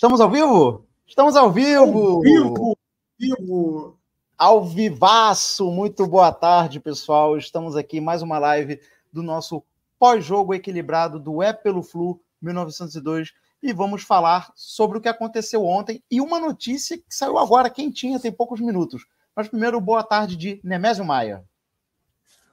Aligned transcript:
Estamos 0.00 0.18
ao 0.18 0.30
vivo? 0.30 0.86
Estamos 1.06 1.36
ao 1.36 1.52
vivo! 1.52 1.98
Ao 1.98 2.20
vivo! 2.22 2.78
vivo. 3.18 3.98
Ao 4.38 4.64
vivaço! 4.64 5.70
Muito 5.70 6.06
boa 6.06 6.32
tarde, 6.32 6.80
pessoal. 6.80 7.36
Estamos 7.36 7.76
aqui 7.76 8.00
mais 8.00 8.22
uma 8.22 8.38
live 8.38 8.80
do 9.12 9.22
nosso 9.22 9.62
pós-jogo 9.98 10.54
equilibrado 10.54 11.20
do 11.20 11.42
É 11.42 11.52
pelo 11.52 11.82
Flu 11.82 12.18
1902 12.40 13.34
e 13.62 13.74
vamos 13.74 14.02
falar 14.02 14.50
sobre 14.56 14.96
o 14.96 15.02
que 15.02 15.08
aconteceu 15.08 15.66
ontem 15.66 16.02
e 16.10 16.18
uma 16.18 16.40
notícia 16.40 16.96
que 16.96 17.04
saiu 17.14 17.36
agora 17.36 17.68
quentinha, 17.68 18.18
tem 18.18 18.32
poucos 18.32 18.58
minutos. 18.58 19.04
Mas 19.36 19.48
primeiro, 19.48 19.78
boa 19.82 20.02
tarde 20.02 20.34
de 20.34 20.62
Nemésio 20.64 21.04
Maia. 21.04 21.44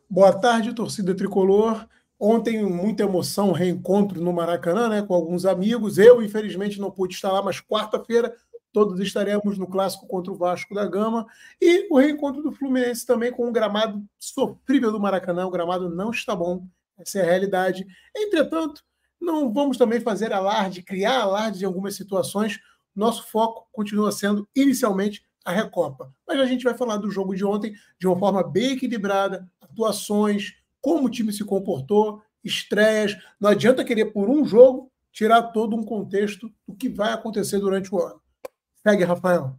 Boa 0.10 0.38
tarde, 0.38 0.74
torcida 0.74 1.16
tricolor. 1.16 1.88
Ontem, 2.20 2.64
muita 2.64 3.04
emoção, 3.04 3.52
reencontro 3.52 4.20
no 4.20 4.34
Maracanã, 4.34 4.90
né, 4.90 5.02
com 5.04 5.14
alguns 5.14 5.46
amigos. 5.46 5.98
Eu, 5.98 6.22
infelizmente, 6.22 6.80
não 6.80 6.90
pude 6.90 7.14
estar 7.14 7.32
lá, 7.32 7.42
mas 7.44 7.62
quarta-feira 7.62 8.36
todos 8.74 9.00
estaremos 9.00 9.58
no 9.58 9.68
clássico 9.68 10.08
contra 10.08 10.32
o 10.32 10.36
Vasco 10.36 10.74
da 10.74 10.86
Gama. 10.86 11.26
E 11.62 11.88
o 11.92 11.98
reencontro 11.98 12.42
do 12.42 12.52
Fluminense 12.52 13.06
também 13.06 13.32
com 13.32 13.48
um 13.48 13.52
gramado 13.52 14.04
sofrível 14.20 14.92
do 14.92 15.00
Maracanã. 15.00 15.46
O 15.46 15.52
gramado 15.52 15.90
não 15.90 16.12
está 16.12 16.36
bom, 16.36 16.68
essa 16.98 17.20
é 17.20 17.22
a 17.22 17.26
realidade. 17.26 17.86
Entretanto, 18.16 18.84
não 19.20 19.54
vamos 19.54 19.78
também 19.78 20.00
fazer 20.00 20.34
alarde, 20.34 20.84
criar 20.84 21.22
alarde 21.22 21.64
em 21.64 21.66
algumas 21.66 21.96
situações. 21.96 22.60
Nosso 22.96 23.28
foco 23.28 23.68
continua 23.72 24.12
sendo, 24.12 24.48
inicialmente, 24.56 25.24
a 25.46 25.52
Recopa. 25.52 26.14
Mas 26.28 26.40
a 26.40 26.46
gente 26.46 26.64
vai 26.64 26.76
falar 26.76 26.98
do 26.98 27.10
jogo 27.10 27.36
de 27.36 27.46
ontem 27.46 27.74
de 28.00 28.08
uma 28.08 28.18
forma 28.18 28.44
bem 28.44 28.74
equilibrada, 28.74 29.50
atuações, 29.62 30.54
como 30.82 31.08
o 31.08 31.10
time 31.10 31.32
se 31.34 31.44
comportou, 31.44 32.22
estreias. 32.44 33.16
Não 33.40 33.50
adianta 33.50 33.84
querer, 33.84 34.06
por 34.06 34.30
um 34.30 34.46
jogo, 34.46 34.92
tirar 35.12 35.42
todo 35.44 35.76
um 35.76 35.84
contexto 35.84 36.52
do 36.68 36.76
que 36.76 36.90
vai 36.90 37.14
acontecer 37.14 37.60
durante 37.60 37.94
o 37.94 38.00
ano. 38.00 38.22
Segue, 38.84 39.04
Rafael. 39.04 39.58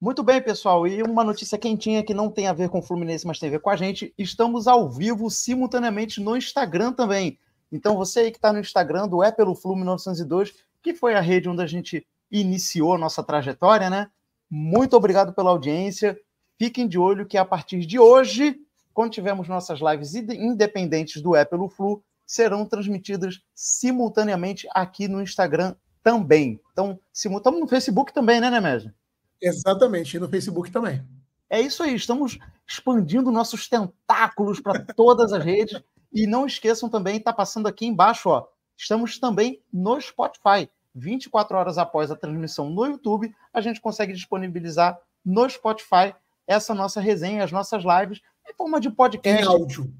Muito 0.00 0.22
bem, 0.22 0.42
pessoal. 0.42 0.86
E 0.86 1.02
uma 1.02 1.22
notícia 1.22 1.56
quentinha 1.56 2.02
que 2.02 2.12
não 2.12 2.28
tem 2.28 2.48
a 2.48 2.52
ver 2.52 2.68
com 2.68 2.80
o 2.80 2.82
Fluminense, 2.82 3.26
mas 3.26 3.38
tem 3.38 3.48
a 3.48 3.52
ver 3.52 3.60
com 3.60 3.70
a 3.70 3.76
gente. 3.76 4.12
Estamos 4.18 4.66
ao 4.66 4.90
vivo 4.90 5.30
simultaneamente 5.30 6.20
no 6.20 6.36
Instagram 6.36 6.92
também. 6.92 7.38
Então, 7.70 7.96
você 7.96 8.20
aí 8.20 8.30
que 8.30 8.38
está 8.38 8.52
no 8.52 8.58
Instagram 8.58 9.08
do 9.08 9.22
É 9.22 9.30
Pelo 9.30 9.54
Flu 9.54 9.76
1902, 9.76 10.54
que 10.82 10.92
foi 10.92 11.14
a 11.14 11.20
rede 11.20 11.48
onde 11.48 11.62
a 11.62 11.66
gente 11.66 12.06
iniciou 12.30 12.98
nossa 12.98 13.22
trajetória, 13.22 13.88
né? 13.88 14.10
Muito 14.50 14.96
obrigado 14.96 15.32
pela 15.32 15.50
audiência. 15.50 16.18
Fiquem 16.58 16.86
de 16.86 16.98
olho 16.98 17.24
que 17.24 17.38
a 17.38 17.44
partir 17.44 17.86
de 17.86 17.98
hoje 17.98 18.60
quando 18.92 19.12
tivermos 19.12 19.48
nossas 19.48 19.80
lives 19.80 20.14
independentes 20.14 21.22
do 21.22 21.34
É 21.34 21.44
pelo 21.44 21.68
Flu, 21.68 22.02
serão 22.26 22.64
transmitidas 22.64 23.40
simultaneamente 23.54 24.66
aqui 24.72 25.08
no 25.08 25.20
Instagram 25.20 25.74
também. 26.02 26.60
Então, 26.72 26.98
estamos 27.12 27.60
no 27.60 27.68
Facebook 27.68 28.12
também, 28.12 28.40
né, 28.40 28.50
Nemésio? 28.50 28.92
Exatamente, 29.40 30.16
e 30.16 30.20
no 30.20 30.28
Facebook 30.28 30.70
também. 30.70 31.04
É 31.50 31.60
isso 31.60 31.82
aí, 31.82 31.94
estamos 31.94 32.38
expandindo 32.66 33.30
nossos 33.30 33.68
tentáculos 33.68 34.60
para 34.60 34.84
todas 34.94 35.32
as 35.32 35.44
redes. 35.44 35.82
E 36.12 36.26
não 36.26 36.46
esqueçam 36.46 36.88
também, 36.88 37.16
está 37.16 37.32
passando 37.32 37.66
aqui 37.66 37.86
embaixo, 37.86 38.28
ó. 38.28 38.46
Estamos 38.76 39.18
também 39.18 39.62
no 39.72 40.00
Spotify. 40.00 40.68
24 40.94 41.56
horas 41.56 41.78
após 41.78 42.10
a 42.10 42.16
transmissão 42.16 42.68
no 42.68 42.84
YouTube, 42.84 43.34
a 43.52 43.60
gente 43.60 43.80
consegue 43.80 44.12
disponibilizar 44.12 44.98
no 45.24 45.48
Spotify 45.48 46.14
essa 46.46 46.74
nossa 46.74 47.00
resenha, 47.00 47.44
as 47.44 47.52
nossas 47.52 47.82
lives, 47.82 48.20
em 48.48 48.54
forma 48.54 48.80
de 48.80 48.90
podcast. 48.90 49.42
Em 49.42 49.46
áudio. 49.46 49.92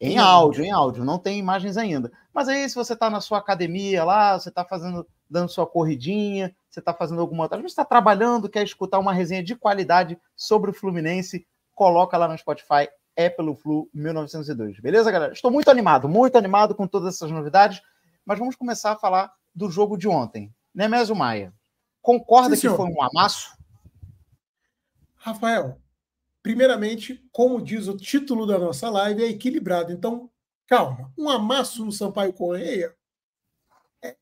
Em 0.00 0.18
áudio, 0.18 0.64
em 0.64 0.70
áudio, 0.70 1.04
não 1.04 1.18
tem 1.18 1.38
imagens 1.38 1.76
ainda. 1.76 2.12
Mas 2.32 2.48
aí, 2.48 2.68
se 2.68 2.74
você 2.74 2.92
está 2.92 3.08
na 3.08 3.20
sua 3.20 3.38
academia 3.38 4.04
lá, 4.04 4.38
você 4.38 4.48
está 4.48 4.64
fazendo, 4.64 5.06
dando 5.30 5.48
sua 5.48 5.66
corridinha, 5.66 6.54
você 6.68 6.80
está 6.80 6.92
fazendo 6.92 7.20
alguma 7.20 7.44
outra, 7.44 7.58
você 7.58 7.66
está 7.66 7.84
trabalhando, 7.84 8.48
quer 8.48 8.64
escutar 8.64 8.98
uma 8.98 9.14
resenha 9.14 9.42
de 9.42 9.54
qualidade 9.54 10.18
sobre 10.36 10.70
o 10.70 10.74
Fluminense, 10.74 11.46
coloca 11.74 12.18
lá 12.18 12.28
no 12.28 12.36
Spotify, 12.36 12.88
é 13.16 13.30
pelo 13.30 13.54
Flu 13.54 13.88
1902. 13.94 14.80
Beleza, 14.80 15.10
galera? 15.10 15.32
Estou 15.32 15.50
muito 15.50 15.70
animado, 15.70 16.08
muito 16.08 16.36
animado 16.36 16.74
com 16.74 16.86
todas 16.86 17.14
essas 17.14 17.30
novidades, 17.30 17.80
mas 18.26 18.38
vamos 18.38 18.56
começar 18.56 18.92
a 18.92 18.96
falar 18.98 19.32
do 19.54 19.70
jogo 19.70 19.96
de 19.96 20.08
ontem. 20.08 20.52
Nemésio 20.74 21.14
Maia, 21.14 21.54
concorda 22.02 22.56
Sim, 22.56 22.68
que 22.68 22.76
foi 22.76 22.90
um 22.90 23.02
amasso? 23.02 23.56
Rafael, 25.14 25.78
primeiramente, 26.44 27.26
como 27.32 27.62
diz 27.62 27.88
o 27.88 27.96
título 27.96 28.46
da 28.46 28.58
nossa 28.58 28.90
live, 28.90 29.24
é 29.24 29.28
equilibrado. 29.28 29.90
Então, 29.90 30.30
calma. 30.66 31.10
Um 31.16 31.30
amasso 31.30 31.82
no 31.82 31.90
Sampaio 31.90 32.34
Correia 32.34 32.94
é 34.02 34.14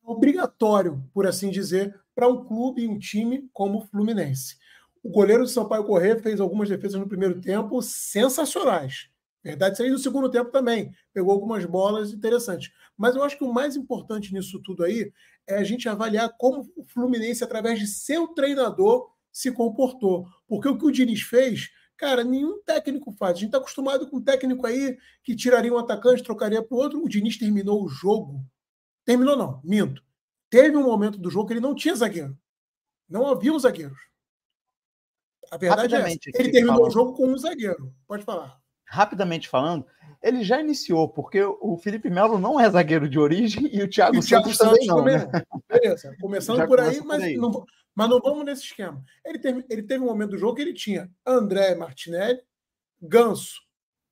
obrigatório, 0.00 1.04
por 1.12 1.26
assim 1.26 1.50
dizer, 1.50 2.00
para 2.14 2.28
um 2.28 2.44
clube 2.44 2.82
e 2.82 2.88
um 2.88 2.96
time 2.96 3.50
como 3.52 3.78
o 3.78 3.86
Fluminense. 3.88 4.58
O 5.02 5.10
goleiro 5.10 5.42
do 5.42 5.48
Sampaio 5.48 5.82
Correia 5.82 6.16
fez 6.20 6.40
algumas 6.40 6.68
defesas 6.68 7.00
no 7.00 7.08
primeiro 7.08 7.40
tempo 7.40 7.82
sensacionais. 7.82 9.10
Verdade, 9.42 9.82
aí 9.82 9.90
no 9.90 9.98
segundo 9.98 10.30
tempo 10.30 10.52
também. 10.52 10.94
Pegou 11.12 11.32
algumas 11.32 11.64
bolas 11.64 12.12
interessantes. 12.12 12.70
Mas 12.96 13.16
eu 13.16 13.24
acho 13.24 13.36
que 13.36 13.44
o 13.44 13.52
mais 13.52 13.74
importante 13.74 14.32
nisso 14.32 14.62
tudo 14.62 14.84
aí 14.84 15.12
é 15.48 15.56
a 15.56 15.64
gente 15.64 15.88
avaliar 15.88 16.32
como 16.38 16.70
o 16.76 16.84
Fluminense, 16.84 17.42
através 17.42 17.80
de 17.80 17.88
seu 17.88 18.28
treinador, 18.28 19.10
se 19.32 19.52
comportou. 19.52 20.26
Porque 20.48 20.68
o 20.68 20.78
que 20.78 20.86
o 20.86 20.90
Diniz 20.90 21.22
fez, 21.22 21.70
cara, 21.96 22.24
nenhum 22.24 22.62
técnico 22.62 23.12
faz. 23.12 23.32
A 23.32 23.40
gente 23.40 23.46
está 23.46 23.58
acostumado 23.58 24.08
com 24.08 24.18
um 24.18 24.22
técnico 24.22 24.66
aí 24.66 24.96
que 25.22 25.36
tiraria 25.36 25.72
um 25.72 25.78
atacante, 25.78 26.22
trocaria 26.22 26.62
para 26.62 26.74
o 26.74 26.78
outro. 26.78 27.02
O 27.02 27.08
Diniz 27.08 27.38
terminou 27.38 27.84
o 27.84 27.88
jogo. 27.88 28.44
Terminou, 29.04 29.36
não, 29.36 29.60
minto. 29.64 30.02
Teve 30.48 30.76
um 30.76 30.82
momento 30.82 31.18
do 31.18 31.30
jogo 31.30 31.46
que 31.46 31.52
ele 31.52 31.60
não 31.60 31.74
tinha 31.74 31.94
zagueiro. 31.94 32.36
Não 33.08 33.26
havia 33.26 33.52
um 33.52 33.58
zagueiros. 33.58 33.98
A 35.50 35.56
verdade 35.56 35.94
é 35.94 35.98
essa. 35.98 36.18
Ele 36.34 36.50
terminou 36.50 36.76
falando. 36.76 36.90
o 36.90 36.92
jogo 36.92 37.12
com 37.14 37.26
um 37.26 37.36
zagueiro. 37.36 37.92
Pode 38.06 38.24
falar. 38.24 38.58
Rapidamente 38.84 39.48
falando, 39.48 39.86
ele 40.22 40.44
já 40.44 40.60
iniciou, 40.60 41.08
porque 41.08 41.42
o 41.42 41.76
Felipe 41.76 42.10
Melo 42.10 42.38
não 42.38 42.58
é 42.60 42.68
zagueiro 42.68 43.08
de 43.08 43.18
origem 43.18 43.68
e 43.72 43.82
o 43.82 43.88
Thiago, 43.88 44.16
e 44.16 44.18
o 44.18 44.22
Thiago 44.22 44.52
Santos, 44.52 44.58
Santos, 44.58 44.86
também 44.86 44.86
não. 44.86 45.04
Né? 45.04 45.30
Beleza, 45.68 46.14
começando 46.20 46.66
por 46.66 46.80
aí, 46.80 47.00
mas 47.00 47.22
aí. 47.22 47.36
Não, 47.36 47.64
mas 48.00 48.08
não 48.08 48.18
vamos 48.18 48.46
nesse 48.46 48.62
esquema. 48.62 49.04
Ele 49.22 49.38
teve, 49.38 49.62
ele 49.68 49.82
teve 49.82 50.02
um 50.02 50.06
momento 50.06 50.30
do 50.30 50.38
jogo 50.38 50.54
que 50.54 50.62
ele 50.62 50.72
tinha 50.72 51.12
André 51.26 51.74
Martinelli, 51.74 52.40
Ganso 52.98 53.60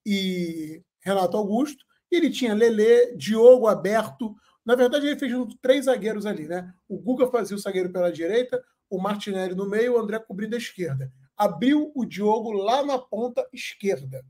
e 0.04 0.82
Renato 1.00 1.38
Augusto, 1.38 1.87
e 2.12 2.16
ele 2.16 2.28
tinha 2.28 2.53
Lele, 2.53 3.16
Diogo 3.16 3.66
aberto. 3.66 4.37
Na 4.62 4.75
verdade, 4.75 5.06
ele 5.06 5.19
fez 5.19 5.32
três 5.62 5.87
zagueiros 5.87 6.27
ali, 6.27 6.47
né? 6.47 6.71
O 6.87 6.98
Guga 6.98 7.28
fazia 7.28 7.56
o 7.56 7.59
zagueiro 7.59 7.91
pela 7.91 8.12
direita, 8.12 8.62
o 8.91 9.00
Martinelli 9.00 9.54
no 9.54 9.66
meio, 9.66 9.94
o 9.94 9.98
André 9.98 10.19
cobrindo 10.19 10.54
a 10.54 10.59
esquerda. 10.59 11.10
Abriu 11.34 11.91
o 11.95 12.04
Diogo 12.04 12.53
lá 12.53 12.84
na 12.84 12.98
ponta 12.98 13.48
esquerda. 13.54 14.22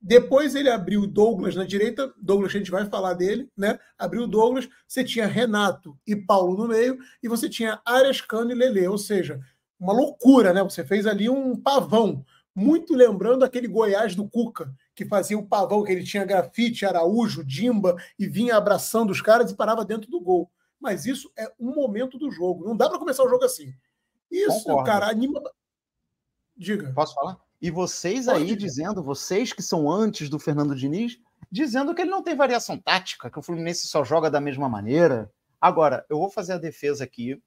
Depois 0.00 0.54
ele 0.54 0.70
abriu 0.70 1.02
o 1.02 1.06
Douglas 1.06 1.56
na 1.56 1.64
direita, 1.64 2.12
Douglas 2.16 2.54
a 2.54 2.58
gente 2.58 2.70
vai 2.70 2.86
falar 2.86 3.14
dele, 3.14 3.50
né? 3.56 3.78
Abriu 3.98 4.22
o 4.22 4.28
Douglas, 4.28 4.68
você 4.86 5.02
tinha 5.02 5.26
Renato 5.26 5.98
e 6.06 6.14
Paulo 6.14 6.56
no 6.56 6.68
meio, 6.68 6.98
e 7.22 7.28
você 7.28 7.48
tinha 7.48 7.80
Arias 7.84 8.20
Cano 8.20 8.52
e 8.52 8.54
Lele, 8.54 8.86
ou 8.86 8.96
seja, 8.96 9.40
uma 9.78 9.92
loucura, 9.92 10.52
né? 10.52 10.62
Você 10.62 10.84
fez 10.84 11.06
ali 11.06 11.28
um 11.28 11.56
pavão, 11.56 12.24
muito 12.54 12.94
lembrando 12.94 13.44
aquele 13.44 13.66
Goiás 13.66 14.14
do 14.14 14.28
Cuca, 14.28 14.72
que 14.94 15.04
fazia 15.04 15.38
o 15.38 15.46
pavão, 15.46 15.82
que 15.82 15.90
ele 15.90 16.04
tinha 16.04 16.24
grafite, 16.24 16.86
Araújo, 16.86 17.44
Dimba, 17.44 17.96
e 18.18 18.26
vinha 18.26 18.56
abraçando 18.56 19.10
os 19.10 19.20
caras 19.20 19.50
e 19.50 19.56
parava 19.56 19.84
dentro 19.84 20.10
do 20.10 20.20
gol. 20.20 20.50
Mas 20.80 21.06
isso 21.06 21.30
é 21.36 21.52
um 21.58 21.74
momento 21.74 22.18
do 22.18 22.30
jogo, 22.30 22.64
não 22.64 22.76
dá 22.76 22.88
para 22.88 22.98
começar 22.98 23.24
o 23.24 23.28
jogo 23.28 23.44
assim. 23.44 23.74
Isso, 24.30 24.64
Concordo. 24.64 24.84
cara, 24.84 25.08
anima. 25.08 25.42
Diga. 26.56 26.92
Posso 26.92 27.14
falar? 27.14 27.47
E 27.60 27.70
vocês 27.70 28.28
aí 28.28 28.54
dizendo, 28.54 29.02
vocês 29.02 29.52
que 29.52 29.62
são 29.62 29.90
antes 29.90 30.28
do 30.28 30.38
Fernando 30.38 30.76
Diniz, 30.76 31.18
dizendo 31.50 31.94
que 31.94 32.02
ele 32.02 32.10
não 32.10 32.22
tem 32.22 32.36
variação 32.36 32.78
tática, 32.78 33.30
que 33.30 33.38
o 33.38 33.42
Fluminense 33.42 33.88
só 33.88 34.04
joga 34.04 34.30
da 34.30 34.40
mesma 34.40 34.68
maneira. 34.68 35.32
Agora, 35.60 36.04
eu 36.08 36.18
vou 36.18 36.30
fazer 36.30 36.52
a 36.52 36.58
defesa 36.58 37.02
aqui. 37.02 37.40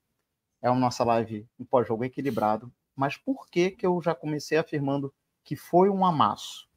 É 0.61 0.67
a 0.67 0.75
nossa 0.75 1.03
live 1.03 1.47
em 1.59 1.63
pós-jogo 1.63 2.03
equilibrado. 2.03 2.71
Mas 2.95 3.17
por 3.17 3.47
que, 3.49 3.71
que 3.71 3.85
eu 3.85 4.01
já 4.01 4.13
comecei 4.13 4.57
afirmando 4.57 5.13
que 5.43 5.55
foi 5.55 5.89
um 5.89 6.05
amasso? 6.05 6.67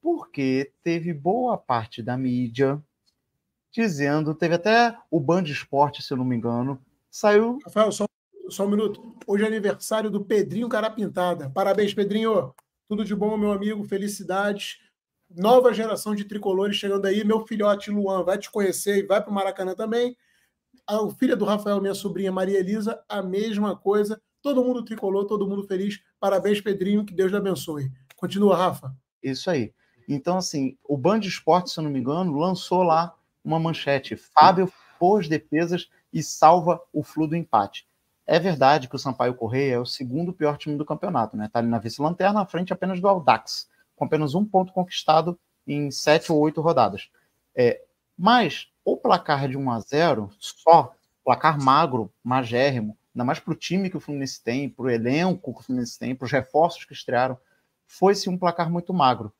Porque 0.00 0.72
teve 0.82 1.12
boa 1.12 1.58
parte 1.58 2.02
da 2.02 2.16
mídia 2.16 2.82
dizendo, 3.70 4.34
teve 4.34 4.54
até 4.54 4.96
o 5.10 5.20
Band 5.20 5.42
Esporte, 5.42 6.02
se 6.02 6.12
eu 6.12 6.16
não 6.16 6.24
me 6.24 6.36
engano, 6.36 6.80
saiu. 7.10 7.58
Rafael, 7.64 7.92
só, 7.92 8.06
só 8.48 8.64
um 8.64 8.70
minuto. 8.70 9.14
Hoje 9.26 9.44
é 9.44 9.46
aniversário 9.46 10.10
do 10.10 10.24
Pedrinho 10.24 10.68
Carapintada. 10.68 11.50
Parabéns, 11.50 11.92
Pedrinho. 11.92 12.54
Tudo 12.88 13.04
de 13.04 13.14
bom, 13.14 13.36
meu 13.36 13.52
amigo. 13.52 13.84
Felicidades. 13.84 14.78
Nova 15.30 15.74
geração 15.74 16.14
de 16.14 16.24
tricolores 16.24 16.76
chegando 16.76 17.04
aí. 17.04 17.22
Meu 17.22 17.46
filhote 17.46 17.90
Luan 17.90 18.24
vai 18.24 18.38
te 18.38 18.50
conhecer 18.50 18.96
e 18.96 19.06
vai 19.06 19.20
para 19.20 19.30
o 19.30 19.34
Maracanã 19.34 19.74
também. 19.74 20.16
A 20.86 20.98
filha 21.10 21.36
do 21.36 21.44
Rafael, 21.44 21.82
minha 21.82 21.94
sobrinha 21.94 22.32
Maria 22.32 22.58
Elisa, 22.58 22.98
a 23.06 23.22
mesma 23.22 23.76
coisa. 23.76 24.18
Todo 24.40 24.64
mundo 24.64 24.82
tricolor, 24.82 25.26
todo 25.26 25.46
mundo 25.46 25.64
feliz. 25.64 26.00
Parabéns, 26.18 26.62
Pedrinho. 26.62 27.04
Que 27.04 27.12
Deus 27.12 27.30
lhe 27.30 27.36
abençoe. 27.36 27.92
Continua, 28.16 28.56
Rafa. 28.56 28.96
Isso 29.22 29.50
aí. 29.50 29.74
Então, 30.08 30.38
assim, 30.38 30.78
o 30.82 30.96
Band 30.96 31.20
Esporte, 31.20 31.70
se 31.70 31.78
eu 31.78 31.84
não 31.84 31.90
me 31.90 31.98
engano, 31.98 32.38
lançou 32.38 32.82
lá 32.82 33.14
uma 33.44 33.60
manchete. 33.60 34.16
Fábio 34.16 34.72
pôs 34.98 35.28
defesas 35.28 35.88
e 36.12 36.22
salva 36.22 36.80
o 36.92 37.02
flu 37.02 37.26
do 37.26 37.36
empate. 37.36 37.87
É 38.28 38.38
verdade 38.38 38.88
que 38.88 38.94
o 38.94 38.98
Sampaio 38.98 39.34
Correia 39.34 39.76
é 39.76 39.78
o 39.78 39.86
segundo 39.86 40.34
pior 40.34 40.58
time 40.58 40.76
do 40.76 40.84
campeonato, 40.84 41.34
né? 41.34 41.48
Tá 41.50 41.60
ali 41.60 41.68
na 41.68 41.78
vice-lanterna, 41.78 42.42
à 42.42 42.46
frente 42.46 42.74
apenas 42.74 43.00
do 43.00 43.08
Aldax, 43.08 43.70
com 43.96 44.04
apenas 44.04 44.34
um 44.34 44.44
ponto 44.44 44.70
conquistado 44.70 45.40
em 45.66 45.90
sete 45.90 46.30
ou 46.30 46.38
oito 46.38 46.60
rodadas. 46.60 47.08
É, 47.56 47.82
mas 48.16 48.68
o 48.84 48.98
placar 48.98 49.48
de 49.48 49.56
1 49.56 49.70
a 49.70 49.80
0 49.80 50.30
só, 50.38 50.94
placar 51.24 51.58
magro, 51.58 52.12
magérrimo, 52.22 52.98
ainda 53.14 53.24
mais 53.24 53.40
para 53.40 53.52
o 53.54 53.56
time 53.56 53.88
que 53.88 53.96
o 53.96 54.00
Fluminense 54.00 54.44
tem, 54.44 54.68
para 54.68 54.84
o 54.84 54.90
elenco 54.90 55.54
que 55.54 55.60
o 55.60 55.62
Fluminense 55.62 55.98
tem, 55.98 56.14
para 56.14 56.26
os 56.26 56.32
reforços 56.32 56.84
que 56.84 56.92
estrearam, 56.92 57.38
foi 57.86 58.14
sim 58.14 58.28
um 58.28 58.36
placar 58.36 58.70
muito 58.70 58.92
magro. 58.92 59.32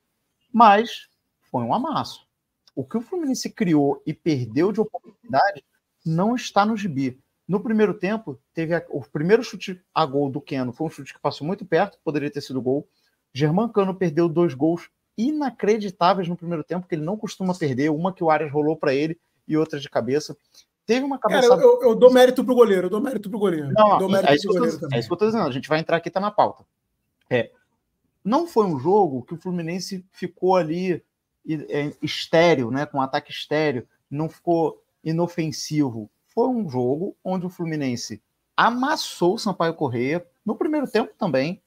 Mas 0.51 1.07
foi 1.51 1.61
um 1.63 1.75
amasso. 1.75 2.27
O 2.75 2.83
que 2.83 2.97
o 2.97 3.01
Fluminense 3.01 3.51
criou 3.51 4.01
e 4.03 4.15
perdeu 4.15 4.71
de 4.71 4.81
oportunidade 4.81 5.63
não 6.03 6.35
está 6.35 6.65
no 6.65 6.75
gibi. 6.75 7.21
No 7.49 7.59
primeiro 7.59 7.95
tempo, 7.95 8.39
teve 8.53 8.75
a, 8.75 8.85
o 8.89 9.01
primeiro 9.01 9.43
chute 9.43 9.81
a 9.91 10.05
gol 10.05 10.29
do 10.29 10.39
Keno, 10.39 10.71
foi 10.71 10.85
um 10.85 10.89
chute 10.91 11.15
que 11.15 11.19
passou 11.19 11.47
muito 11.47 11.65
perto, 11.65 11.97
poderia 12.03 12.29
ter 12.29 12.41
sido 12.41 12.61
gol. 12.61 12.87
Germancano 13.33 13.95
perdeu 13.95 14.29
dois 14.29 14.53
gols 14.53 14.87
inacreditáveis 15.17 16.27
no 16.27 16.37
primeiro 16.37 16.63
tempo, 16.63 16.87
que 16.87 16.93
ele 16.93 17.03
não 17.03 17.17
costuma 17.17 17.55
perder, 17.55 17.89
uma 17.89 18.13
que 18.13 18.23
o 18.23 18.29
Arias 18.29 18.51
rolou 18.51 18.77
para 18.77 18.93
ele 18.93 19.19
e 19.47 19.57
outra 19.57 19.79
de 19.79 19.89
cabeça. 19.89 20.37
Teve 20.85 21.03
uma 21.03 21.17
cabeçada... 21.17 21.55
Cara, 21.55 21.61
eu, 21.63 21.81
eu, 21.81 21.95
dou 21.95 22.13
mérito 22.13 22.45
pro 22.45 22.53
goleiro, 22.53 22.85
eu 22.85 22.89
dou 22.91 23.01
mérito 23.01 23.31
pro 23.31 23.39
goleiro. 23.39 23.71
Não, 23.73 24.15
é, 24.15 24.35
isso 24.35 24.47
goleiro 24.47 24.79
tô, 24.79 24.87
é, 24.93 24.99
isso 24.99 25.07
que 25.07 25.13
eu 25.13 25.17
tô 25.17 25.25
dizendo, 25.25 25.47
a 25.47 25.51
gente 25.51 25.67
vai 25.67 25.79
entrar 25.79 25.97
aqui, 25.97 26.11
tá 26.11 26.19
na 26.19 26.29
pauta. 26.29 26.63
É, 27.31 27.49
não 28.23 28.45
foi 28.45 28.67
um 28.67 28.77
jogo 28.79 29.23
que 29.23 29.33
o 29.33 29.37
Fluminense 29.37 30.05
ficou 30.11 30.55
ali 30.55 31.03
é, 31.49 31.93
estéreo, 31.99 32.69
né, 32.69 32.85
com 32.85 32.99
um 32.99 33.01
ataque 33.01 33.31
estéreo, 33.31 33.87
não 34.07 34.29
ficou 34.29 34.83
inofensivo. 35.03 36.11
Foi 36.39 36.47
um 36.47 36.69
jogo 36.69 37.17
onde 37.21 37.45
o 37.45 37.49
Fluminense 37.49 38.23
amassou 38.55 39.33
o 39.33 39.37
Sampaio 39.37 39.73
Correia, 39.73 40.25
no 40.45 40.55
primeiro 40.55 40.89
tempo 40.89 41.13
também, 41.17 41.61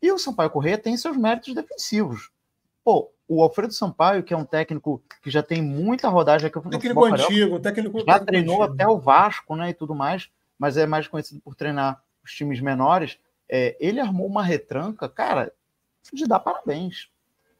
e 0.00 0.10
o 0.10 0.18
Sampaio 0.18 0.48
Correia 0.48 0.78
tem 0.78 0.96
seus 0.96 1.18
méritos 1.18 1.54
defensivos. 1.54 2.30
Pô, 2.82 3.10
o 3.28 3.42
Alfredo 3.42 3.74
Sampaio, 3.74 4.22
que 4.22 4.32
é 4.32 4.36
um 4.36 4.46
técnico 4.46 5.02
que 5.20 5.30
já 5.30 5.42
tem 5.42 5.60
muita 5.60 6.08
rodagem 6.08 6.46
aqui 6.46 6.56
no 6.56 6.70
técnico 6.70 7.04
antigo, 7.04 7.60
técnico 7.60 8.02
já 8.06 8.18
treinou 8.18 8.62
antigo. 8.62 8.72
até 8.72 8.88
o 8.88 8.98
Vasco, 8.98 9.54
né, 9.54 9.68
e 9.68 9.74
tudo 9.74 9.94
mais, 9.94 10.30
mas 10.58 10.78
é 10.78 10.86
mais 10.86 11.06
conhecido 11.06 11.42
por 11.42 11.54
treinar 11.54 12.02
os 12.24 12.32
times 12.32 12.58
menores. 12.58 13.18
É, 13.46 13.76
ele 13.78 14.00
armou 14.00 14.26
uma 14.26 14.42
retranca, 14.42 15.10
cara, 15.10 15.52
de 16.10 16.26
dar 16.26 16.40
parabéns. 16.40 17.10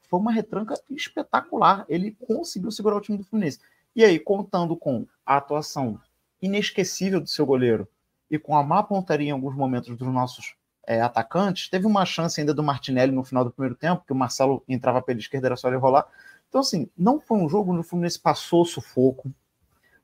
Foi 0.09 0.19
uma 0.19 0.31
retranca 0.31 0.73
espetacular. 0.89 1.85
Ele 1.87 2.17
conseguiu 2.25 2.71
segurar 2.71 2.95
o 2.95 3.01
time 3.01 3.19
do 3.19 3.23
Fluminense. 3.23 3.59
E 3.95 4.03
aí, 4.03 4.17
contando 4.17 4.75
com 4.75 5.05
a 5.23 5.37
atuação 5.37 5.99
inesquecível 6.41 7.19
do 7.19 7.27
seu 7.27 7.45
goleiro 7.45 7.87
e 8.29 8.37
com 8.37 8.55
a 8.55 8.63
má 8.63 8.83
pontaria 8.83 9.29
em 9.29 9.31
alguns 9.31 9.55
momentos 9.55 9.95
dos 9.95 10.07
nossos 10.07 10.55
é, 10.85 11.01
atacantes, 11.01 11.69
teve 11.69 11.85
uma 11.85 12.05
chance 12.05 12.39
ainda 12.39 12.53
do 12.53 12.63
Martinelli 12.63 13.11
no 13.11 13.23
final 13.23 13.43
do 13.43 13.51
primeiro 13.51 13.75
tempo, 13.75 14.03
que 14.05 14.13
o 14.13 14.15
Marcelo 14.15 14.63
entrava 14.67 15.01
pela 15.01 15.19
esquerda, 15.19 15.47
era 15.47 15.55
só 15.55 15.67
ele 15.67 15.77
rolar. 15.77 16.07
Então, 16.47 16.61
assim, 16.61 16.89
não 16.97 17.19
foi 17.19 17.37
um 17.37 17.49
jogo 17.49 17.71
onde 17.71 17.81
o 17.81 17.83
Fluminense 17.83 18.19
passou 18.19 18.63
sufoco, 18.65 19.31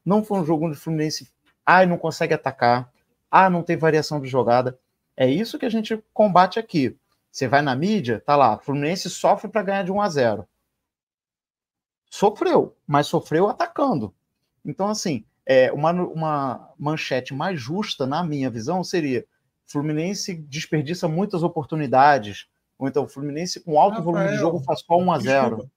não 0.06 0.24
foi 0.24 0.40
um 0.40 0.46
jogo 0.46 0.66
onde 0.66 0.78
o 0.78 0.80
Fluminense, 0.80 1.32
ai, 1.66 1.86
não 1.86 1.98
consegue 1.98 2.34
atacar, 2.34 2.92
ah, 3.32 3.50
não 3.50 3.64
tem 3.64 3.78
variação 3.78 4.20
de 4.20 4.28
jogada. 4.28 4.78
É 5.16 5.30
isso 5.30 5.58
que 5.58 5.66
a 5.66 5.70
gente 5.70 6.04
combate 6.14 6.60
aqui. 6.60 6.98
Você 7.32 7.48
vai 7.48 7.62
na 7.62 7.76
mídia, 7.76 8.22
tá 8.26 8.36
lá, 8.36 8.60
Fluminense 8.60 9.10
sofre 9.10 9.50
para 9.50 9.64
ganhar 9.64 9.84
de 9.84 9.92
1 9.92 10.02
a 10.02 10.10
0. 10.10 10.48
Sofreu, 12.10 12.78
mas 12.86 13.08
sofreu 13.08 13.48
atacando. 13.48 14.14
Então, 14.64 14.88
assim, 14.88 15.26
é, 15.46 15.72
uma, 15.72 15.92
uma 15.92 16.74
manchete 16.78 17.34
mais 17.34 17.60
justa, 17.60 18.06
na 18.06 18.24
minha 18.24 18.50
visão, 18.50 18.84
seria 18.84 19.26
Fluminense 19.66 20.36
desperdiça 20.36 21.08
muitas 21.08 21.44
oportunidades, 21.44 22.48
ou 22.78 22.88
então 22.88 23.08
Fluminense 23.08 23.60
com 23.62 23.80
alto 23.80 23.98
Rafael, 23.98 24.14
volume 24.14 24.32
de 24.32 24.38
jogo 24.38 24.60
faz 24.60 24.82
só 24.82 24.98
1 24.98 25.12
a 25.12 25.20
0. 25.20 25.72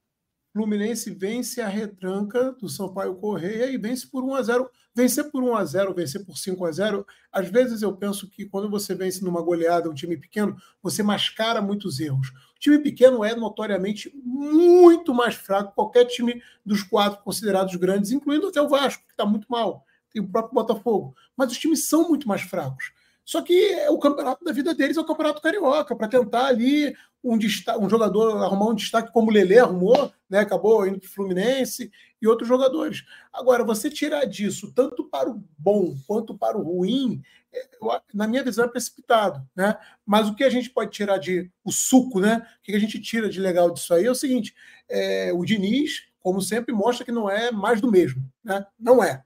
Fluminense 0.57 1.11
vence 1.11 1.61
a 1.61 1.69
retranca 1.69 2.53
do 2.53 2.67
Sampaio 2.67 3.15
Correia 3.17 3.67
e 3.67 3.77
vence 3.77 4.07
por 4.07 4.25
1 4.25 4.35
a 4.37 4.43
0. 4.43 4.71
Vencer 4.95 5.31
por 5.31 5.43
1 5.43 5.55
a 5.55 5.63
0, 5.67 5.93
vencer 5.93 6.25
por 6.25 6.39
5 6.39 6.65
a 6.65 6.73
0, 6.73 7.07
às 7.31 7.47
vezes 7.51 7.83
eu 7.83 7.95
penso 7.95 8.27
que 8.31 8.47
quando 8.47 8.71
você 8.71 8.95
vence 8.95 9.23
numa 9.23 9.43
goleada 9.43 9.91
um 9.91 9.93
time 9.93 10.17
pequeno, 10.17 10.57
você 10.83 11.03
mascara 11.03 11.61
muitos 11.61 12.01
erros. 12.01 12.29
O 12.29 12.59
time 12.59 12.79
pequeno 12.79 13.23
é 13.23 13.37
notoriamente 13.37 14.11
muito 14.25 15.13
mais 15.13 15.35
fraco 15.35 15.69
que 15.69 15.75
qualquer 15.75 16.07
time 16.07 16.43
dos 16.65 16.83
quatro 16.83 17.23
considerados 17.23 17.77
grandes, 17.77 18.11
incluindo 18.11 18.47
até 18.47 18.63
o 18.63 18.67
Vasco, 18.67 19.05
que 19.07 19.13
está 19.13 19.27
muito 19.27 19.47
mal, 19.51 19.85
e 20.15 20.21
o 20.21 20.27
próprio 20.27 20.55
Botafogo. 20.55 21.15
Mas 21.37 21.53
os 21.53 21.59
times 21.59 21.87
são 21.87 22.09
muito 22.09 22.27
mais 22.27 22.41
fracos. 22.41 22.93
Só 23.27 23.43
que 23.43 23.77
o 23.91 23.99
campeonato 23.99 24.43
da 24.43 24.53
vida 24.53 24.73
deles 24.73 24.97
é 24.97 25.01
o 25.03 25.05
campeonato 25.05 25.43
carioca, 25.43 25.95
para 25.95 26.09
tentar 26.09 26.47
ali 26.47 26.97
um, 27.23 27.37
um, 27.37 27.91
jogador 27.91 28.43
arrumar 28.43 28.71
um 28.71 28.75
destaque 28.75 29.13
como 29.13 29.31
o 29.31 29.35
Lelê 29.35 29.59
arrumou, 29.59 30.11
né? 30.29 30.41
acabou 30.41 30.87
indo 30.87 30.99
para 30.99 31.07
o 31.07 31.11
Fluminense 31.11 31.91
e 32.21 32.27
outros 32.27 32.49
jogadores. 32.49 33.05
Agora, 33.33 33.65
você 33.65 33.91
tirar 33.91 34.25
disso 34.25 34.73
tanto 34.73 35.05
para 35.05 35.31
o 35.31 35.43
bom 35.59 35.97
quanto 36.07 36.37
para 36.37 36.57
o 36.59 36.63
ruim, 36.63 37.23
é, 37.53 37.69
na 38.13 38.27
minha 38.27 38.43
visão, 38.43 38.65
é 38.65 38.69
precipitado. 38.69 39.47
Né? 39.55 39.77
Mas 40.05 40.29
o 40.29 40.35
que 40.35 40.45
a 40.45 40.51
gente 40.51 40.71
pode 40.71 40.91
tirar 40.91 41.19
de 41.19 41.51
o 41.65 41.71
suco, 41.73 42.21
né? 42.21 42.47
O 42.61 42.63
que 42.63 42.75
a 42.75 42.79
gente 42.79 43.01
tira 43.01 43.29
de 43.29 43.41
legal 43.41 43.71
disso 43.71 43.95
aí 43.95 44.07
é 44.07 44.11
o 44.11 44.15
seguinte: 44.15 44.55
é, 44.89 45.33
o 45.33 45.45
Diniz, 45.45 46.07
como 46.21 46.41
sempre, 46.41 46.75
mostra 46.75 47.05
que 47.05 47.13
não 47.13 47.31
é 47.31 47.51
mais 47.51 47.81
do 47.81 47.91
mesmo. 47.91 48.23
Né? 48.45 48.65
Não 48.79 49.03
é. 49.03 49.23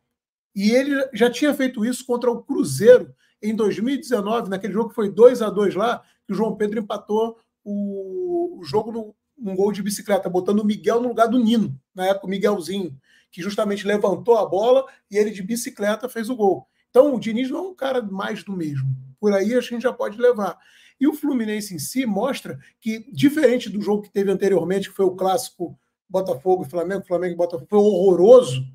E 0.54 0.70
ele 0.72 1.08
já 1.12 1.30
tinha 1.30 1.54
feito 1.54 1.84
isso 1.84 2.04
contra 2.04 2.30
o 2.30 2.42
Cruzeiro 2.42 3.14
em 3.42 3.54
2019, 3.54 4.50
naquele 4.50 4.72
jogo 4.72 4.90
que 4.90 4.94
foi 4.94 5.10
2 5.10 5.40
a 5.42 5.48
2 5.48 5.74
lá, 5.74 6.02
que 6.26 6.32
o 6.32 6.36
João 6.36 6.56
Pedro 6.56 6.80
empatou 6.80 7.38
o, 7.64 8.58
o 8.58 8.64
jogo 8.64 8.92
no, 8.92 9.14
num 9.40 9.56
gol 9.56 9.72
de 9.72 9.82
bicicleta, 9.82 10.28
botando 10.28 10.60
o 10.60 10.64
Miguel 10.64 11.00
no 11.00 11.08
lugar 11.08 11.26
do 11.26 11.38
Nino, 11.38 11.78
na 11.94 12.06
época 12.06 12.26
o 12.26 12.30
Miguelzinho, 12.30 12.96
que 13.30 13.40
justamente 13.42 13.86
levantou 13.86 14.36
a 14.36 14.46
bola 14.46 14.84
e 15.10 15.16
ele 15.16 15.30
de 15.30 15.42
bicicleta 15.42 16.08
fez 16.08 16.28
o 16.28 16.36
gol. 16.36 16.68
Então 16.90 17.14
o 17.14 17.20
Diniz 17.20 17.50
não 17.50 17.58
é 17.58 17.68
um 17.68 17.74
cara 17.74 18.02
mais 18.02 18.42
do 18.42 18.56
mesmo. 18.56 18.88
Por 19.18 19.32
aí 19.32 19.54
a 19.54 19.60
gente 19.60 19.82
já 19.82 19.92
pode 19.92 20.20
levar. 20.20 20.58
E 21.00 21.06
o 21.06 21.14
Fluminense 21.14 21.74
em 21.74 21.78
si 21.78 22.04
mostra 22.04 22.58
que, 22.80 23.10
diferente 23.12 23.70
do 23.70 23.80
jogo 23.80 24.02
que 24.02 24.12
teve 24.12 24.30
anteriormente, 24.30 24.90
que 24.90 24.96
foi 24.96 25.06
o 25.06 25.16
clássico 25.16 25.78
Botafogo 26.08 26.64
e 26.64 26.68
Flamengo, 26.68 27.06
Flamengo 27.06 27.34
e 27.34 27.36
Botafogo, 27.36 27.66
foi 27.70 27.78
horroroso. 27.78 28.66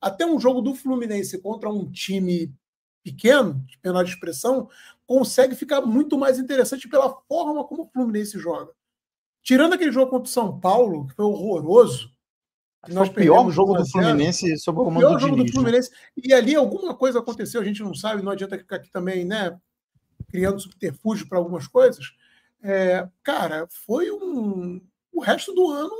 Até 0.00 0.26
um 0.26 0.40
jogo 0.40 0.60
do 0.60 0.74
Fluminense 0.74 1.38
contra 1.38 1.70
um 1.70 1.90
time 1.90 2.52
pequeno, 3.04 3.62
de 3.66 3.78
menor 3.84 4.04
expressão, 4.04 4.68
consegue 5.06 5.54
ficar 5.54 5.80
muito 5.82 6.18
mais 6.18 6.38
interessante 6.38 6.88
pela 6.88 7.10
forma 7.28 7.64
como 7.64 7.84
o 7.84 7.88
Fluminense 7.88 8.38
joga. 8.38 8.72
Tirando 9.42 9.74
aquele 9.74 9.92
jogo 9.92 10.10
contra 10.10 10.28
o 10.28 10.32
São 10.32 10.58
Paulo, 10.58 11.06
que 11.06 11.14
foi 11.14 11.24
horroroso. 11.24 12.12
Que 12.84 12.92
nós 12.92 13.08
o 13.08 13.12
pior 13.12 13.50
jogo 13.50 13.74
do 13.74 13.86
Fluminense 13.86 14.56
sob 14.58 14.80
o 14.80 14.84
comando 14.84 15.00
pior 15.00 15.14
do 15.14 15.20
jogo 15.20 15.36
Diniz, 15.36 15.50
do 15.50 15.56
né? 15.56 15.60
Fluminense. 15.60 15.90
Né? 15.90 15.96
E 16.24 16.32
ali 16.32 16.54
alguma 16.54 16.94
coisa 16.94 17.18
aconteceu, 17.18 17.60
a 17.60 17.64
gente 17.64 17.82
não 17.82 17.94
sabe, 17.94 18.22
não 18.22 18.32
adianta 18.32 18.56
ficar 18.56 18.76
aqui 18.76 18.90
também, 18.90 19.24
né? 19.24 19.58
Criando 20.28 20.60
subterfúgio 20.60 21.28
para 21.28 21.38
algumas 21.38 21.66
coisas. 21.66 22.12
É, 22.62 23.08
cara, 23.22 23.66
foi 23.86 24.10
um. 24.10 24.80
O 25.12 25.20
resto 25.20 25.52
do 25.52 25.68
ano, 25.70 25.94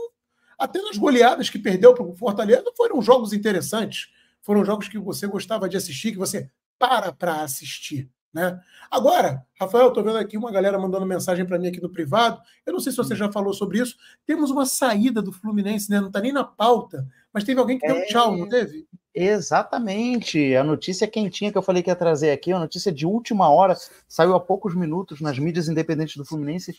até 0.59 0.81
nas 0.81 0.97
goleadas 0.97 1.51
que 1.51 1.59
perdeu 1.59 1.95
para 1.95 2.05
o 2.05 2.17
Fortaleza, 2.17 2.65
foram 2.77 3.03
jogos 3.03 3.33
interessantes. 3.33 4.09
Foram 4.43 4.65
jogos 4.65 4.89
que 4.89 4.99
você 4.99 5.27
gostava 5.27 5.69
de 5.69 5.77
assistir, 5.77 6.13
que 6.13 6.19
você 6.19 6.51
para 6.79 7.13
para 7.13 7.43
assistir. 7.43 8.09
Né? 8.33 8.61
Agora, 8.91 9.45
Rafael, 9.59 9.89
estou 9.89 10.05
vendo 10.05 10.19
aqui 10.19 10.37
uma 10.37 10.53
galera 10.53 10.79
mandando 10.79 11.07
mensagem 11.07 11.47
para 11.47 11.59
mim 11.59 11.69
aqui 11.69 11.81
no 11.81 11.89
privado. 11.89 12.41
Eu 12.65 12.73
não 12.73 12.81
sei 12.81 12.93
se 12.93 12.99
você 12.99 13.15
hum. 13.15 13.19
já 13.19 13.33
falou 13.33 13.53
sobre 13.53 13.81
isso. 13.81 13.97
Temos 14.27 14.51
uma 14.51 14.67
saída 14.67 15.23
do 15.23 15.33
Fluminense, 15.33 15.91
né? 15.91 16.01
não 16.01 16.09
está 16.09 16.21
nem 16.21 16.33
na 16.33 16.45
pauta, 16.45 17.07
mas 17.33 17.45
teve 17.45 17.59
alguém 17.59 17.79
que 17.79 17.87
deu 17.87 17.97
é... 17.97 18.05
tchau, 18.07 18.37
não 18.37 18.49
teve? 18.49 18.87
Exatamente. 19.15 20.55
A 20.55 20.63
notícia 20.63 21.09
quentinha 21.09 21.51
que 21.51 21.59
eu 21.59 21.63
falei 21.63 21.83
que 21.83 21.91
ia 21.91 21.97
trazer 21.97 22.31
aqui, 22.31 22.53
a 22.53 22.59
notícia 22.59 22.93
de 22.93 23.07
última 23.07 23.49
hora, 23.49 23.77
saiu 24.07 24.35
há 24.35 24.41
poucos 24.41 24.75
minutos 24.75 25.21
nas 25.21 25.39
mídias 25.39 25.69
independentes 25.69 26.17
do 26.17 26.25
Fluminense. 26.25 26.77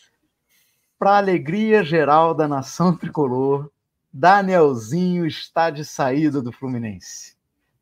Para 0.98 1.18
alegria 1.18 1.84
geral 1.84 2.34
da 2.34 2.48
nação 2.48 2.96
tricolor, 2.96 3.70
Danielzinho 4.12 5.26
está 5.26 5.70
de 5.70 5.84
saída 5.86 6.42
do 6.42 6.52
Fluminense. 6.52 7.39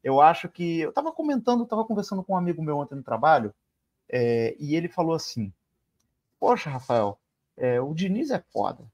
Eu 0.08 0.22
acho 0.22 0.48
que. 0.48 0.80
Eu 0.80 0.88
estava 0.88 1.12
comentando, 1.12 1.64
estava 1.64 1.84
conversando 1.84 2.24
com 2.24 2.32
um 2.32 2.38
amigo 2.38 2.64
meu 2.64 2.78
ontem 2.78 2.96
no 2.96 3.04
trabalho, 3.04 3.54
é, 4.08 4.56
e 4.58 4.74
ele 4.74 4.88
falou 4.88 5.14
assim: 5.14 5.52
Poxa, 6.40 6.70
Rafael, 6.70 7.20
é, 7.58 7.82
o 7.82 7.94
Diniz 7.94 8.32
é 8.32 8.40
foda. 8.40 8.86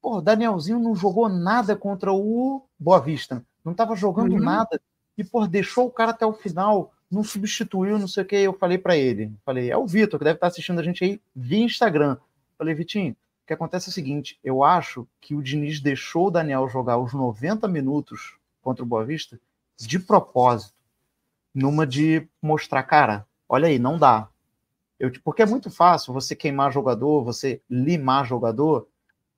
Pô, 0.00 0.18
o 0.18 0.22
Danielzinho 0.22 0.78
não 0.78 0.94
jogou 0.94 1.28
nada 1.28 1.74
contra 1.74 2.12
o 2.12 2.64
Boa 2.78 3.00
Vista. 3.00 3.44
Não 3.64 3.72
estava 3.72 3.96
jogando 3.96 4.34
uhum. 4.34 4.40
nada. 4.40 4.80
E, 5.18 5.24
pô, 5.24 5.48
deixou 5.48 5.86
o 5.86 5.90
cara 5.90 6.12
até 6.12 6.24
o 6.24 6.32
final, 6.32 6.92
não 7.10 7.24
substituiu, 7.24 7.98
não 7.98 8.06
sei 8.06 8.22
o 8.22 8.26
que. 8.26 8.36
Eu 8.36 8.52
falei 8.52 8.78
para 8.78 8.96
ele: 8.96 9.34
Falei, 9.44 9.68
é 9.68 9.76
o 9.76 9.84
Vitor, 9.84 10.16
que 10.16 10.24
deve 10.24 10.36
estar 10.36 10.46
assistindo 10.46 10.78
a 10.78 10.84
gente 10.84 11.02
aí 11.02 11.20
via 11.34 11.64
Instagram. 11.64 12.16
Falei, 12.56 12.72
Vitinho, 12.72 13.14
o 13.42 13.46
que 13.48 13.52
acontece 13.52 13.88
é 13.88 13.90
o 13.90 13.92
seguinte: 13.92 14.38
eu 14.44 14.62
acho 14.62 15.08
que 15.20 15.34
o 15.34 15.42
Diniz 15.42 15.80
deixou 15.80 16.28
o 16.28 16.30
Daniel 16.30 16.68
jogar 16.68 16.98
os 16.98 17.12
90 17.12 17.66
minutos 17.66 18.36
contra 18.62 18.84
o 18.84 18.86
Boa 18.86 19.04
Vista 19.04 19.40
de 19.78 19.98
propósito, 19.98 20.74
numa 21.54 21.86
de 21.86 22.28
mostrar, 22.40 22.82
cara, 22.84 23.26
olha 23.48 23.68
aí, 23.68 23.78
não 23.78 23.98
dá. 23.98 24.28
Eu, 24.98 25.12
porque 25.24 25.42
é 25.42 25.46
muito 25.46 25.70
fácil 25.70 26.12
você 26.12 26.34
queimar 26.34 26.72
jogador, 26.72 27.24
você 27.24 27.60
limar 27.68 28.26
jogador, 28.26 28.88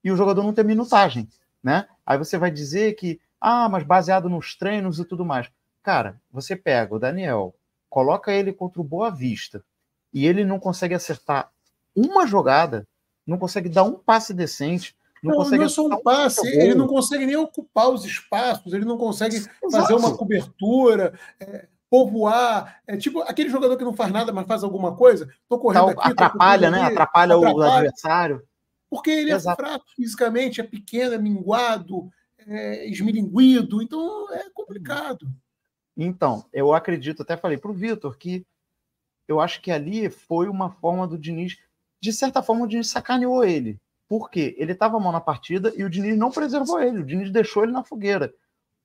e 0.03 0.11
o 0.11 0.15
jogador 0.15 0.43
não 0.43 0.53
tem 0.53 0.63
minutagem, 0.63 1.27
né? 1.63 1.87
Aí 2.05 2.17
você 2.17 2.37
vai 2.37 2.51
dizer 2.51 2.93
que, 2.93 3.19
ah, 3.41 3.67
mas 3.67 3.83
baseado 3.83 4.29
nos 4.29 4.55
treinos 4.55 4.99
e 4.99 5.05
tudo 5.05 5.25
mais. 5.25 5.49
Cara, 5.81 6.21
você 6.31 6.55
pega 6.55 6.93
o 6.93 6.99
Daniel, 6.99 7.55
coloca 7.89 8.31
ele 8.31 8.53
contra 8.53 8.79
o 8.79 8.83
Boa 8.83 9.09
Vista, 9.09 9.63
e 10.13 10.25
ele 10.25 10.45
não 10.45 10.59
consegue 10.59 10.93
acertar 10.93 11.51
uma 11.95 12.27
jogada, 12.27 12.87
não 13.25 13.37
consegue 13.37 13.67
dar 13.67 13.83
um 13.83 13.93
passe 13.95 14.33
decente, 14.33 14.95
não, 15.25 15.31
não 15.31 15.37
consegue. 15.39 15.57
Não 15.57 15.65
é 15.65 15.69
só 15.69 15.85
um 15.85 16.01
passe, 16.01 16.47
ele 16.47 16.75
não 16.75 16.87
consegue 16.87 17.25
nem 17.25 17.35
ocupar 17.35 17.89
os 17.89 18.05
espaços, 18.05 18.73
ele 18.73 18.85
não 18.85 18.97
consegue 18.97 19.35
Exato. 19.35 19.71
fazer 19.71 19.93
uma 19.93 20.15
cobertura. 20.15 21.17
É, 21.39 21.67
povoar, 21.87 22.81
é 22.87 22.97
tipo 22.97 23.21
aquele 23.21 23.49
jogador 23.49 23.77
que 23.77 23.83
não 23.83 23.93
faz 23.93 24.11
nada, 24.11 24.33
mas 24.33 24.47
faz 24.47 24.63
alguma 24.63 24.95
coisa. 24.95 25.29
Tô 25.47 25.57
correndo 25.57 25.91
então, 25.91 26.01
aqui, 26.01 26.11
atrapalha, 26.11 26.71
né? 26.71 26.81
Atrapalha, 26.81 27.35
atrapalha, 27.35 27.57
o 27.57 27.63
adversário. 27.63 28.43
Porque 28.89 29.11
ele 29.11 29.31
é 29.31 29.35
Exato. 29.35 29.61
é 29.61 29.65
fraco 29.65 29.85
fisicamente, 29.95 30.59
é 30.59 30.63
pequeno, 30.63 31.13
é 31.13 31.17
minguado, 31.17 32.09
é 32.39 32.87
esmilinguido, 32.89 33.81
então 33.81 34.33
é 34.33 34.49
complicado. 34.53 35.27
Então, 35.95 36.45
eu 36.51 36.73
acredito, 36.73 37.21
até 37.21 37.37
falei 37.37 37.57
para 37.57 37.71
o 37.71 37.73
Vitor 37.73 38.17
que 38.17 38.45
eu 39.27 39.39
acho 39.39 39.61
que 39.61 39.71
ali 39.71 40.09
foi 40.09 40.47
uma 40.47 40.69
forma 40.69 41.07
do 41.07 41.17
Diniz, 41.17 41.57
de 42.01 42.13
certa 42.13 42.43
forma, 42.43 42.65
o 42.65 42.67
Diniz 42.67 42.89
sacaneou 42.89 43.43
ele. 43.43 43.79
Por 44.07 44.29
quê? 44.29 44.55
Ele 44.57 44.73
estava 44.73 44.99
mal 44.99 45.11
na 45.11 45.21
partida 45.21 45.73
e 45.75 45.83
o 45.83 45.89
Diniz 45.89 46.17
não 46.17 46.31
preservou 46.31 46.81
ele, 46.81 46.99
o 46.99 47.05
Diniz 47.05 47.31
deixou 47.31 47.63
ele 47.63 47.71
na 47.71 47.83
fogueira. 47.83 48.33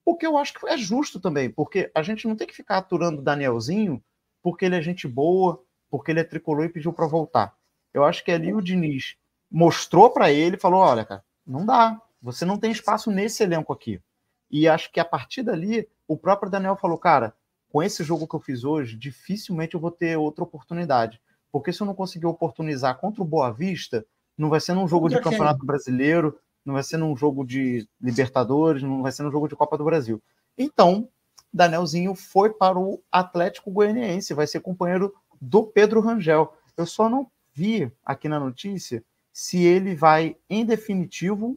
O 0.03 0.15
que 0.15 0.25
eu 0.25 0.37
acho 0.37 0.53
que 0.53 0.67
é 0.67 0.77
justo 0.77 1.19
também, 1.19 1.49
porque 1.49 1.91
a 1.93 2.01
gente 2.01 2.27
não 2.27 2.35
tem 2.35 2.47
que 2.47 2.55
ficar 2.55 2.77
aturando 2.77 3.19
o 3.19 3.23
Danielzinho 3.23 4.03
porque 4.41 4.65
ele 4.65 4.75
é 4.75 4.81
gente 4.81 5.07
boa, 5.07 5.63
porque 5.89 6.11
ele 6.11 6.19
é 6.19 6.23
tricolor 6.23 6.65
e 6.65 6.69
pediu 6.69 6.91
para 6.91 7.05
voltar. 7.05 7.55
Eu 7.93 8.03
acho 8.03 8.23
que 8.23 8.31
ali 8.31 8.53
o 8.53 8.61
Diniz 8.61 9.15
mostrou 9.49 10.09
para 10.09 10.31
ele, 10.31 10.57
falou: 10.57 10.79
olha, 10.79 11.05
cara, 11.05 11.23
não 11.45 11.65
dá, 11.65 12.01
você 12.21 12.45
não 12.45 12.57
tem 12.57 12.71
espaço 12.71 13.11
nesse 13.11 13.43
elenco 13.43 13.71
aqui. 13.71 14.01
E 14.49 14.67
acho 14.67 14.91
que 14.91 14.99
a 14.99 15.05
partir 15.05 15.43
dali, 15.43 15.87
o 16.07 16.17
próprio 16.17 16.49
Daniel 16.49 16.75
falou: 16.75 16.97
cara, 16.97 17.35
com 17.69 17.83
esse 17.83 18.03
jogo 18.03 18.27
que 18.27 18.35
eu 18.35 18.39
fiz 18.39 18.63
hoje, 18.63 18.97
dificilmente 18.97 19.75
eu 19.75 19.79
vou 19.79 19.91
ter 19.91 20.17
outra 20.17 20.43
oportunidade. 20.43 21.21
Porque 21.51 21.73
se 21.73 21.81
eu 21.81 21.87
não 21.87 21.93
conseguir 21.93 22.25
oportunizar 22.25 22.97
contra 22.97 23.21
o 23.21 23.25
Boa 23.25 23.51
Vista, 23.51 24.05
não 24.41 24.49
vai 24.49 24.59
ser 24.59 24.73
num 24.73 24.87
jogo 24.87 25.07
de 25.07 25.21
Campeonato 25.21 25.63
Brasileiro, 25.63 26.39
não 26.65 26.73
vai 26.73 26.81
ser 26.81 26.97
num 26.97 27.15
jogo 27.15 27.45
de 27.45 27.87
Libertadores, 28.01 28.81
não 28.81 29.03
vai 29.03 29.11
ser 29.11 29.21
num 29.21 29.31
jogo 29.31 29.47
de 29.47 29.55
Copa 29.55 29.77
do 29.77 29.85
Brasil. 29.85 30.19
Então, 30.57 31.07
Danielzinho 31.53 32.15
foi 32.15 32.49
para 32.49 32.79
o 32.79 32.99
Atlético 33.11 33.69
Goianiense, 33.69 34.33
vai 34.33 34.47
ser 34.47 34.59
companheiro 34.59 35.13
do 35.39 35.63
Pedro 35.63 36.01
Rangel. 36.01 36.57
Eu 36.75 36.87
só 36.87 37.07
não 37.07 37.29
vi 37.53 37.91
aqui 38.03 38.27
na 38.27 38.39
notícia 38.39 39.03
se 39.31 39.63
ele 39.63 39.93
vai 39.93 40.35
em 40.49 40.65
definitivo 40.65 41.55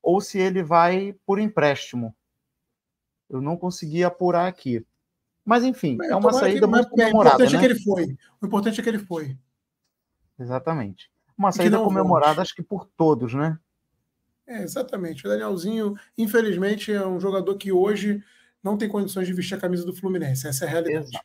ou 0.00 0.20
se 0.20 0.38
ele 0.38 0.62
vai 0.62 1.16
por 1.26 1.40
empréstimo. 1.40 2.14
Eu 3.28 3.40
não 3.40 3.56
consegui 3.56 4.04
apurar 4.04 4.46
aqui. 4.46 4.86
Mas 5.44 5.64
enfim, 5.64 5.98
é 6.02 6.14
uma 6.14 6.32
saída 6.32 6.60
que, 6.60 6.72
muito 6.72 6.90
comemorada. 6.90 7.38
O 7.38 7.44
importante 7.44 7.52
né? 7.52 7.58
é 7.58 7.60
que 7.60 7.72
ele 7.72 7.82
foi. 7.82 8.16
O 8.40 8.46
importante 8.46 8.80
é 8.80 8.82
que 8.84 8.88
ele 8.88 8.98
foi. 9.00 9.36
Exatamente. 10.38 11.10
Uma 11.40 11.52
saída 11.52 11.78
comemorada, 11.78 12.42
acho 12.42 12.54
que 12.54 12.62
por 12.62 12.84
todos, 12.84 13.32
né? 13.32 13.58
É, 14.46 14.62
exatamente. 14.62 15.26
O 15.26 15.30
Danielzinho, 15.30 15.94
infelizmente, 16.18 16.92
é 16.92 17.06
um 17.06 17.18
jogador 17.18 17.56
que 17.56 17.72
hoje 17.72 18.22
não 18.62 18.76
tem 18.76 18.90
condições 18.90 19.26
de 19.26 19.32
vestir 19.32 19.54
a 19.54 19.60
camisa 19.60 19.86
do 19.86 19.96
Fluminense. 19.96 20.46
Essa 20.46 20.66
é 20.66 20.68
a 20.68 20.70
realidade. 20.70 21.06
Exato. 21.06 21.24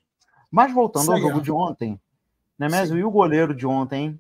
Mas 0.49 0.73
voltando 0.73 1.11
ao 1.11 1.19
jogo 1.19 1.41
de 1.41 1.51
ontem, 1.51 1.99
né, 2.57 2.69
mesmo? 2.69 2.97
E 2.97 3.03
o 3.03 3.11
goleiro 3.11 3.53
de 3.53 3.67
ontem, 3.67 4.17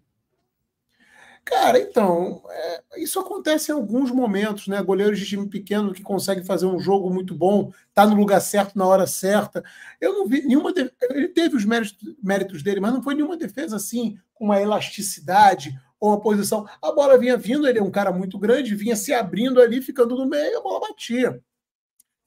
Cara, 1.45 1.79
então, 1.79 2.41
é, 2.49 2.83
isso 2.97 3.19
acontece 3.19 3.71
em 3.71 3.75
alguns 3.75 4.09
momentos, 4.09 4.67
né? 4.67 4.81
Goleiros 4.81 5.19
de 5.19 5.27
time 5.27 5.47
pequeno 5.47 5.93
que 5.93 6.01
conseguem 6.01 6.43
fazer 6.43 6.65
um 6.65 6.79
jogo 6.79 7.07
muito 7.13 7.35
bom, 7.35 7.71
tá 7.93 8.03
no 8.03 8.15
lugar 8.15 8.41
certo 8.41 8.75
na 8.75 8.87
hora 8.87 9.05
certa. 9.05 9.63
Eu 10.01 10.13
não 10.13 10.27
vi 10.27 10.41
nenhuma. 10.41 10.73
De... 10.73 10.91
Ele 11.11 11.27
teve 11.27 11.55
os 11.55 11.63
méritos, 11.63 11.95
méritos 12.21 12.63
dele, 12.63 12.79
mas 12.79 12.91
não 12.91 13.03
foi 13.03 13.13
nenhuma 13.13 13.37
defesa 13.37 13.75
assim, 13.75 14.17
com 14.33 14.45
uma 14.45 14.59
elasticidade 14.59 15.79
uma 15.99 16.19
posição. 16.19 16.67
A 16.81 16.91
bola 16.91 17.17
vinha 17.17 17.37
vindo, 17.37 17.67
ele 17.67 17.79
é 17.79 17.83
um 17.83 17.91
cara 17.91 18.11
muito 18.11 18.37
grande, 18.37 18.75
vinha 18.75 18.95
se 18.95 19.13
abrindo 19.13 19.61
ali, 19.61 19.81
ficando 19.81 20.15
no 20.15 20.25
meio, 20.25 20.59
a 20.59 20.61
bola 20.61 20.87
batia. 20.87 21.41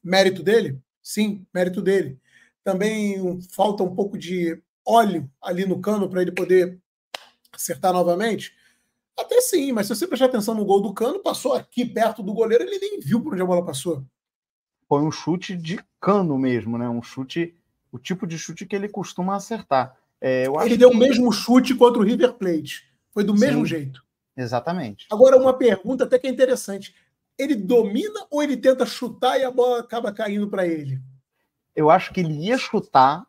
Mérito 0.03 0.43
dele? 0.43 0.81
Sim, 1.03 1.47
mérito 1.53 1.81
dele. 1.81 2.19
Também 2.65 3.21
um, 3.21 3.41
falta 3.41 3.83
um 3.83 3.95
pouco 3.95 4.19
de 4.19 4.61
óleo 4.87 5.31
ali 5.43 5.65
no 5.65 5.81
cano 5.81 6.09
para 6.09 6.23
ele 6.23 6.33
poder 6.33 6.79
acertar 7.53 7.93
novamente 7.93 8.53
até 9.19 9.41
sim, 9.41 9.73
mas 9.73 9.89
se 9.89 9.97
você 9.97 10.07
prestar 10.07 10.27
atenção 10.27 10.55
no 10.55 10.65
gol 10.65 10.81
do 10.81 10.95
Cano, 10.95 11.19
passou 11.19 11.53
aqui 11.53 11.85
perto 11.85 12.23
do 12.23 12.33
goleiro, 12.33 12.63
ele 12.63 12.79
nem 12.79 13.01
viu 13.01 13.21
por 13.21 13.33
onde 13.33 13.43
a 13.43 13.47
bola 13.47 13.65
passou. 13.65 14.05
Foi 14.89 15.03
um 15.03 15.11
chute 15.11 15.57
de 15.57 15.81
cano 16.01 16.39
mesmo, 16.39 16.79
né? 16.79 16.89
Um 16.89 17.03
chute, 17.03 17.55
o 17.91 17.99
tipo 17.99 18.27
de 18.27 18.39
chute 18.39 18.65
que 18.65 18.77
ele 18.77 18.89
costuma 18.89 19.35
acertar. 19.35 19.97
É, 20.21 20.45
ele 20.65 20.77
deu 20.77 20.91
que... 20.91 20.97
o 20.97 20.99
mesmo 20.99 21.33
chute 21.33 21.75
contra 21.75 22.01
o 22.01 22.05
River 22.05 22.35
Plate. 22.35 22.88
Foi 23.19 23.25
do 23.25 23.37
sim, 23.37 23.47
mesmo 23.47 23.67
jeito. 23.67 24.01
Exatamente. 24.37 25.09
Agora, 25.11 25.37
uma 25.37 25.53
pergunta 25.53 26.05
até 26.05 26.21
que 26.21 26.29
é 26.29 26.31
interessante. 26.31 26.95
Ele 27.37 27.57
domina 27.57 28.25
ou 28.31 28.41
ele 28.41 28.57
tenta 28.57 28.87
chutar 28.87 29.41
e 29.41 29.45
a 29.45 29.51
bola 29.51 29.81
acaba 29.81 30.13
caindo 30.13 30.49
para 30.49 30.65
ele? 30.65 31.01
Eu 31.75 31.91
acho 31.91 32.13
que 32.13 32.21
ele 32.21 32.35
ia 32.35 32.57
chutar 32.57 33.27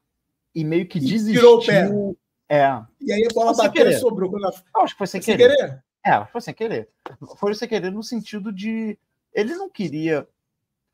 e 0.54 0.64
meio 0.64 0.88
que 0.88 1.00
e 1.00 1.02
desistiu. 1.02 1.60
Tirou 1.60 1.60
o 1.60 1.66
pé. 1.66 2.56
É. 2.56 2.84
E 3.02 3.12
aí 3.12 3.26
a 3.26 3.34
bola 3.34 3.58
bateu 3.58 3.90
e 3.90 3.98
sobrou. 3.98 4.30
Quando 4.30 4.44
Eu 4.44 4.82
acho 4.84 4.94
que 4.94 5.00
foi 5.00 5.08
sem, 5.08 5.20
sem 5.24 5.36
querer. 5.36 5.56
querer. 5.56 5.84
É, 6.06 6.24
foi 6.26 6.42
sem 6.42 6.54
querer. 6.54 6.90
Foi 7.38 7.56
sem 7.56 7.68
querer 7.68 7.92
no 7.92 8.04
sentido 8.04 8.54
de. 8.54 8.96
Ele 9.34 9.56
não 9.56 9.72
queria 9.72 10.28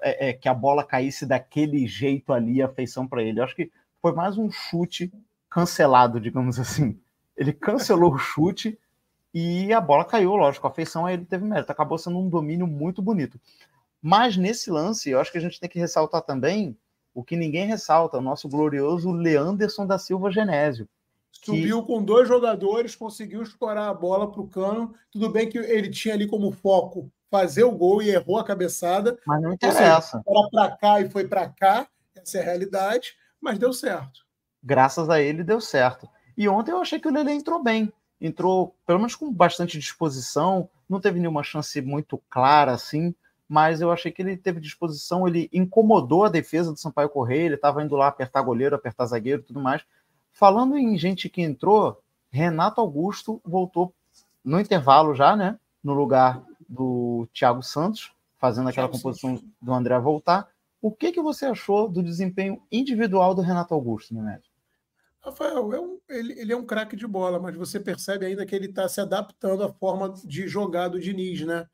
é, 0.01 0.29
é, 0.29 0.33
que 0.33 0.47
a 0.47 0.53
bola 0.53 0.85
caísse 0.85 1.25
daquele 1.25 1.85
jeito 1.85 2.31
ali, 2.31 2.61
a 2.61 2.69
feição 2.69 3.05
para 3.05 3.21
ele. 3.21 3.41
Eu 3.41 3.43
acho 3.43 3.57
que 3.57 3.69
foi 4.01 4.13
mais 4.13 4.37
um 4.37 4.49
chute 4.49 5.11
cancelado, 5.49 6.17
digamos 6.17 6.57
assim. 6.57 6.97
Ele 7.35 7.51
cancelou 7.51 8.13
o 8.13 8.17
chute 8.17 8.79
e 9.37 9.73
a 9.73 9.81
bola 9.81 10.05
caiu, 10.05 10.33
lógico. 10.35 10.65
A 10.65 10.71
feição 10.71 11.07
ele 11.09 11.25
teve 11.25 11.43
mérito. 11.43 11.71
Acabou 11.71 11.97
sendo 11.97 12.17
um 12.17 12.29
domínio 12.29 12.65
muito 12.65 13.01
bonito. 13.01 13.37
Mas 14.01 14.37
nesse 14.37 14.71
lance, 14.71 15.09
eu 15.09 15.19
acho 15.19 15.31
que 15.31 15.37
a 15.37 15.41
gente 15.41 15.59
tem 15.59 15.69
que 15.69 15.77
ressaltar 15.77 16.21
também 16.21 16.77
o 17.13 17.21
que 17.21 17.35
ninguém 17.35 17.67
ressalta, 17.67 18.17
o 18.17 18.21
nosso 18.21 18.47
glorioso 18.47 19.11
Leanderson 19.11 19.85
da 19.85 19.97
Silva 19.97 20.31
Genésio 20.31 20.87
Subiu 21.43 21.83
com 21.83 22.03
dois 22.03 22.27
jogadores, 22.27 22.95
conseguiu 22.95 23.43
escorar 23.43 23.89
a 23.89 23.93
bola 23.93 24.31
para 24.31 24.41
o 24.41 24.47
cano. 24.47 24.95
Tudo 25.11 25.29
bem 25.29 25.47
que 25.47 25.57
ele 25.57 25.89
tinha 25.89 26.13
ali 26.13 26.27
como 26.27 26.51
foco 26.51 27.11
fazer 27.29 27.63
o 27.63 27.71
gol 27.71 28.01
e 28.01 28.09
errou 28.09 28.39
a 28.39 28.43
cabeçada. 28.43 29.17
Mas 29.27 29.41
não 29.41 29.53
interessa. 29.53 30.23
Era 30.25 30.49
para 30.49 30.77
cá 30.77 31.01
e 31.01 31.09
foi 31.09 31.27
para 31.27 31.49
cá. 31.49 31.87
Essa 32.15 32.37
é 32.37 32.41
a 32.41 32.45
realidade, 32.45 33.15
mas 33.39 33.59
deu 33.59 33.73
certo. 33.73 34.21
Graças 34.63 35.09
a 35.09 35.21
ele 35.21 35.43
deu 35.43 35.59
certo. 35.59 36.09
E 36.37 36.47
ontem 36.47 36.71
eu 36.71 36.79
achei 36.79 36.99
que 36.99 37.07
o 37.07 37.11
Lele 37.11 37.31
entrou 37.31 37.61
bem. 37.61 37.93
Entrou, 38.25 38.75
pelo 38.85 38.99
menos 38.99 39.15
com 39.15 39.31
bastante 39.31 39.77
disposição. 39.77 40.69
Não 40.89 40.99
teve 40.99 41.19
nenhuma 41.19 41.43
chance 41.43 41.81
muito 41.81 42.21
clara 42.29 42.71
assim, 42.71 43.13
mas 43.47 43.81
eu 43.81 43.91
achei 43.91 44.11
que 44.11 44.21
ele 44.21 44.37
teve 44.37 44.59
disposição. 44.59 45.27
Ele 45.27 45.49
incomodou 45.53 46.25
a 46.25 46.29
defesa 46.29 46.71
do 46.71 46.79
Sampaio 46.79 47.09
Correia. 47.09 47.45
Ele 47.45 47.55
estava 47.55 47.83
indo 47.83 47.95
lá 47.95 48.07
apertar 48.07 48.41
goleiro, 48.41 48.75
apertar 48.75 49.05
zagueiro 49.05 49.41
e 49.41 49.45
tudo 49.45 49.59
mais 49.59 49.83
Falando 50.35 50.77
em 50.77 50.97
gente 50.97 51.29
que 51.29 51.41
entrou, 51.41 51.97
Renato 52.29 52.81
Augusto 52.81 53.41
voltou 53.45 53.93
no 54.43 54.59
intervalo 54.59 55.15
já, 55.15 55.33
né? 55.33 55.57
No 55.81 55.93
lugar 55.93 56.43
do 56.67 57.25
Thiago 57.33 57.63
Santos, 57.63 58.11
fazendo 58.37 58.67
aquela 58.67 58.89
Thiago 58.89 58.97
composição 58.97 59.37
Santos. 59.37 59.49
do 59.61 59.73
André 59.73 59.97
voltar. 59.97 60.49
O 60.81 60.91
que, 60.91 61.13
que 61.13 61.21
você 61.21 61.45
achou 61.45 61.87
do 61.87 62.03
desempenho 62.03 62.61
individual 62.69 63.33
do 63.33 63.41
Renato 63.41 63.73
Augusto, 63.73 64.13
Neneto? 64.13 64.49
Rafael, 65.25 65.73
é 65.73 65.79
um, 65.79 65.99
ele, 66.07 66.39
ele, 66.39 66.53
é 66.53 66.55
um 66.55 66.65
craque 66.65 66.95
de 66.95 67.07
bola, 67.07 67.39
mas 67.39 67.55
você 67.55 67.79
percebe 67.79 68.27
ainda 68.27 68.45
que 68.45 68.55
ele 68.55 68.67
está 68.67 68.87
se 68.87 69.01
adaptando 69.01 69.63
à 69.63 69.73
forma 69.73 70.13
de 70.23 70.47
jogar 70.47 70.87
do 70.87 70.99
Diniz, 70.99 71.41
né? 71.41 71.65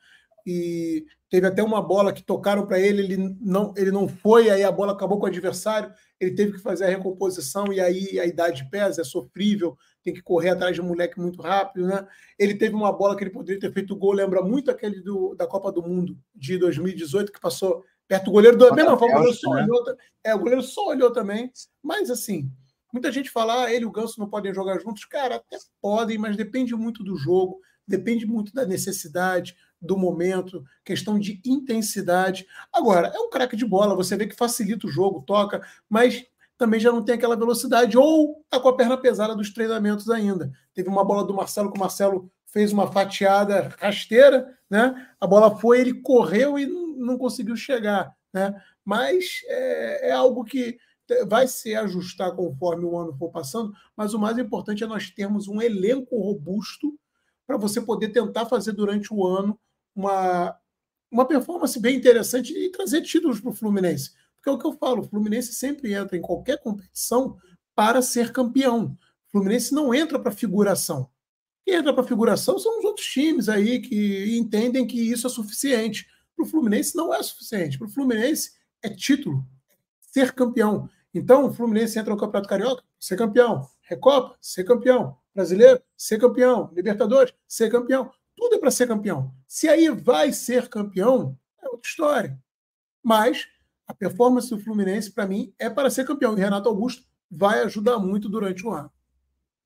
E 0.48 1.06
teve 1.30 1.46
até 1.46 1.62
uma 1.62 1.82
bola 1.82 2.14
que 2.14 2.24
tocaram 2.24 2.66
para 2.66 2.80
ele, 2.80 3.02
ele 3.04 3.38
não, 3.40 3.74
ele 3.76 3.92
não 3.92 4.08
foi, 4.08 4.50
aí 4.50 4.64
a 4.64 4.72
bola 4.72 4.94
acabou 4.94 5.20
com 5.20 5.26
o 5.26 5.28
adversário, 5.28 5.94
ele 6.20 6.34
teve 6.34 6.54
que 6.54 6.60
fazer 6.60 6.86
a 6.86 6.90
recomposição, 6.90 7.72
e 7.72 7.80
aí 7.80 8.20
a 8.20 8.26
idade 8.26 8.68
pesa, 8.72 9.02
é 9.02 9.04
sofrível, 9.04 9.78
tem 10.02 10.14
que 10.14 10.22
correr 10.22 10.50
atrás 10.50 10.74
de 10.74 10.82
um 10.82 10.88
moleque 10.88 11.20
muito 11.20 11.42
rápido, 11.42 11.88
né? 11.88 12.08
Ele 12.40 12.56
teve 12.56 12.74
uma 12.74 12.92
bola 12.92 13.16
que 13.16 13.24
ele 13.24 13.32
poderia 13.32 13.60
ter 13.60 13.74
feito 13.74 13.96
gol, 13.96 14.14
lembra 14.14 14.42
muito 14.42 14.72
aquele 14.72 15.02
do, 15.02 15.36
da 15.36 15.46
Copa 15.46 15.72
do 15.72 15.84
Mundo 15.84 16.18
de 16.34 16.58
2018, 16.58 17.32
que 17.32 17.40
passou 17.40 17.84
perto 18.08 18.26
do 18.26 18.32
goleiro, 18.32 18.58
da 18.58 18.74
mesma 18.74 18.98
forma, 18.98 19.16
o 19.16 19.18
goleiro 19.20 19.38
só 19.38 19.54
né? 19.54 19.64
olhou, 19.64 19.96
é, 20.24 20.36
o 20.36 20.40
goleiro 20.40 20.62
só 20.62 20.88
olhou 20.88 21.12
também, 21.12 21.52
mas 21.84 22.10
assim, 22.10 22.52
muita 22.92 23.12
gente 23.12 23.30
fala, 23.30 23.66
ah, 23.66 23.74
ele 23.74 23.84
e 23.84 23.88
o 23.88 23.92
Ganso 23.92 24.20
não 24.20 24.30
podem 24.30 24.54
jogar 24.54 24.80
juntos, 24.80 25.06
cara, 25.06 25.36
até 25.36 25.58
podem, 25.82 26.18
mas 26.18 26.36
depende 26.36 26.76
muito 26.76 27.04
do 27.04 27.16
jogo, 27.16 27.60
depende 27.88 28.26
muito 28.26 28.54
da 28.54 28.66
necessidade, 28.66 29.56
do 29.82 29.98
momento, 29.98 30.64
questão 30.86 31.18
de 31.18 31.42
intensidade. 31.46 32.46
Agora, 32.72 33.12
é 33.14 33.20
um 33.20 33.30
craque 33.30 33.56
de 33.56 33.66
bola, 33.66 33.96
você 33.96 34.16
vê 34.16 34.28
que 34.28 34.36
facilita 34.36 34.86
o 34.86 34.92
jogo, 34.92 35.24
toca, 35.26 35.66
mas 35.90 36.24
também 36.58 36.80
já 36.80 36.92
não 36.92 37.04
tem 37.04 37.16
aquela 37.16 37.36
velocidade, 37.36 37.98
ou 37.98 38.42
está 38.44 38.60
com 38.60 38.70
a 38.70 38.76
perna 38.76 38.96
pesada 38.96 39.36
dos 39.36 39.52
treinamentos 39.52 40.10
ainda. 40.10 40.52
Teve 40.74 40.90
uma 40.90 41.04
bola 41.04 41.26
do 41.26 41.34
Marcelo 41.34 41.72
que 41.72 41.78
o 41.78 41.82
Marcelo 41.82 42.32
fez 42.46 42.72
uma 42.72 42.92
fatiada 42.92 43.74
rasteira, 43.80 44.56
né? 44.70 45.08
A 45.20 45.26
bola 45.26 45.58
foi, 45.58 45.80
ele 45.80 46.02
correu 46.02 46.60
e 46.60 46.68
não 46.68 47.18
conseguiu 47.18 47.56
chegar, 47.56 48.16
né? 48.32 48.62
Mas 48.86 49.42
é, 49.48 50.10
é 50.10 50.12
algo 50.12 50.44
que 50.44 50.78
vai 51.28 51.48
se 51.48 51.76
ajustar 51.76 52.36
conforme 52.36 52.86
o 52.86 52.98
ano 52.98 53.14
for 53.18 53.30
passando, 53.30 53.74
mas 53.96 54.14
o 54.14 54.20
mais 54.20 54.38
importante 54.38 54.84
é 54.84 54.88
nós 54.88 55.10
termos 55.10 55.48
um 55.48 55.62
elenco 55.62 56.18
robusto 56.18 56.98
para 57.46 57.58
você 57.58 57.82
poder 57.82 58.10
tentar 58.10 58.46
fazer 58.46 58.72
durante 58.72 59.14
o 59.14 59.26
ano 59.26 59.60
uma, 59.96 60.56
uma 61.12 61.26
performance 61.26 61.80
bem 61.80 61.98
interessante 61.98 62.54
e 62.54 62.72
trazer 62.72 63.02
títulos 63.02 63.40
para 63.40 63.52
o 63.52 63.54
Fluminense. 63.54 64.12
Porque 64.36 64.50
é 64.50 64.52
o 64.52 64.58
que 64.58 64.66
eu 64.66 64.74
falo, 64.74 65.02
o 65.02 65.08
Fluminense 65.08 65.54
sempre 65.54 65.94
entra 65.94 66.18
em 66.18 66.22
qualquer 66.22 66.58
competição 66.60 67.38
para 67.76 68.02
ser 68.02 68.32
campeão. 68.32 68.98
O 69.28 69.32
Fluminense 69.32 69.74
não 69.74 69.94
entra 69.94 70.20
para 70.20 70.32
figuração. 70.32 71.10
Quem 71.64 71.76
entra 71.76 71.94
para 71.94 72.04
figuração 72.04 72.58
são 72.58 72.80
os 72.80 72.86
outros 72.86 73.06
times 73.06 73.48
aí 73.48 73.80
que 73.80 74.36
entendem 74.38 74.88
que 74.88 75.00
isso 75.00 75.28
é 75.28 75.30
suficiente. 75.30 76.08
Para 76.36 76.46
o 76.46 76.48
Fluminense 76.48 76.96
não 76.96 77.14
é 77.14 77.22
suficiente. 77.22 77.78
Para 77.78 77.88
o 77.88 77.92
Fluminense 77.92 78.54
é 78.82 78.90
título, 78.90 79.46
ser 80.00 80.32
campeão. 80.32 80.90
Então, 81.14 81.46
o 81.46 81.54
Fluminense 81.54 82.00
entra 82.00 82.14
no 82.14 82.20
Campeonato 82.20 82.48
Carioca, 82.48 82.84
ser 83.00 83.18
campeão. 83.18 83.68
Recopa, 83.82 84.36
ser 84.40 84.64
campeão. 84.64 85.18
Brasileiro, 85.36 85.82
ser 85.98 86.20
campeão. 86.20 86.70
Libertadores, 86.74 87.34
ser 87.48 87.70
campeão. 87.70 88.12
Tudo 88.36 88.56
é 88.56 88.60
para 88.60 88.72
ser 88.72 88.88
campeão. 88.88 89.34
Se 89.46 89.68
aí 89.68 89.90
vai 89.90 90.32
ser 90.32 90.70
campeão, 90.70 91.38
é 91.62 91.68
outra 91.68 91.88
história. 91.88 92.40
Mas 93.04 93.48
a 93.86 93.94
performance 93.94 94.50
do 94.50 94.60
Fluminense, 94.60 95.12
para 95.12 95.28
mim, 95.28 95.54
é 95.60 95.70
para 95.70 95.90
ser 95.90 96.06
campeão. 96.06 96.38
E 96.38 96.40
Renato 96.40 96.70
Augusto 96.70 97.04
vai 97.30 97.62
ajudar 97.64 98.00
muito 98.00 98.30
durante 98.30 98.66
o 98.66 98.72
ano. 98.72 98.92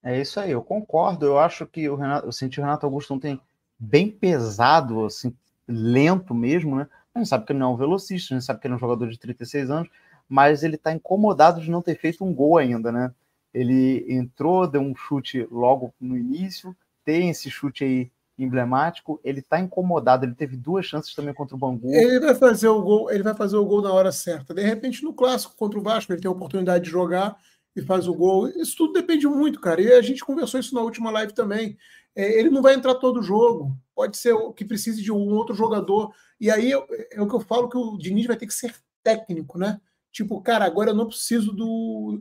É 0.04 0.20
isso 0.20 0.40
aí, 0.40 0.52
eu 0.52 0.62
concordo. 0.62 1.26
Eu 1.26 1.40
acho 1.40 1.66
que 1.66 1.88
o 1.90 1.96
Renato, 1.96 2.28
eu 2.28 2.32
senti 2.32 2.60
o 2.60 2.64
Renato 2.64 2.86
Augusto 2.86 3.14
ontem 3.14 3.40
bem 3.78 4.10
pesado, 4.10 5.06
assim, 5.06 5.36
lento 5.68 6.34
mesmo, 6.34 6.76
né? 6.76 6.88
A 7.14 7.20
gente 7.20 7.30
sabe 7.30 7.46
que 7.46 7.54
ele 7.54 7.60
não 7.60 7.72
é 7.72 7.74
um 7.74 7.78
velocista, 7.78 8.34
a 8.34 8.38
gente 8.38 8.46
sabe 8.46 8.60
que 8.60 8.68
ele 8.68 8.74
é 8.74 8.78
um 8.78 8.80
jogador 8.80 9.10
de 9.10 9.18
36 9.18 9.70
anos, 9.70 9.90
mas 10.28 10.64
ele 10.64 10.76
está 10.76 10.92
incomodado 10.94 11.62
de 11.62 11.70
não 11.70 11.82
ter 11.82 11.96
feito 11.98 12.24
um 12.24 12.34
gol 12.34 12.58
ainda, 12.58 12.92
né? 12.92 13.12
Ele 13.54 14.06
entrou, 14.10 14.68
deu 14.68 14.82
um 14.82 14.96
chute 14.96 15.48
logo 15.50 15.94
no 16.00 16.18
início, 16.18 16.76
tem 17.04 17.30
esse 17.30 17.50
chute 17.50 17.84
aí 17.84 18.12
emblemático, 18.38 19.20
ele 19.24 19.40
está 19.40 19.60
incomodado, 19.60 20.26
ele 20.26 20.36
teve 20.36 20.58
duas 20.58 20.86
chances 20.86 21.16
também 21.16 21.34
contra 21.34 21.56
o 21.56 21.60
Bangu. 21.60 21.90
Ele 21.94 22.20
vai 22.20 22.36
fazer 22.36 22.68
o 22.68 22.82
gol, 22.82 23.10
ele 23.10 23.24
vai 23.24 23.34
fazer 23.34 23.56
o 23.56 23.66
gol 23.66 23.82
na 23.82 23.94
hora 23.94 24.12
certa. 24.12 24.54
De 24.54 24.62
repente, 24.62 25.04
no 25.04 25.14
clássico 25.14 25.56
contra 25.56 25.80
o 25.80 25.82
Vasco, 25.82 26.12
ele 26.12 26.22
tem 26.22 26.28
a 26.28 26.34
oportunidade 26.34 26.84
de 26.84 26.90
jogar 26.90 27.38
e 27.76 27.82
faz 27.82 28.08
o 28.08 28.14
gol. 28.14 28.50
Isso 28.50 28.76
tudo 28.76 28.94
depende 28.94 29.28
muito, 29.28 29.60
cara. 29.60 29.82
E 29.82 29.92
a 29.94 30.02
gente 30.02 30.24
conversou 30.24 30.60
isso 30.60 30.76
na 30.76 30.82
última 30.82 31.12
live 31.12 31.34
também. 31.34 31.78
É, 32.16 32.40
ele 32.40 32.50
não 32.50 32.62
vai 32.62 32.74
entrar 32.74 32.96
todo 32.96 33.22
jogo. 33.22 33.78
Pode 33.94 34.18
ser 34.18 34.36
que 34.54 34.66
precise 34.66 35.02
de 35.02 35.12
um 35.12 35.34
outro 35.34 35.56
jogador. 35.56 36.14
E 36.40 36.50
aí 36.50 36.72
é 36.72 37.22
o 37.22 37.28
que 37.28 37.36
eu 37.36 37.40
falo 37.40 37.70
que 37.70 37.78
o 37.78 37.98
Diniz 37.98 38.26
vai 38.26 38.38
ter 38.38 38.48
que 38.48 38.54
ser 38.54 38.74
técnico, 39.04 39.58
né? 39.58 39.80
Tipo, 40.16 40.40
cara, 40.40 40.64
agora 40.64 40.92
eu 40.92 40.96
não 40.96 41.08
preciso 41.08 41.52
do, 41.52 42.18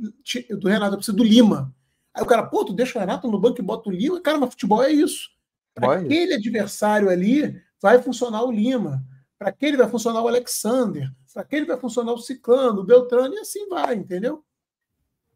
do 0.59 0.69
Renato, 0.69 0.95
eu 0.95 0.97
preciso 0.99 1.17
do 1.17 1.23
Lima. 1.23 1.73
Aí 2.13 2.25
o 2.25 2.27
cara, 2.27 2.43
pô, 2.43 2.65
tu 2.65 2.73
deixa 2.73 2.99
o 2.99 3.01
Renato 3.01 3.31
no 3.31 3.39
banco 3.39 3.61
e 3.61 3.65
bota 3.65 3.89
o 3.89 3.93
Lima. 3.93 4.21
Cara, 4.21 4.37
mas 4.37 4.51
futebol 4.51 4.83
é 4.83 4.91
isso. 4.91 5.31
Para 5.73 6.01
aquele 6.01 6.35
adversário 6.35 7.09
ali, 7.09 7.57
vai 7.81 8.03
funcionar 8.03 8.43
o 8.43 8.51
Lima. 8.51 9.07
Para 9.39 9.51
aquele 9.51 9.77
vai 9.77 9.89
funcionar 9.89 10.23
o 10.23 10.27
Alexander. 10.27 11.09
Para 11.33 11.43
aquele 11.43 11.67
vai 11.67 11.79
funcionar 11.79 12.13
o 12.13 12.19
Ciclano, 12.19 12.81
o 12.81 12.85
Beltrano, 12.85 13.33
e 13.33 13.39
assim 13.39 13.69
vai, 13.69 13.95
entendeu? 13.95 14.45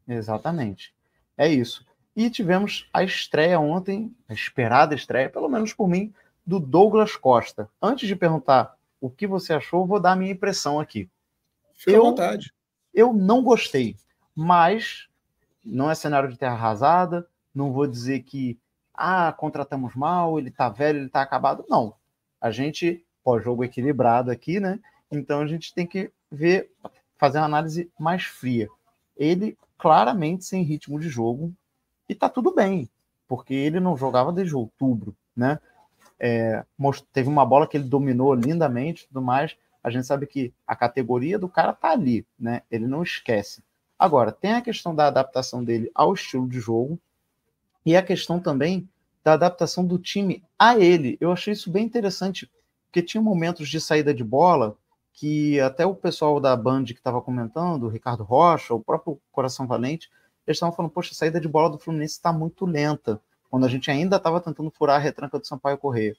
Exatamente. 0.09 0.93
É 1.37 1.47
isso. 1.47 1.87
E 2.17 2.29
tivemos 2.29 2.89
a 2.93 3.05
estreia 3.05 3.61
ontem, 3.61 4.13
a 4.29 4.35
esperada 4.35 4.97
estreia, 4.97 5.31
pelo 5.31 5.49
menos 5.49 5.73
por 5.73 5.87
mim, 5.87 6.13
do 6.45 6.59
Douglas 6.59 7.15
Costa. 7.15 7.71
Antes 7.81 8.09
de 8.09 8.17
perguntar 8.17 8.77
o 9.01 9.09
que 9.09 9.29
você 9.29 9.53
achou, 9.53 9.87
vou 9.87 10.01
dar 10.01 10.13
a 10.13 10.17
minha 10.17 10.33
impressão 10.33 10.81
aqui. 10.81 11.09
Fica 11.79 11.93
eu, 11.93 12.03
à 12.03 12.11
vontade. 12.11 12.53
Eu 12.93 13.13
não 13.13 13.43
gostei, 13.43 13.97
mas 14.35 15.09
não 15.65 15.91
é 15.91 15.95
cenário 15.95 16.29
de 16.29 16.37
terra 16.37 16.55
arrasada. 16.55 17.27
Não 17.55 17.73
vou 17.73 17.87
dizer 17.87 18.21
que 18.25 18.59
ah, 18.93 19.33
contratamos 19.33 19.95
mal, 19.95 20.39
ele 20.39 20.51
tá 20.51 20.69
velho, 20.69 20.99
ele 20.99 21.09
tá 21.09 21.23
acabado. 21.23 21.65
Não. 21.69 21.95
A 22.41 22.51
gente, 22.51 23.05
pós-jogo 23.23 23.63
equilibrado 23.63 24.31
aqui, 24.31 24.59
né? 24.59 24.81
Então 25.11 25.41
a 25.41 25.47
gente 25.47 25.73
tem 25.73 25.87
que 25.87 26.11
ver, 26.31 26.71
fazer 27.17 27.39
uma 27.39 27.47
análise 27.47 27.91
mais 27.99 28.25
fria. 28.25 28.69
Ele 29.17 29.57
claramente 29.79 30.45
sem 30.45 30.63
ritmo 30.63 30.99
de 30.99 31.09
jogo 31.09 31.55
e 32.09 32.15
tá 32.15 32.29
tudo 32.29 32.53
bem, 32.53 32.91
porque 33.29 33.55
ele 33.55 33.79
não 33.79 33.97
jogava 33.97 34.33
desde 34.33 34.57
outubro, 34.57 35.15
né? 35.37 35.61
É, 36.19 36.65
teve 37.13 37.29
uma 37.29 37.47
bola 37.47 37.69
que 37.69 37.77
ele 37.77 37.89
dominou 37.89 38.35
lindamente 38.35 39.07
tudo 39.07 39.23
mais, 39.23 39.57
a 39.83 39.91
gente 39.91 40.07
sabe 40.07 40.27
que 40.27 40.53
a 40.67 40.75
categoria 40.75 41.39
do 41.39 41.49
cara 41.49 41.73
tá 41.73 41.91
ali, 41.91 42.27
né? 42.39 42.63
Ele 42.71 42.87
não 42.87 43.03
esquece. 43.03 43.63
Agora, 43.99 44.33
tem 44.33 44.53
a 44.53 44.63
questão 44.63 44.95
da 44.95 45.07
adaptação 45.07 45.65
dele 45.65 45.91
ao 45.95 46.15
estilo 46.15 46.49
de 46.49 46.61
jogo 46.61 46.99
e 47.85 47.97
a 47.97 48.03
questão 48.03 48.39
também 48.39 48.89
da 49.25 49.33
adaptação 49.33 49.85
do 49.85 49.99
time 49.99 50.45
a 50.59 50.79
ele. 50.79 51.17
Eu 51.21 51.33
achei 51.33 51.53
isso 51.53 51.71
bem 51.71 51.85
interessante, 51.85 52.51
porque 52.87 53.03
tinha 53.03 53.23
momentos 53.23 53.69
de 53.69 53.81
saída 53.81 54.15
de 54.15 54.23
bola 54.23 54.77
que 55.13 55.59
até 55.61 55.85
o 55.85 55.95
pessoal 55.95 56.39
da 56.39 56.57
Band 56.57 56.85
que 56.85 56.93
estava 56.93 57.21
comentando, 57.21 57.85
o 57.85 57.89
Ricardo 57.89 58.23
Rocha, 58.23 58.73
o 58.73 58.81
próprio 58.81 59.21
Coração 59.33 59.67
Valente, 59.67 60.09
eles 60.47 60.57
estavam 60.57 60.75
falando, 60.75 60.93
poxa, 60.93 61.11
a 61.13 61.15
saída 61.15 61.41
de 61.41 61.49
bola 61.49 61.71
do 61.71 61.79
Fluminense 61.79 62.15
está 62.15 62.33
muito 62.33 62.65
lenta, 62.65 63.21
quando 63.51 63.67
a 63.67 63.69
gente 63.69 63.91
ainda 63.91 64.17
estava 64.17 64.41
tentando 64.41 64.71
furar 64.71 64.97
a 64.97 64.99
retranca 64.99 65.39
do 65.39 65.47
Sampaio 65.47 65.77
Correia. 65.77 66.17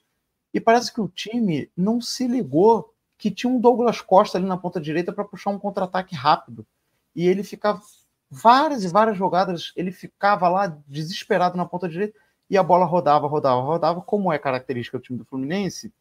E 0.52 0.60
parece 0.60 0.92
que 0.92 1.00
o 1.00 1.08
time 1.08 1.70
não 1.76 2.00
se 2.00 2.28
ligou 2.28 2.92
que 3.20 3.30
tinha 3.30 3.52
um 3.52 3.60
Douglas 3.60 4.00
Costa 4.00 4.38
ali 4.38 4.46
na 4.46 4.56
ponta 4.56 4.80
direita 4.80 5.12
para 5.12 5.24
puxar 5.26 5.50
um 5.50 5.58
contra-ataque 5.58 6.14
rápido. 6.14 6.66
E 7.14 7.28
ele 7.28 7.42
ficava 7.42 7.82
várias 8.30 8.82
e 8.82 8.88
várias 8.88 9.16
jogadas, 9.16 9.72
ele 9.76 9.92
ficava 9.92 10.48
lá 10.48 10.66
desesperado 10.88 11.54
na 11.54 11.66
ponta 11.66 11.86
direita 11.86 12.18
e 12.48 12.56
a 12.56 12.62
bola 12.62 12.86
rodava, 12.86 13.26
rodava, 13.26 13.60
rodava, 13.60 14.00
como 14.00 14.32
é 14.32 14.38
característica 14.38 14.96
do 14.96 15.04
time 15.04 15.18
do 15.18 15.26
Fluminense. 15.26 15.92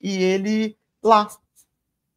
E 0.00 0.20
ele 0.22 0.76
lá, 1.00 1.28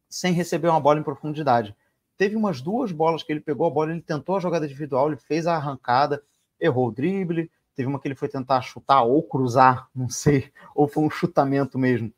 sem 0.08 0.32
receber 0.32 0.68
uma 0.68 0.80
bola 0.80 0.98
em 0.98 1.04
profundidade. 1.04 1.74
Teve 2.16 2.34
umas 2.34 2.60
duas 2.60 2.90
bolas 2.90 3.22
que 3.22 3.30
ele 3.30 3.40
pegou 3.40 3.68
a 3.68 3.70
bola, 3.70 3.92
ele 3.92 4.02
tentou 4.02 4.36
a 4.36 4.40
jogada 4.40 4.66
individual, 4.66 5.06
ele 5.06 5.16
fez 5.16 5.46
a 5.46 5.54
arrancada, 5.54 6.24
errou 6.58 6.88
o 6.88 6.92
drible. 6.92 7.48
Teve 7.76 7.88
uma 7.88 8.00
que 8.00 8.08
ele 8.08 8.16
foi 8.16 8.28
tentar 8.28 8.60
chutar 8.62 9.02
ou 9.02 9.22
cruzar, 9.22 9.88
não 9.94 10.08
sei, 10.08 10.52
ou 10.74 10.88
foi 10.88 11.04
um 11.04 11.10
chutamento 11.10 11.78
mesmo 11.78 12.12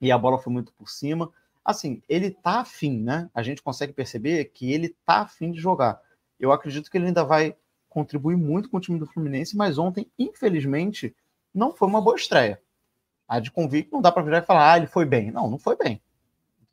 e 0.00 0.10
a 0.12 0.18
bola 0.18 0.38
foi 0.38 0.52
muito 0.52 0.72
por 0.72 0.88
cima. 0.88 1.30
Assim, 1.64 2.02
ele 2.08 2.30
tá 2.30 2.60
afim, 2.60 3.00
né? 3.00 3.30
A 3.34 3.42
gente 3.42 3.62
consegue 3.62 3.92
perceber 3.92 4.44
que 4.46 4.72
ele 4.72 4.94
tá 5.06 5.22
afim 5.22 5.50
de 5.50 5.60
jogar. 5.60 6.00
Eu 6.38 6.52
acredito 6.52 6.90
que 6.90 6.98
ele 6.98 7.06
ainda 7.06 7.24
vai 7.24 7.56
contribuir 7.88 8.36
muito 8.36 8.68
com 8.68 8.76
o 8.76 8.80
time 8.80 8.98
do 8.98 9.06
Fluminense, 9.06 9.56
mas 9.56 9.78
ontem, 9.78 10.10
infelizmente, 10.18 11.14
não 11.54 11.72
foi 11.72 11.88
uma 11.88 12.02
boa 12.02 12.16
estreia. 12.16 12.60
A 13.26 13.40
de 13.40 13.50
convicto 13.50 13.94
não 13.94 14.02
dá 14.02 14.12
para 14.12 14.22
virar 14.22 14.38
e 14.38 14.46
falar, 14.46 14.72
ah, 14.72 14.76
ele 14.76 14.86
foi 14.86 15.06
bem. 15.06 15.30
Não, 15.30 15.48
não 15.48 15.58
foi 15.58 15.76
bem. 15.76 16.02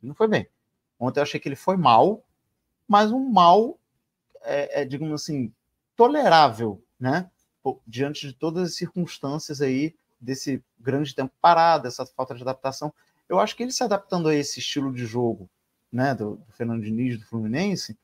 Não 0.02 0.14
foi 0.14 0.28
bem. 0.28 0.46
Ontem 0.98 1.20
eu 1.20 1.22
achei 1.22 1.40
que 1.40 1.48
ele 1.48 1.56
foi 1.56 1.76
mal, 1.76 2.24
mas 2.86 3.10
um 3.12 3.30
mal, 3.30 3.78
é, 4.42 4.82
é, 4.82 4.84
digamos 4.84 5.22
assim, 5.22 5.52
tolerável, 5.96 6.82
né? 6.98 7.30
Diante 7.86 8.26
de 8.26 8.34
todas 8.34 8.70
as 8.70 8.74
circunstâncias 8.74 9.62
aí 9.62 9.94
desse 10.20 10.62
grande 10.78 11.14
tempo 11.14 11.32
parado, 11.40 11.84
dessa 11.84 12.04
falta 12.04 12.34
de 12.34 12.42
adaptação 12.42 12.92
eu 13.32 13.40
acho 13.40 13.56
que 13.56 13.62
ele 13.62 13.72
se 13.72 13.82
adaptando 13.82 14.28
a 14.28 14.34
esse 14.34 14.60
estilo 14.60 14.92
de 14.92 15.06
jogo 15.06 15.48
né, 15.90 16.14
do, 16.14 16.36
do 16.36 16.52
Fernando 16.52 16.82
Diniz, 16.82 17.18
do 17.18 17.24
Fluminense, 17.24 17.98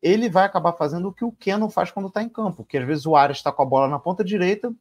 ele 0.00 0.28
vai 0.28 0.44
acabar 0.44 0.72
fazendo 0.74 1.08
o 1.08 1.12
que 1.12 1.24
o 1.24 1.32
Keno 1.32 1.68
faz 1.68 1.90
quando 1.90 2.06
está 2.06 2.22
em 2.22 2.28
campo, 2.28 2.64
que 2.64 2.78
às 2.78 2.86
vezes 2.86 3.04
o 3.04 3.16
Ares 3.16 3.38
está 3.38 3.50
com 3.50 3.62
a 3.62 3.66
bola 3.66 3.88
na 3.88 3.98
ponta 3.98 4.22
direita, 4.22 4.72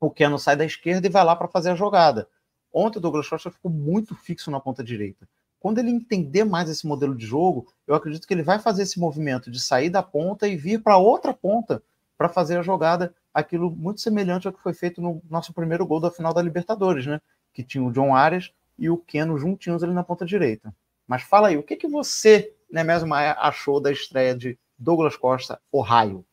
o 0.00 0.10
Keno 0.10 0.36
sai 0.36 0.56
da 0.56 0.64
esquerda 0.64 1.06
e 1.06 1.10
vai 1.10 1.22
lá 1.24 1.36
para 1.36 1.46
fazer 1.46 1.70
a 1.70 1.74
jogada. 1.76 2.28
Ontem 2.72 2.98
o 2.98 3.00
Douglas 3.00 3.28
Costa 3.28 3.52
ficou 3.52 3.70
muito 3.70 4.16
fixo 4.16 4.50
na 4.50 4.58
ponta 4.58 4.82
direita. 4.82 5.28
Quando 5.60 5.78
ele 5.78 5.90
entender 5.90 6.42
mais 6.42 6.68
esse 6.68 6.84
modelo 6.84 7.14
de 7.14 7.24
jogo, 7.24 7.72
eu 7.86 7.94
acredito 7.94 8.26
que 8.26 8.34
ele 8.34 8.42
vai 8.42 8.58
fazer 8.58 8.82
esse 8.82 8.98
movimento 8.98 9.48
de 9.48 9.60
sair 9.60 9.90
da 9.90 10.02
ponta 10.02 10.48
e 10.48 10.56
vir 10.56 10.82
para 10.82 10.96
outra 10.96 11.32
ponta 11.32 11.80
para 12.16 12.28
fazer 12.28 12.58
a 12.58 12.62
jogada, 12.62 13.14
aquilo 13.32 13.70
muito 13.70 14.00
semelhante 14.00 14.48
ao 14.48 14.52
que 14.52 14.62
foi 14.62 14.74
feito 14.74 15.00
no 15.00 15.22
nosso 15.30 15.52
primeiro 15.52 15.86
gol 15.86 16.00
da 16.00 16.10
final 16.10 16.34
da 16.34 16.42
Libertadores, 16.42 17.06
né? 17.06 17.20
Que 17.52 17.62
tinha 17.62 17.84
o 17.84 17.92
John 17.92 18.12
Arias 18.12 18.52
e 18.78 18.88
o 18.88 18.96
Keno 18.96 19.38
juntinhos 19.38 19.82
ali 19.82 19.92
na 19.92 20.04
ponta 20.04 20.24
direita. 20.24 20.74
Mas 21.06 21.22
fala 21.22 21.48
aí, 21.48 21.56
o 21.56 21.62
que, 21.62 21.76
que 21.76 21.88
você, 21.88 22.54
né, 22.70 22.84
mesmo 22.84 23.12
achou 23.14 23.80
da 23.80 23.90
estreia 23.90 24.36
de 24.36 24.58
Douglas 24.78 25.16
Costa, 25.16 25.60
o 25.72 25.80
Raio? 25.80 26.24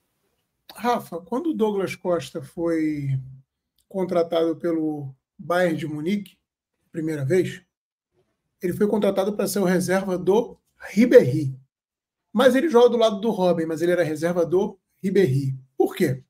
Rafa, 0.73 1.19
quando 1.21 1.51
o 1.51 1.53
Douglas 1.53 1.95
Costa 1.95 2.41
foi 2.41 3.19
contratado 3.88 4.55
pelo 4.58 5.15
Bayern 5.38 5.77
de 5.77 5.88
Munique, 5.88 6.38
primeira 6.91 7.23
vez, 7.23 7.62
ele 8.62 8.73
foi 8.73 8.88
contratado 8.88 9.34
para 9.34 9.47
ser 9.47 9.60
o 9.60 9.65
reserva 9.65 10.17
do 10.17 10.58
Ribéry. 10.77 11.58
Mas 12.31 12.55
ele 12.55 12.69
joga 12.69 12.89
do 12.89 12.97
lado 12.97 13.19
do 13.21 13.31
Robin, 13.31 13.65
mas 13.65 13.81
ele 13.81 13.93
era 13.93 14.03
reserva 14.03 14.45
do 14.45 14.77
Ribéry. 15.01 15.58
Por 15.77 15.95
quê? 15.95 16.23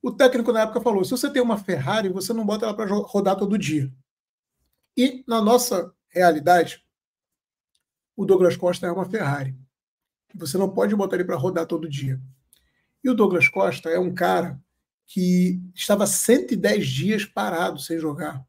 O 0.00 0.12
técnico 0.12 0.52
na 0.52 0.62
época 0.62 0.80
falou: 0.80 1.04
se 1.04 1.10
você 1.10 1.30
tem 1.30 1.42
uma 1.42 1.58
Ferrari, 1.58 2.08
você 2.08 2.32
não 2.32 2.46
bota 2.46 2.64
ela 2.64 2.74
para 2.74 2.86
rodar 2.86 3.36
todo 3.36 3.58
dia. 3.58 3.92
E 4.98 5.22
na 5.28 5.40
nossa 5.40 5.94
realidade, 6.08 6.84
o 8.16 8.26
Douglas 8.26 8.56
Costa 8.56 8.84
é 8.84 8.90
uma 8.90 9.08
Ferrari. 9.08 9.56
Você 10.34 10.58
não 10.58 10.68
pode 10.68 10.96
botar 10.96 11.14
ele 11.14 11.24
para 11.24 11.36
rodar 11.36 11.66
todo 11.66 11.88
dia. 11.88 12.20
E 13.04 13.08
o 13.08 13.14
Douglas 13.14 13.48
Costa 13.48 13.88
é 13.88 13.98
um 14.00 14.12
cara 14.12 14.60
que 15.06 15.62
estava 15.72 16.04
110 16.04 16.88
dias 16.88 17.24
parado 17.24 17.78
sem 17.78 17.96
jogar. 18.00 18.44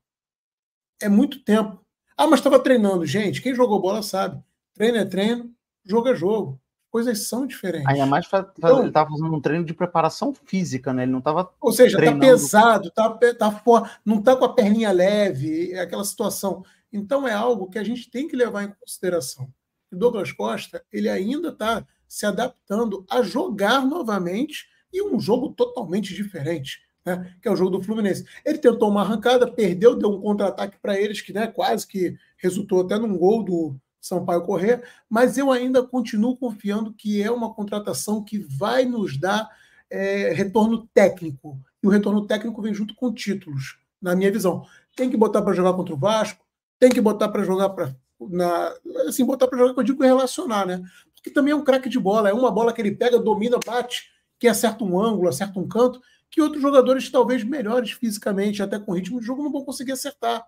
É 1.00 1.08
muito 1.08 1.44
tempo. 1.44 1.86
Ah, 2.18 2.26
mas 2.26 2.40
estava 2.40 2.60
treinando. 2.60 3.06
Gente, 3.06 3.44
quem 3.44 3.54
jogou 3.54 3.80
bola 3.80 4.02
sabe. 4.02 4.44
Treino 4.74 4.98
é 4.98 5.06
treino, 5.06 5.54
jogo 5.86 6.08
é 6.08 6.16
jogo. 6.16 6.60
Coisas 6.92 7.28
são 7.28 7.46
diferentes. 7.46 7.88
Ainda 7.88 8.06
mais 8.06 8.26
então, 8.26 8.80
ele 8.80 8.88
estava 8.88 9.12
fazendo 9.12 9.36
um 9.36 9.42
treino 9.42 9.64
de 9.64 9.74
preparação 9.74 10.34
física, 10.34 10.92
né? 10.92 11.04
Ele 11.04 11.12
não 11.12 11.20
estava. 11.20 11.52
Ou 11.62 11.72
seja, 11.72 12.00
está 12.00 12.18
pesado, 12.18 12.88
está 12.88 13.10
tá, 13.10 13.52
tá, 13.52 14.00
não 14.04 14.18
está 14.18 14.36
com 14.36 14.46
a 14.46 14.54
perninha 14.54 14.92
leve, 14.92 15.72
é 15.72 15.82
aquela 15.82 16.04
situação. 16.04 16.64
Então 16.92 17.28
é 17.28 17.34
algo 17.34 17.70
que 17.70 17.78
a 17.78 17.84
gente 17.84 18.10
tem 18.10 18.28
que 18.28 18.36
levar 18.36 18.64
em 18.64 18.74
consideração. 18.80 19.48
O 19.92 19.96
Douglas 19.96 20.32
Costa, 20.32 20.84
ele 20.92 21.10
ainda 21.10 21.50
está 21.50 21.86
se 22.08 22.26
adaptando 22.26 23.06
a 23.10 23.22
jogar 23.22 23.86
novamente 23.86 24.68
e 24.92 25.04
um 25.04 25.20
jogo 25.20 25.50
totalmente 25.50 26.16
diferente, 26.16 26.82
né, 27.06 27.36
que 27.40 27.48
é 27.48 27.52
o 27.52 27.56
jogo 27.56 27.78
do 27.78 27.84
Fluminense. 27.84 28.26
Ele 28.44 28.58
tentou 28.58 28.90
uma 28.90 29.02
arrancada, 29.02 29.50
perdeu, 29.50 29.96
deu 29.96 30.10
um 30.10 30.20
contra-ataque 30.20 30.80
para 30.82 31.00
eles, 31.00 31.22
que 31.22 31.32
né, 31.32 31.46
quase 31.46 31.88
que 31.88 32.18
resultou 32.38 32.82
até 32.82 32.98
num 32.98 33.16
gol 33.16 33.44
do 33.44 33.76
Sampaio 34.02 34.44
Correr, 34.44 34.84
mas 35.10 35.38
eu 35.38 35.52
ainda 35.52 35.84
continuo 35.84 36.38
confiando 36.38 36.94
que 36.94 37.22
é 37.22 37.30
uma 37.30 37.54
contratação 37.54 38.24
que 38.24 38.40
vai 38.40 38.86
nos 38.86 39.18
dar 39.18 39.50
é, 39.90 40.32
retorno 40.34 40.88
técnico. 40.94 41.60
E 41.82 41.88
o 41.88 41.90
retorno 41.90 42.26
técnico 42.26 42.62
vem 42.62 42.74
junto 42.74 42.96
com 42.96 43.14
títulos, 43.14 43.78
na 44.02 44.16
minha 44.16 44.32
visão. 44.32 44.66
Tem 44.96 45.10
que 45.10 45.18
botar 45.18 45.42
para 45.42 45.54
jogar 45.54 45.74
contra 45.74 45.94
o 45.94 45.98
Vasco, 45.98 46.46
tem 46.80 46.92
que 46.92 47.02
botar 47.02 47.30
para 47.30 47.44
jogar 47.44 47.70
para. 47.70 47.96
Na, 48.20 48.74
assim, 49.08 49.24
botar 49.26 49.48
para 49.48 49.58
jogar, 49.58 49.74
que 49.74 49.80
eu 49.80 49.84
digo 49.84 50.04
relacionar, 50.04 50.66
né? 50.66 50.82
Porque 51.16 51.30
também 51.30 51.54
é 51.54 51.56
um 51.56 51.64
craque 51.64 51.88
de 51.88 52.00
bola, 52.00 52.30
é 52.30 52.34
uma 52.34 52.52
bola 52.52 52.74
que 52.74 52.82
ele 52.82 52.96
pega, 52.96 53.18
domina, 53.18 53.58
bate, 53.66 54.10
que 54.38 54.48
acerta 54.48 54.84
um 54.84 55.00
ângulo, 55.00 55.30
acerta 55.30 55.60
um 55.60 55.68
canto, 55.68 56.02
que 56.30 56.42
outros 56.42 56.62
jogadores, 56.62 57.10
talvez 57.10 57.44
melhores 57.44 57.92
fisicamente, 57.92 58.62
até 58.62 58.78
com 58.78 58.94
ritmo 58.94 59.20
de 59.20 59.26
jogo, 59.26 59.44
não 59.44 59.52
vão 59.52 59.64
conseguir 59.64 59.94
acertar. 59.94 60.46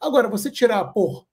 Agora, 0.00 0.28
você 0.28 0.50
tirar 0.50 0.84
por 0.86 1.26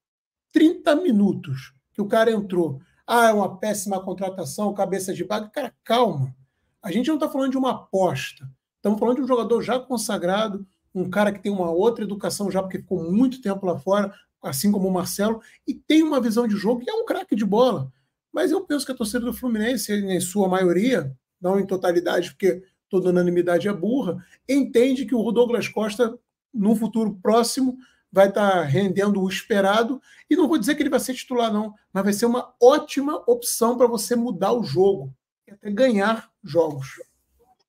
30 0.51 0.95
minutos 0.97 1.73
que 1.93 2.01
o 2.01 2.07
cara 2.07 2.31
entrou, 2.31 2.81
ah, 3.05 3.29
é 3.29 3.33
uma 3.33 3.57
péssima 3.57 4.01
contratação, 4.01 4.73
cabeça 4.73 5.13
de 5.13 5.23
baga, 5.23 5.49
cara, 5.49 5.73
calma. 5.83 6.35
A 6.81 6.91
gente 6.91 7.07
não 7.07 7.15
está 7.15 7.29
falando 7.29 7.51
de 7.51 7.57
uma 7.57 7.71
aposta. 7.71 8.49
Estamos 8.77 8.99
falando 8.99 9.17
de 9.17 9.23
um 9.23 9.27
jogador 9.27 9.61
já 9.61 9.79
consagrado, 9.79 10.65
um 10.93 11.09
cara 11.09 11.31
que 11.31 11.39
tem 11.39 11.51
uma 11.51 11.69
outra 11.69 12.03
educação 12.03 12.49
já, 12.49 12.61
porque 12.61 12.79
ficou 12.79 13.03
muito 13.03 13.41
tempo 13.41 13.65
lá 13.65 13.77
fora, 13.77 14.13
assim 14.41 14.71
como 14.71 14.87
o 14.87 14.93
Marcelo, 14.93 15.41
e 15.67 15.73
tem 15.73 16.01
uma 16.01 16.19
visão 16.19 16.47
de 16.47 16.55
jogo 16.55 16.83
e 16.85 16.89
é 16.89 16.93
um 16.93 17.05
craque 17.05 17.35
de 17.35 17.45
bola. 17.45 17.91
Mas 18.33 18.51
eu 18.51 18.61
penso 18.61 18.85
que 18.85 18.91
a 18.91 18.95
torcida 18.95 19.25
do 19.25 19.33
Fluminense, 19.33 19.93
em 19.93 20.19
sua 20.19 20.47
maioria, 20.47 21.15
não 21.39 21.59
em 21.59 21.65
totalidade, 21.65 22.31
porque 22.31 22.63
toda 22.89 23.09
unanimidade 23.09 23.67
é 23.67 23.73
burra, 23.73 24.25
entende 24.47 25.05
que 25.05 25.15
o 25.15 25.31
Douglas 25.31 25.67
Costa, 25.67 26.17
no 26.53 26.75
futuro 26.75 27.17
próximo, 27.21 27.77
vai 28.11 28.27
estar 28.27 28.63
rendendo 28.63 29.21
o 29.21 29.29
esperado. 29.29 30.01
E 30.29 30.35
não 30.35 30.47
vou 30.47 30.57
dizer 30.57 30.75
que 30.75 30.83
ele 30.83 30.89
vai 30.89 30.99
ser 30.99 31.13
titular, 31.13 31.51
não, 31.51 31.73
mas 31.93 32.03
vai 32.03 32.13
ser 32.13 32.25
uma 32.25 32.53
ótima 32.61 33.23
opção 33.25 33.77
para 33.77 33.87
você 33.87 34.15
mudar 34.15 34.51
o 34.53 34.63
jogo, 34.63 35.13
até 35.49 35.69
ganhar 35.71 36.29
jogos. 36.43 37.01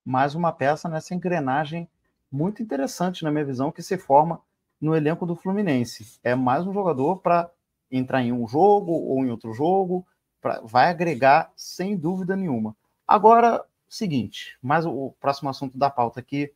Mais 0.04 0.34
uma 0.34 0.52
peça 0.52 0.88
nessa 0.88 1.14
engrenagem 1.14 1.88
muito 2.30 2.62
interessante, 2.62 3.22
na 3.22 3.30
minha 3.30 3.44
visão, 3.44 3.70
que 3.70 3.82
se 3.82 3.98
forma 3.98 4.40
no 4.80 4.96
elenco 4.96 5.26
do 5.26 5.36
Fluminense. 5.36 6.18
É 6.24 6.34
mais 6.34 6.66
um 6.66 6.72
jogador 6.72 7.18
para 7.18 7.50
entrar 7.90 8.22
em 8.22 8.32
um 8.32 8.48
jogo 8.48 8.92
ou 8.92 9.24
em 9.24 9.30
outro 9.30 9.52
jogo, 9.52 10.04
pra, 10.40 10.60
vai 10.64 10.88
agregar 10.88 11.52
sem 11.54 11.96
dúvida 11.96 12.34
nenhuma. 12.34 12.74
Agora, 13.06 13.64
seguinte, 13.88 14.58
mais 14.62 14.86
o 14.86 15.14
próximo 15.20 15.50
assunto 15.50 15.76
da 15.76 15.90
pauta 15.90 16.18
aqui. 16.18 16.52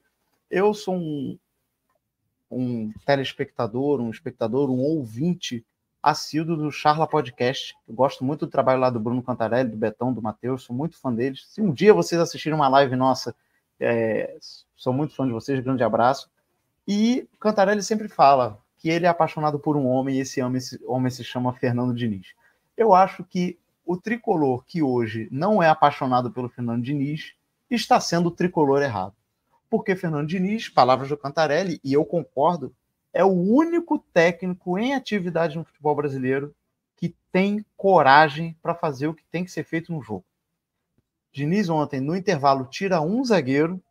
Eu 0.51 0.73
sou 0.73 0.95
um, 0.95 1.39
um 2.51 2.93
telespectador, 3.05 4.01
um 4.01 4.11
espectador, 4.11 4.71
um 4.71 4.81
ouvinte 4.81 5.65
assíduo 6.03 6.57
do 6.57 6.71
Charla 6.71 7.07
Podcast. 7.07 7.75
Eu 7.89 7.95
gosto 7.95 8.25
muito 8.25 8.47
do 8.47 8.51
trabalho 8.51 8.81
lá 8.81 8.91
do 8.91 9.01
Bruno 9.01 9.23
Cantarelli, 9.23 9.71
do 9.71 9.77
Betão, 9.77 10.13
do 10.13 10.23
Matheus, 10.23 10.63
sou 10.63 10.75
muito 10.75 10.97
fã 10.99 11.13
deles. 11.13 11.45
Se 11.49 11.61
um 11.61 11.73
dia 11.73 11.93
vocês 11.93 12.21
assistirem 12.21 12.57
uma 12.57 12.69
live 12.69 12.95
nossa, 12.95 13.35
é, 13.81 14.37
sou 14.77 14.93
muito 14.93 15.15
fã 15.15 15.27
de 15.27 15.33
vocês, 15.33 15.59
grande 15.61 15.83
abraço. 15.83 16.31
E 16.87 17.29
Cantarelli 17.41 17.83
sempre 17.83 18.09
fala 18.09 18.59
que 18.79 18.89
ele 18.89 19.07
é 19.07 19.09
apaixonado 19.09 19.59
por 19.59 19.77
um 19.77 19.87
homem 19.87 20.17
e 20.17 20.21
esse 20.21 20.41
homem, 20.41 20.59
esse 20.59 20.81
homem 20.87 21.11
se 21.11 21.25
chama 21.25 21.53
Fernando 21.53 21.95
Diniz. 21.95 22.35
Eu 22.77 22.95
acho 22.95 23.25
que 23.25 23.59
o 23.85 23.97
tricolor 23.97 24.65
que 24.65 24.83
hoje 24.83 25.29
não 25.31 25.63
é 25.63 25.69
apaixonado 25.69 26.31
pelo 26.31 26.49
Fernando 26.49 26.83
Diniz 26.83 27.35
está 27.71 27.99
sendo 27.99 28.29
o 28.29 28.31
tricolor 28.31 28.83
errado. 28.83 29.15
Porque 29.69 29.97
Fernando 29.97 30.29
Diniz, 30.29 30.69
palavras 30.69 31.09
do 31.09 31.17
Cantarelli, 31.17 31.81
e 31.83 31.93
eu 31.93 32.05
concordo, 32.05 32.75
é 33.13 33.25
o 33.25 33.33
único 33.33 33.99
técnico 33.99 34.79
em 34.79 34.95
atividade 34.95 35.57
no 35.57 35.65
futebol 35.65 35.95
brasileiro 35.95 36.55
que 36.97 37.15
tem 37.33 37.65
coragem 37.77 38.57
para 38.63 38.75
fazer 38.75 39.07
o 39.07 39.15
que 39.15 39.25
tem 39.25 39.45
que 39.45 39.51
ser 39.51 39.65
feito 39.65 39.93
no 39.93 40.03
jogo. 40.03 40.25
Diniz 41.33 41.69
ontem, 41.69 42.01
no 42.01 42.17
intervalo, 42.17 42.67
tira 42.67 43.01
um 43.01 43.25
zagueiro, 43.25 43.83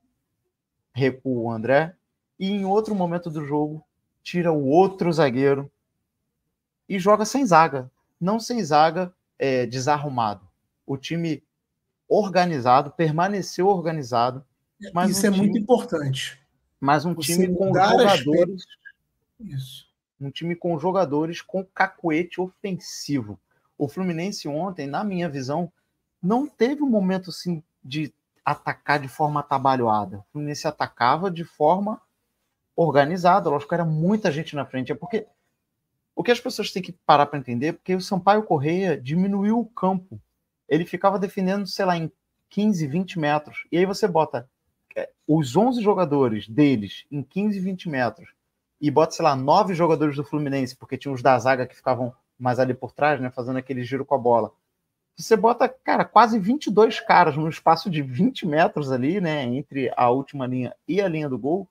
recua 0.93 1.41
o 1.41 1.51
André, 1.51 1.95
e 2.39 2.49
em 2.49 2.65
outro 2.65 2.95
momento 2.95 3.29
do 3.29 3.45
jogo, 3.45 3.83
tira 4.23 4.51
o 4.51 4.67
outro 4.67 5.11
zagueiro 5.13 5.71
e 6.89 6.97
joga 6.97 7.25
sem 7.25 7.45
zaga. 7.45 7.91
Não 8.19 8.39
sem 8.39 8.63
zaga, 8.63 9.13
é, 9.37 9.65
desarrumado. 9.65 10.47
O 10.85 10.97
time 10.97 11.43
organizado, 12.07 12.91
permaneceu 12.91 13.67
organizado. 13.67 14.45
Mas 14.93 15.11
Isso 15.11 15.25
um 15.25 15.29
é 15.29 15.31
time, 15.31 15.45
muito 15.45 15.57
importante. 15.57 16.39
Mas 16.79 17.05
um 17.05 17.13
Você 17.13 17.33
time 17.33 17.55
com 17.55 17.67
jogadores. 17.67 18.63
Isso. 19.39 19.87
Um 20.19 20.29
time 20.29 20.55
com 20.55 20.77
jogadores 20.79 21.41
com 21.41 21.63
cacuete 21.63 22.39
ofensivo. 22.39 23.39
O 23.77 23.87
Fluminense 23.87 24.47
ontem, 24.47 24.87
na 24.87 25.03
minha 25.03 25.27
visão, 25.27 25.71
não 26.21 26.47
teve 26.47 26.81
um 26.81 26.89
momento 26.89 27.29
assim 27.29 27.61
de 27.83 28.13
atacar 28.43 28.99
de 28.99 29.07
forma 29.07 29.39
atabalhoada. 29.39 30.19
O 30.19 30.25
Fluminense 30.31 30.67
atacava 30.67 31.29
de 31.29 31.43
forma 31.43 32.01
organizada. 32.75 33.49
Lógico 33.49 33.69
que 33.69 33.75
era 33.75 33.85
muita 33.85 34.31
gente 34.31 34.55
na 34.55 34.65
frente. 34.65 34.91
É 34.91 34.95
porque 34.95 35.27
o 36.15 36.23
que 36.23 36.31
as 36.31 36.39
pessoas 36.39 36.71
têm 36.71 36.81
que 36.81 36.93
parar 36.93 37.25
para 37.25 37.39
entender, 37.39 37.73
porque 37.73 37.93
o 37.93 38.01
Sampaio 38.01 38.43
Correia 38.43 38.99
diminuiu 38.99 39.59
o 39.59 39.65
campo. 39.65 40.19
Ele 40.67 40.85
ficava 40.85 41.19
defendendo, 41.19 41.67
sei 41.67 41.85
lá, 41.85 41.97
em 41.97 42.11
15, 42.49 42.87
20 42.87 43.19
metros. 43.19 43.67
E 43.71 43.77
aí 43.77 43.85
você 43.85 44.07
bota 44.07 44.39
é, 44.39 44.45
os 45.27 45.55
11 45.55 45.81
jogadores 45.81 46.47
deles 46.47 47.05
em 47.11 47.21
15, 47.21 47.59
20 47.59 47.89
metros 47.89 48.29
e 48.79 48.91
bota, 48.91 49.13
sei 49.13 49.23
lá, 49.23 49.35
nove 49.35 49.73
jogadores 49.73 50.15
do 50.15 50.23
Fluminense, 50.23 50.75
porque 50.75 50.97
tinha 50.97 51.13
os 51.13 51.21
da 51.21 51.37
zaga 51.39 51.65
que 51.65 51.75
ficavam 51.75 52.13
mais 52.37 52.59
ali 52.59 52.73
por 52.73 52.91
trás, 52.91 53.19
né, 53.19 53.31
fazendo 53.31 53.57
aquele 53.57 53.83
giro 53.83 54.05
com 54.05 54.15
a 54.15 54.17
bola. 54.17 54.51
Você 55.17 55.35
bota, 55.35 55.69
cara, 55.69 56.03
quase 56.03 56.37
22 56.37 56.99
caras 56.99 57.37
num 57.37 57.47
espaço 57.47 57.89
de 57.89 58.01
20 58.01 58.45
metros 58.45 58.91
ali, 58.91 59.21
né, 59.21 59.43
entre 59.43 59.91
a 59.95 60.09
última 60.09 60.45
linha 60.45 60.75
e 60.87 61.01
a 61.01 61.07
linha 61.07 61.29
do 61.29 61.39
gol 61.39 61.67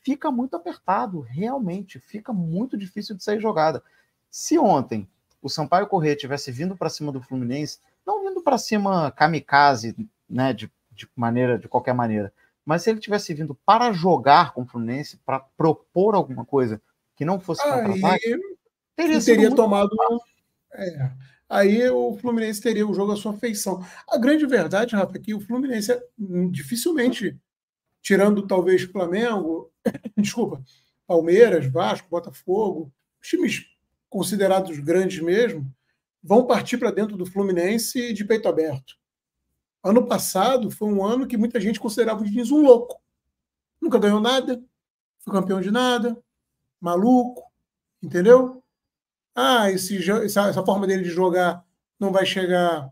fica 0.00 0.30
muito 0.30 0.56
apertado, 0.56 1.20
realmente, 1.20 1.98
fica 1.98 2.32
muito 2.32 2.78
difícil 2.78 3.16
de 3.16 3.24
sair 3.24 3.40
jogada. 3.40 3.82
Se 4.30 4.58
ontem 4.58 5.08
o 5.42 5.48
Sampaio 5.48 5.88
Corrêa 5.88 6.16
tivesse 6.16 6.50
vindo 6.50 6.76
para 6.76 6.88
cima 6.88 7.12
do 7.12 7.20
Fluminense, 7.20 7.80
não 8.06 8.22
vindo 8.22 8.40
para 8.40 8.56
cima 8.56 9.10
kamikaze, 9.10 9.96
né, 10.28 10.52
de, 10.52 10.70
de 10.92 11.08
maneira, 11.14 11.58
de 11.58 11.68
qualquer 11.68 11.92
maneira, 11.92 12.32
mas 12.66 12.82
se 12.82 12.90
ele 12.90 12.98
tivesse 12.98 13.32
vindo 13.32 13.54
para 13.64 13.92
jogar 13.92 14.52
com 14.52 14.62
o 14.62 14.66
Fluminense, 14.66 15.18
para 15.24 15.38
propor 15.38 16.16
alguma 16.16 16.44
coisa 16.44 16.82
que 17.14 17.24
não 17.24 17.38
fosse 17.38 17.62
contra-ataque, 17.62 18.36
teria, 18.96 19.24
teria 19.24 19.54
tomado. 19.54 19.96
É, 20.72 21.10
aí 21.48 21.88
o 21.88 22.18
Fluminense 22.18 22.60
teria 22.60 22.86
o 22.86 22.92
jogo 22.92 23.12
à 23.12 23.16
sua 23.16 23.34
feição. 23.34 23.86
A 24.10 24.18
grande 24.18 24.44
verdade, 24.46 24.96
Rafa, 24.96 25.16
é 25.16 25.20
que 25.20 25.32
o 25.32 25.40
Fluminense 25.40 25.96
hum, 26.18 26.50
dificilmente, 26.50 27.38
tirando 28.02 28.44
talvez 28.48 28.82
Flamengo, 28.82 29.70
desculpa, 30.18 30.60
Palmeiras, 31.06 31.66
Vasco, 31.66 32.10
Botafogo, 32.10 32.92
os 33.22 33.28
times 33.28 33.64
considerados 34.10 34.76
grandes 34.80 35.22
mesmo, 35.22 35.72
vão 36.20 36.44
partir 36.44 36.78
para 36.78 36.90
dentro 36.90 37.16
do 37.16 37.26
Fluminense 37.26 38.12
de 38.12 38.24
peito 38.24 38.48
aberto. 38.48 38.96
Ano 39.86 40.04
passado 40.04 40.68
foi 40.68 40.88
um 40.88 41.04
ano 41.04 41.28
que 41.28 41.36
muita 41.36 41.60
gente 41.60 41.78
considerava 41.78 42.20
o 42.20 42.24
Diniz 42.24 42.50
um 42.50 42.60
louco. 42.60 43.00
Nunca 43.80 44.00
ganhou 44.00 44.18
nada, 44.18 44.60
foi 45.20 45.32
campeão 45.32 45.60
de 45.60 45.70
nada, 45.70 46.20
maluco, 46.80 47.44
entendeu? 48.02 48.64
Ah, 49.32 49.70
esse, 49.70 49.98
essa, 50.10 50.48
essa 50.48 50.64
forma 50.64 50.88
dele 50.88 51.04
de 51.04 51.10
jogar 51.10 51.64
não 52.00 52.10
vai 52.10 52.26
chegar 52.26 52.90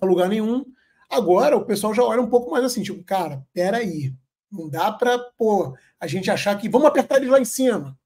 a 0.00 0.06
lugar 0.06 0.28
nenhum. 0.28 0.64
Agora 1.10 1.56
o 1.56 1.64
pessoal 1.64 1.92
já 1.92 2.04
olha 2.04 2.22
um 2.22 2.30
pouco 2.30 2.48
mais 2.48 2.64
assim, 2.64 2.84
tipo, 2.84 3.02
cara, 3.02 3.44
peraí, 3.52 4.14
não 4.52 4.68
dá 4.68 4.92
para 4.92 5.18
pô, 5.36 5.76
a 5.98 6.06
gente 6.06 6.30
achar 6.30 6.56
que 6.56 6.68
vamos 6.68 6.86
apertar 6.86 7.16
eles 7.16 7.28
lá 7.28 7.40
em 7.40 7.44
cima. 7.44 7.98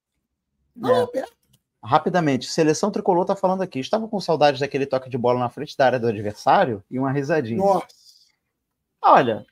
Não, 0.75 0.97
é. 0.97 1.03
aperta. 1.03 1.38
Rapidamente, 1.83 2.51
seleção 2.51 2.91
tricolor 2.91 3.25
tá 3.25 3.37
falando 3.37 3.63
aqui. 3.63 3.79
Estava 3.79 4.09
com 4.09 4.21
saudade 4.21 4.61
daquele 4.61 4.87
toque 4.87 5.09
de 5.09 5.17
bola 5.17 5.39
na 5.39 5.49
frente 5.49 5.77
da 5.77 5.87
área 5.87 5.99
do 5.99 6.09
adversário 6.09 6.83
e 6.91 6.99
uma 6.99 7.13
risadinha. 7.13 7.59
Nossa. 7.59 7.87
Olha, 9.01 9.47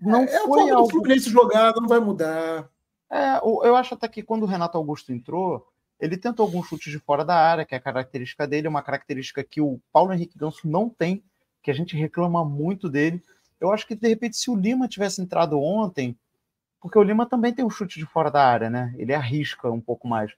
não 0.00 0.22
é, 0.22 0.46
foi 0.46 0.68
é 0.68 0.70
a 0.70 0.74
algo... 0.76 0.88
do 0.88 0.92
Fluminense 0.92 1.30
jogar, 1.30 1.74
não 1.74 1.86
vai 1.86 2.00
mudar. 2.00 2.68
É, 3.10 3.38
eu 3.38 3.76
acho 3.76 3.94
até 3.94 4.08
que 4.08 4.22
quando 4.22 4.42
o 4.42 4.46
Renato 4.46 4.76
Augusto 4.76 5.12
entrou, 5.12 5.66
ele 6.00 6.16
tentou 6.16 6.44
alguns 6.44 6.66
chutes 6.66 6.90
de 6.90 6.98
fora 6.98 7.24
da 7.24 7.36
área, 7.36 7.64
que 7.64 7.74
é 7.74 7.78
a 7.78 7.80
característica 7.80 8.46
dele, 8.46 8.68
uma 8.68 8.82
característica 8.82 9.44
que 9.44 9.60
o 9.60 9.80
Paulo 9.92 10.12
Henrique 10.12 10.38
Ganso 10.38 10.68
não 10.68 10.88
tem, 10.88 11.22
que 11.62 11.70
a 11.70 11.74
gente 11.74 11.96
reclama 11.96 12.44
muito 12.44 12.88
dele. 12.88 13.22
Eu 13.60 13.72
acho 13.72 13.86
que, 13.86 13.94
de 13.94 14.08
repente, 14.08 14.36
se 14.36 14.50
o 14.50 14.56
Lima 14.56 14.88
tivesse 14.88 15.20
entrado 15.20 15.58
ontem, 15.60 16.16
porque 16.80 16.98
o 16.98 17.02
Lima 17.02 17.26
também 17.26 17.52
tem 17.52 17.64
um 17.64 17.70
chute 17.70 17.98
de 17.98 18.06
fora 18.06 18.30
da 18.30 18.44
área, 18.44 18.68
né? 18.68 18.94
Ele 18.98 19.14
arrisca 19.14 19.70
um 19.70 19.80
pouco 19.80 20.06
mais. 20.06 20.32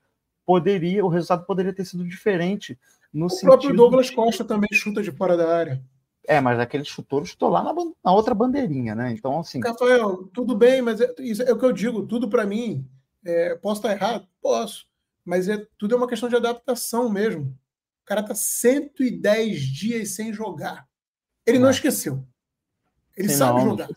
Poderia, 0.48 1.04
o 1.04 1.08
resultado 1.08 1.44
poderia 1.44 1.74
ter 1.74 1.84
sido 1.84 2.08
diferente. 2.08 2.78
No 3.12 3.26
o 3.26 3.40
próprio 3.42 3.76
Douglas 3.76 4.08
Costa 4.08 4.42
também 4.42 4.70
chuta 4.72 5.02
de 5.02 5.12
fora 5.12 5.37
da 5.37 5.54
área. 5.54 5.84
É, 6.26 6.40
mas 6.40 6.58
aquele 6.58 6.87
chutor 6.87 7.26
chutou 7.26 7.50
lá 7.50 7.62
na, 7.62 7.74
na, 7.74 8.12
outra 8.14 8.34
bandeirinha, 8.34 8.94
né? 8.94 9.12
Então, 9.12 9.40
assim. 9.40 9.61
Rafael, 9.61 10.26
tudo 10.32 10.56
bem, 10.56 10.80
mas 10.80 11.02
é, 11.02 11.14
isso 11.18 11.42
é 11.42 11.52
o 11.52 11.58
que 11.58 11.66
eu 11.66 11.72
digo, 11.72 12.06
tudo 12.06 12.30
para 12.30 12.46
mim. 12.46 12.88
É, 13.22 13.56
posso 13.56 13.82
estar 13.82 13.92
errado? 13.92 14.26
Posso. 14.40 14.87
Mas 15.22 15.50
é, 15.50 15.66
tudo 15.76 15.94
é 15.94 15.98
uma 15.98 16.08
questão 16.08 16.30
de 16.30 16.37
adaptação 16.37 17.11
mesmo. 17.11 17.54
O 18.02 18.06
cara 18.06 18.22
tá 18.22 18.34
110 18.34 19.61
dias 19.61 20.14
sem 20.14 20.32
jogar. 20.32 20.88
Ele 21.44 21.58
não, 21.58 21.64
não 21.64 21.70
esqueceu. 21.70 22.24
Ele 23.14 23.28
Sim, 23.28 23.37
sabe 23.37 23.58
não, 23.61 23.68
jogar. 23.72 23.90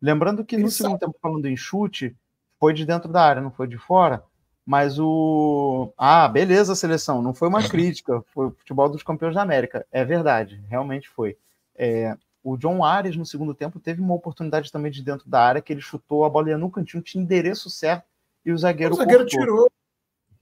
Lembrando 0.00 0.42
que 0.42 0.56
Ele 0.56 0.62
no 0.62 0.70
segundo 0.70 0.98
tempo, 0.98 1.18
falando 1.20 1.44
em 1.44 1.56
chute, 1.56 2.16
foi 2.58 2.72
de 2.72 2.86
dentro 2.86 3.12
da 3.12 3.20
área, 3.22 3.42
não 3.42 3.50
foi 3.50 3.68
de 3.68 3.76
fora. 3.76 4.24
Mas 4.66 4.98
o. 4.98 5.92
Ah, 5.96 6.26
beleza, 6.26 6.74
seleção. 6.74 7.22
Não 7.22 7.32
foi 7.32 7.46
uma 7.46 7.62
crítica. 7.68 8.20
Foi 8.34 8.48
o 8.48 8.50
futebol 8.50 8.88
dos 8.88 9.04
campeões 9.04 9.36
da 9.36 9.42
América. 9.42 9.86
É 9.92 10.04
verdade, 10.04 10.60
realmente 10.68 11.08
foi. 11.08 11.36
É, 11.76 12.16
o 12.42 12.56
John 12.56 12.84
Ares, 12.84 13.16
no 13.16 13.24
segundo 13.24 13.54
tempo, 13.54 13.78
teve 13.78 14.00
uma 14.00 14.14
oportunidade 14.14 14.72
também 14.72 14.90
de 14.90 15.02
dentro 15.02 15.30
da 15.30 15.40
área, 15.40 15.62
que 15.62 15.72
ele 15.72 15.80
chutou 15.80 16.24
a 16.24 16.28
bolinha 16.30 16.58
no 16.58 16.70
cantinho, 16.70 17.02
tinha 17.02 17.22
endereço 17.22 17.70
certo, 17.70 18.06
e 18.44 18.50
o 18.50 18.58
zagueiro. 18.58 18.94
O 18.94 18.96
zagueiro 18.96 19.22
cortou. 19.22 19.40
tirou. 19.40 19.70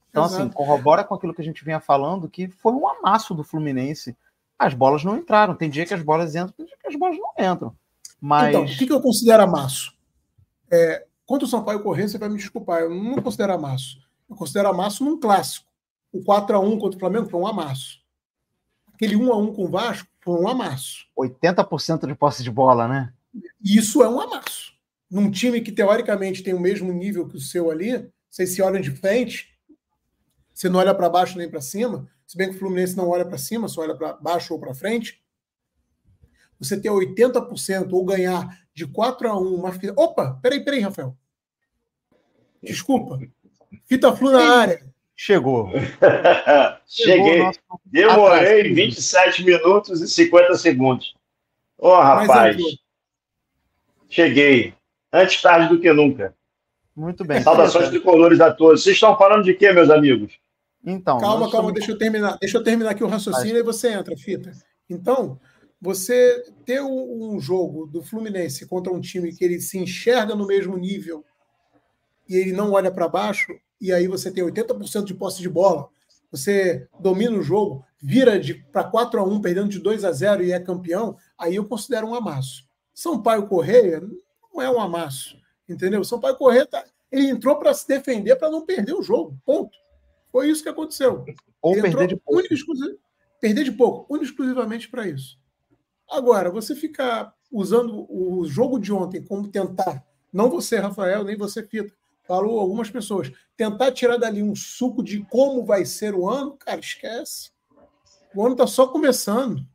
Então, 0.09 0.23
assim, 0.23 0.35
Exato. 0.35 0.49
assim, 0.49 0.57
corrobora 0.57 1.03
com 1.03 1.13
aquilo 1.13 1.33
que 1.33 1.41
a 1.41 1.45
gente 1.45 1.63
vinha 1.63 1.79
falando, 1.79 2.29
que 2.29 2.47
foi 2.47 2.71
um 2.73 2.87
amasso 2.87 3.35
do 3.35 3.43
Fluminense. 3.43 4.15
As 4.57 4.73
bolas 4.73 5.03
não 5.03 5.17
entraram. 5.17 5.53
Tem 5.53 5.69
dia 5.69 5.85
que 5.85 5.93
as 5.93 6.01
bolas 6.01 6.33
entram, 6.35 6.53
tem 6.55 6.65
dia 6.65 6.77
que 6.81 6.87
as 6.87 6.95
bolas 6.95 7.17
não 7.17 7.33
entram. 7.37 7.75
Mas... 8.19 8.49
Então, 8.49 8.63
o 8.63 8.67
que, 8.67 8.87
que 8.87 8.93
eu 8.93 9.01
considero 9.01 9.43
amasso? 9.43 9.93
É, 10.71 11.05
quanto 11.25 11.43
o 11.43 11.47
Sampaio 11.47 11.83
correr, 11.83 12.07
você 12.07 12.17
vai 12.17 12.29
me 12.29 12.37
desculpar, 12.37 12.81
eu 12.81 12.89
não 12.89 13.21
considero 13.21 13.53
amasso. 13.53 14.04
Eu 14.29 14.35
considero 14.35 14.69
amasso 14.69 15.03
num 15.03 15.19
clássico. 15.19 15.65
O 16.11 16.23
4x1 16.23 16.79
contra 16.79 16.97
o 16.97 16.99
Flamengo 16.99 17.29
foi 17.29 17.39
um 17.39 17.47
amasso. 17.47 17.99
Aquele 18.93 19.15
1x1 19.15 19.55
com 19.55 19.65
o 19.65 19.69
Vasco 19.69 20.07
foi 20.21 20.41
um 20.41 20.47
amasso. 20.47 21.05
80% 21.17 22.07
de 22.07 22.15
posse 22.15 22.43
de 22.43 22.49
bola, 22.49 22.87
né? 22.87 23.13
Isso 23.61 24.01
é 24.01 24.09
um 24.09 24.19
amasso. 24.19 24.73
Num 25.11 25.29
time 25.29 25.61
que 25.61 25.71
teoricamente 25.71 26.41
tem 26.41 26.53
o 26.53 26.59
mesmo 26.59 26.91
nível 26.91 27.27
que 27.27 27.35
o 27.35 27.41
seu 27.41 27.69
ali, 27.69 28.09
vocês 28.29 28.51
se 28.55 28.61
olham 28.61 28.81
de 28.81 28.91
frente, 28.91 29.53
você 30.53 30.69
não 30.69 30.79
olha 30.79 30.95
para 30.95 31.09
baixo 31.09 31.37
nem 31.37 31.49
para 31.49 31.61
cima, 31.61 32.09
se 32.25 32.37
bem 32.37 32.49
que 32.49 32.55
o 32.55 32.59
Fluminense 32.59 32.95
não 32.95 33.09
olha 33.09 33.25
para 33.25 33.37
cima, 33.37 33.67
só 33.67 33.81
olha 33.81 33.95
para 33.95 34.13
baixo 34.13 34.53
ou 34.53 34.59
para 34.59 34.73
frente. 34.73 35.21
Você 36.57 36.79
ter 36.79 36.89
80% 36.89 37.91
ou 37.91 38.05
ganhar 38.05 38.65
de 38.73 38.87
4 38.87 39.29
a 39.29 39.37
1 39.37 39.55
uma 39.55 39.71
fita. 39.73 39.93
Opa, 39.97 40.39
peraí, 40.41 40.63
peraí, 40.63 40.79
Rafael. 40.79 41.15
Desculpa. 42.63 43.19
Fita 43.85 44.15
flu 44.15 44.31
na 44.31 44.59
área. 44.59 44.81
Chegou. 45.15 45.69
Cheguei. 46.85 47.39
Nosso... 47.39 47.59
Demorei 47.85 48.73
27 48.73 49.43
minutos 49.43 50.01
e 50.01 50.07
50 50.07 50.55
segundos. 50.55 51.15
Ô, 51.77 51.89
oh, 51.89 52.01
rapaz. 52.01 52.57
Cheguei. 54.09 54.73
Antes 55.11 55.41
tarde 55.41 55.69
do 55.69 55.79
que 55.79 55.91
nunca. 55.93 56.35
Muito 56.95 57.23
bem. 57.25 57.41
Saudações 57.41 57.89
tricolores 57.89 58.39
a 58.39 58.51
todos. 58.51 58.83
Vocês 58.83 58.95
estão 58.95 59.17
falando 59.17 59.43
de 59.43 59.53
quê, 59.53 59.71
meus 59.71 59.89
amigos? 59.89 60.39
Então. 60.85 61.17
Calma, 61.17 61.49
calma, 61.51 61.71
deixa 61.71 61.91
eu 61.91 61.97
terminar. 61.97 62.37
Deixa 62.39 62.57
eu 62.57 62.63
terminar 62.63 62.91
aqui 62.91 63.03
o 63.03 63.07
raciocínio 63.07 63.57
e 63.57 63.63
você 63.63 63.93
entra, 63.93 64.15
fita. 64.15 64.51
Então, 64.89 65.39
você 65.81 66.43
ter 66.65 66.81
um 66.81 67.39
jogo 67.39 67.87
do 67.87 68.01
Fluminense 68.01 68.67
contra 68.67 68.93
um 68.93 69.01
time 69.01 69.33
que 69.33 69.43
ele 69.43 69.59
se 69.59 69.77
enxerga 69.77 70.35
no 70.35 70.45
mesmo 70.45 70.77
nível 70.77 71.23
e 72.27 72.35
ele 72.35 72.53
não 72.53 72.71
olha 72.71 72.91
para 72.91 73.07
baixo, 73.07 73.53
e 73.79 73.91
aí 73.91 74.07
você 74.07 74.31
tem 74.31 74.43
80% 74.43 75.03
de 75.05 75.13
posse 75.13 75.41
de 75.41 75.49
bola, 75.49 75.87
você 76.31 76.87
domina 76.99 77.37
o 77.37 77.41
jogo, 77.41 77.85
vira 78.01 78.39
para 78.71 78.83
4 78.83 79.19
a 79.19 79.23
1 79.23 79.41
perdendo 79.41 79.69
de 79.69 79.79
2 79.79 80.03
a 80.03 80.11
0 80.11 80.43
e 80.43 80.51
é 80.51 80.59
campeão, 80.59 81.17
aí 81.37 81.55
eu 81.55 81.65
considero 81.65 82.07
um 82.07 82.15
amasso. 82.15 82.67
Sampaio 82.93 83.47
Correia 83.47 84.01
não 84.53 84.61
é 84.61 84.69
um 84.69 84.79
amasso, 84.79 85.37
entendeu? 85.67 86.03
Sampaio 86.03 86.35
Correia 86.35 86.65
tá, 86.65 86.83
ele 87.11 87.29
entrou 87.29 87.57
para 87.57 87.73
se 87.73 87.87
defender 87.87 88.35
para 88.35 88.49
não 88.49 88.65
perder 88.65 88.93
o 88.93 89.03
jogo, 89.03 89.37
ponto. 89.45 89.77
Foi 90.31 90.49
isso 90.49 90.63
que 90.63 90.69
aconteceu. 90.69 91.23
Ou 91.61 91.73
ele 91.73 91.81
perder 91.81 92.07
de 92.07 92.15
pouco. 92.17 92.41
perder 93.39 93.63
de 93.63 93.71
pouco, 93.71 94.13
único 94.13 94.25
exclusivamente 94.25 94.89
para 94.89 95.07
isso. 95.07 95.39
Agora, 96.09 96.51
você 96.51 96.75
ficar 96.75 97.33
usando 97.51 98.05
o 98.09 98.45
jogo 98.45 98.77
de 98.79 98.91
ontem 98.91 99.23
como 99.23 99.47
tentar, 99.47 100.05
não 100.31 100.49
você, 100.49 100.77
Rafael, 100.77 101.23
nem 101.23 101.37
você, 101.37 101.63
Fita, 101.63 101.93
falou 102.27 102.59
algumas 102.59 102.89
pessoas, 102.89 103.31
tentar 103.55 103.91
tirar 103.91 104.17
dali 104.17 104.43
um 104.43 104.55
suco 104.55 105.03
de 105.03 105.23
como 105.25 105.63
vai 105.63 105.85
ser 105.85 106.13
o 106.13 106.29
ano, 106.29 106.57
cara, 106.57 106.79
esquece. 106.79 107.51
O 108.35 108.43
ano 108.43 108.53
está 108.53 108.67
só 108.67 108.87
começando. 108.87 109.65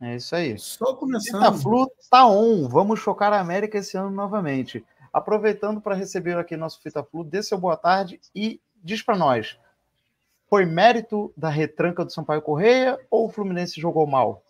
É 0.00 0.16
isso 0.16 0.34
aí. 0.34 0.58
Só 0.58 0.94
começando. 0.94 1.42
Fita 1.42 1.52
Flu 1.52 1.90
tá 2.10 2.26
on. 2.26 2.68
Vamos 2.68 3.00
chocar 3.00 3.32
a 3.32 3.40
América 3.40 3.78
esse 3.78 3.96
ano 3.96 4.10
novamente. 4.10 4.84
Aproveitando 5.12 5.80
para 5.80 5.94
receber 5.94 6.38
aqui 6.38 6.56
nosso 6.56 6.80
Fita 6.80 7.02
Flu, 7.02 7.24
dê 7.24 7.42
seu 7.42 7.58
boa 7.58 7.76
tarde 7.76 8.20
e 8.34 8.60
diz 8.82 9.02
para 9.02 9.16
nós: 9.16 9.58
foi 10.48 10.64
mérito 10.64 11.32
da 11.36 11.48
retranca 11.48 12.04
do 12.04 12.12
Sampaio 12.12 12.40
Correia 12.40 12.98
ou 13.10 13.26
o 13.26 13.28
Fluminense 13.28 13.80
jogou 13.80 14.06
mal? 14.06 14.42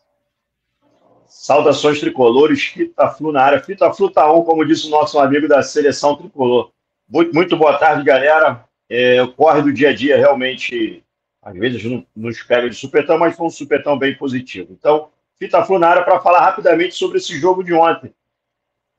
Saudações 1.26 1.98
tricolores, 1.98 2.62
Fita 2.62 3.08
Flu 3.10 3.32
na 3.32 3.42
área. 3.42 3.62
Fita 3.62 3.92
Flu 3.92 4.10
tá 4.10 4.30
on, 4.30 4.44
como 4.44 4.64
disse 4.64 4.86
o 4.86 4.90
nosso 4.90 5.18
amigo 5.18 5.48
da 5.48 5.62
seleção 5.62 6.16
tricolor. 6.16 6.70
Muito, 7.10 7.56
boa 7.56 7.78
tarde, 7.78 8.04
galera. 8.04 8.64
É, 8.86 9.22
o 9.22 9.32
corre 9.32 9.62
do 9.62 9.72
dia 9.72 9.88
a 9.90 9.94
dia 9.94 10.16
realmente, 10.18 11.02
às 11.42 11.56
vezes, 11.56 11.82
não 11.84 12.06
nos 12.14 12.42
pega 12.42 12.68
de 12.68 12.76
supetão, 12.76 13.18
mas 13.18 13.34
foi 13.34 13.46
um 13.46 13.50
supetão 13.50 13.98
bem 13.98 14.14
positivo. 14.14 14.74
Então, 14.78 15.08
Fita 15.38 15.64
Flu 15.64 15.78
na 15.78 15.88
área 15.88 16.04
para 16.04 16.20
falar 16.20 16.40
rapidamente 16.40 16.94
sobre 16.94 17.16
esse 17.16 17.38
jogo 17.38 17.64
de 17.64 17.72
ontem. 17.72 18.12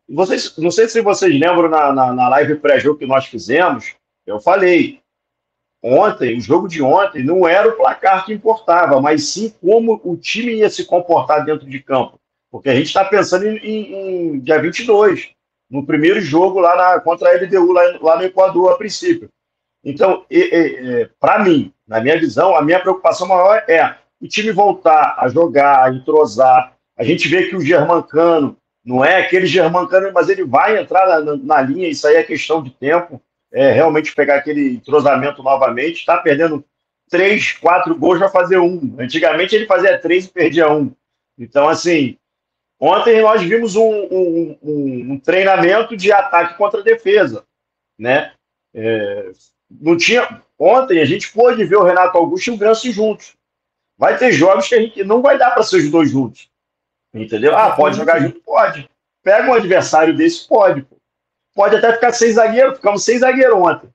Vocês, 0.10 0.58
não 0.58 0.72
sei 0.72 0.88
se 0.88 1.02
vocês 1.02 1.32
lembram 1.32 1.70
na, 1.70 1.94
na, 1.94 2.14
na 2.14 2.30
live 2.30 2.56
pré-jogo 2.56 2.98
que 2.98 3.06
nós 3.06 3.28
fizemos, 3.28 3.94
eu 4.26 4.40
falei, 4.40 5.02
ontem, 5.84 6.36
o 6.36 6.42
jogo 6.42 6.68
de 6.68 6.82
ontem, 6.82 7.24
não 7.24 7.48
era 7.48 7.70
o 7.70 7.78
placar 7.78 8.26
que 8.26 8.34
importava, 8.34 9.00
mas 9.00 9.30
sim 9.30 9.54
como 9.62 10.02
o 10.04 10.18
time 10.18 10.56
ia 10.56 10.70
se 10.70 10.84
comportar 10.84 11.46
dentro 11.46 11.70
de 11.70 11.80
campo. 11.80 12.20
Porque 12.50 12.70
a 12.70 12.76
gente 12.76 12.88
está 12.88 13.06
pensando 13.06 13.46
em, 13.46 13.58
em, 13.58 13.94
em 13.94 14.40
dia 14.40 14.60
22 14.60 15.36
no 15.70 15.86
primeiro 15.86 16.20
jogo 16.20 16.60
lá 16.60 16.76
na, 16.76 17.00
contra 17.00 17.30
a 17.30 17.34
LDU, 17.34 17.72
lá, 17.72 17.82
lá 18.02 18.18
no 18.18 18.24
Equador, 18.24 18.72
a 18.72 18.78
princípio. 18.78 19.30
Então, 19.84 20.26
para 21.20 21.40
mim, 21.40 21.74
na 21.88 22.02
minha 22.02 22.20
visão, 22.20 22.56
a 22.56 22.62
minha 22.62 22.80
preocupação 22.80 23.28
maior 23.28 23.64
é 23.68 23.96
o 24.22 24.28
time 24.28 24.52
voltar 24.52 25.16
a 25.18 25.28
jogar, 25.30 25.84
a 25.84 25.94
entrosar. 25.94 26.74
A 26.98 27.04
gente 27.04 27.28
vê 27.28 27.48
que 27.48 27.56
o 27.56 27.62
Germancano 27.62 28.58
não 28.84 29.04
é 29.04 29.22
aquele 29.22 29.46
Germancano, 29.46 30.12
mas 30.14 30.30
ele 30.30 30.44
vai 30.44 30.78
entrar 30.78 31.22
na, 31.22 31.36
na 31.38 31.62
linha, 31.62 31.88
isso 31.88 32.08
aí 32.08 32.16
é 32.16 32.24
questão 32.24 32.62
de 32.62 32.72
tempo. 32.72 33.22
É 33.52 33.72
realmente 33.72 34.14
pegar 34.14 34.36
aquele 34.36 34.76
entrosamento 34.76 35.42
novamente. 35.42 36.00
Está 36.00 36.18
perdendo 36.18 36.64
três, 37.10 37.54
quatro 37.54 37.96
gols, 37.96 38.20
vai 38.20 38.30
fazer 38.30 38.60
um. 38.60 38.96
Antigamente 39.00 39.56
ele 39.56 39.66
fazia 39.66 39.98
três 39.98 40.26
e 40.26 40.30
perdia 40.30 40.72
um. 40.72 40.92
Então, 41.38 41.68
assim, 41.68 42.18
Ontem 42.80 43.22
nós 43.22 43.42
vimos 43.42 43.76
um, 43.76 43.92
um, 43.92 44.58
um, 44.64 45.14
um 45.14 45.20
treinamento 45.20 45.98
de 45.98 46.12
ataque 46.14 46.58
contra 46.58 46.82
defesa, 46.82 47.46
né? 47.98 48.32
É, 48.74 49.32
não 49.70 49.98
tinha. 49.98 50.42
Ontem 50.58 51.02
a 51.02 51.06
gente 51.06 51.32
pôde 51.34 51.66
ver 51.66 51.76
o 51.76 51.84
Renato 51.84 52.18
Augusto 52.18 52.48
e 52.48 52.54
o 52.54 52.58
Granci 52.58 52.92
juntos. 52.92 53.36
Vai 53.98 54.18
ter 54.18 54.32
jogos 54.32 54.68
que 54.68 54.76
a 54.76 54.82
gente 54.82 55.04
não 55.04 55.22
vai 55.22 55.38
dar 55.38 55.52
para 55.52 55.64
ser 55.64 55.78
os 55.78 55.92
dois 55.92 56.10
juntos. 56.10 56.50
Entendeu? 57.14 57.56
Ah, 57.58 57.76
pode 57.76 57.98
jogar 57.98 58.22
junto? 58.22 58.40
Pode. 58.42 58.90
Pega 59.22 59.50
um 59.50 59.54
adversário 59.54 60.16
desse, 60.16 60.48
pode. 60.48 60.88
Pode 61.54 61.76
até 61.76 61.92
ficar 61.92 62.14
sem 62.14 62.32
zagueiro, 62.32 62.76
ficamos 62.76 63.04
sem 63.04 63.18
zagueiro 63.18 63.58
ontem. 63.58 63.90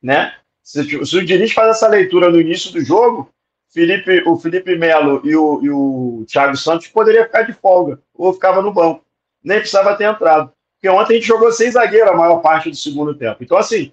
Né? 0.00 0.32
Se, 0.62 1.04
se 1.04 1.16
o 1.16 1.24
Diniz 1.24 1.52
faz 1.52 1.70
essa 1.70 1.88
leitura 1.88 2.30
no 2.30 2.40
início 2.40 2.70
do 2.70 2.80
jogo, 2.80 3.32
Felipe, 3.76 4.22
o 4.26 4.38
Felipe 4.38 4.74
Melo 4.74 5.20
e 5.22 5.36
o, 5.36 5.60
e 5.62 5.68
o 5.68 6.24
Thiago 6.26 6.56
Santos 6.56 6.86
poderiam 6.86 7.24
ficar 7.24 7.42
de 7.42 7.52
folga, 7.52 8.00
ou 8.14 8.32
ficava 8.32 8.62
no 8.62 8.72
banco. 8.72 9.04
Nem 9.44 9.58
precisava 9.58 9.94
ter 9.94 10.04
entrado. 10.04 10.50
Porque 10.76 10.88
ontem 10.88 11.12
a 11.12 11.16
gente 11.16 11.26
jogou 11.26 11.52
sem 11.52 11.70
zagueiro 11.70 12.08
a 12.08 12.16
maior 12.16 12.38
parte 12.38 12.70
do 12.70 12.76
segundo 12.76 13.14
tempo. 13.14 13.44
Então, 13.44 13.58
assim, 13.58 13.92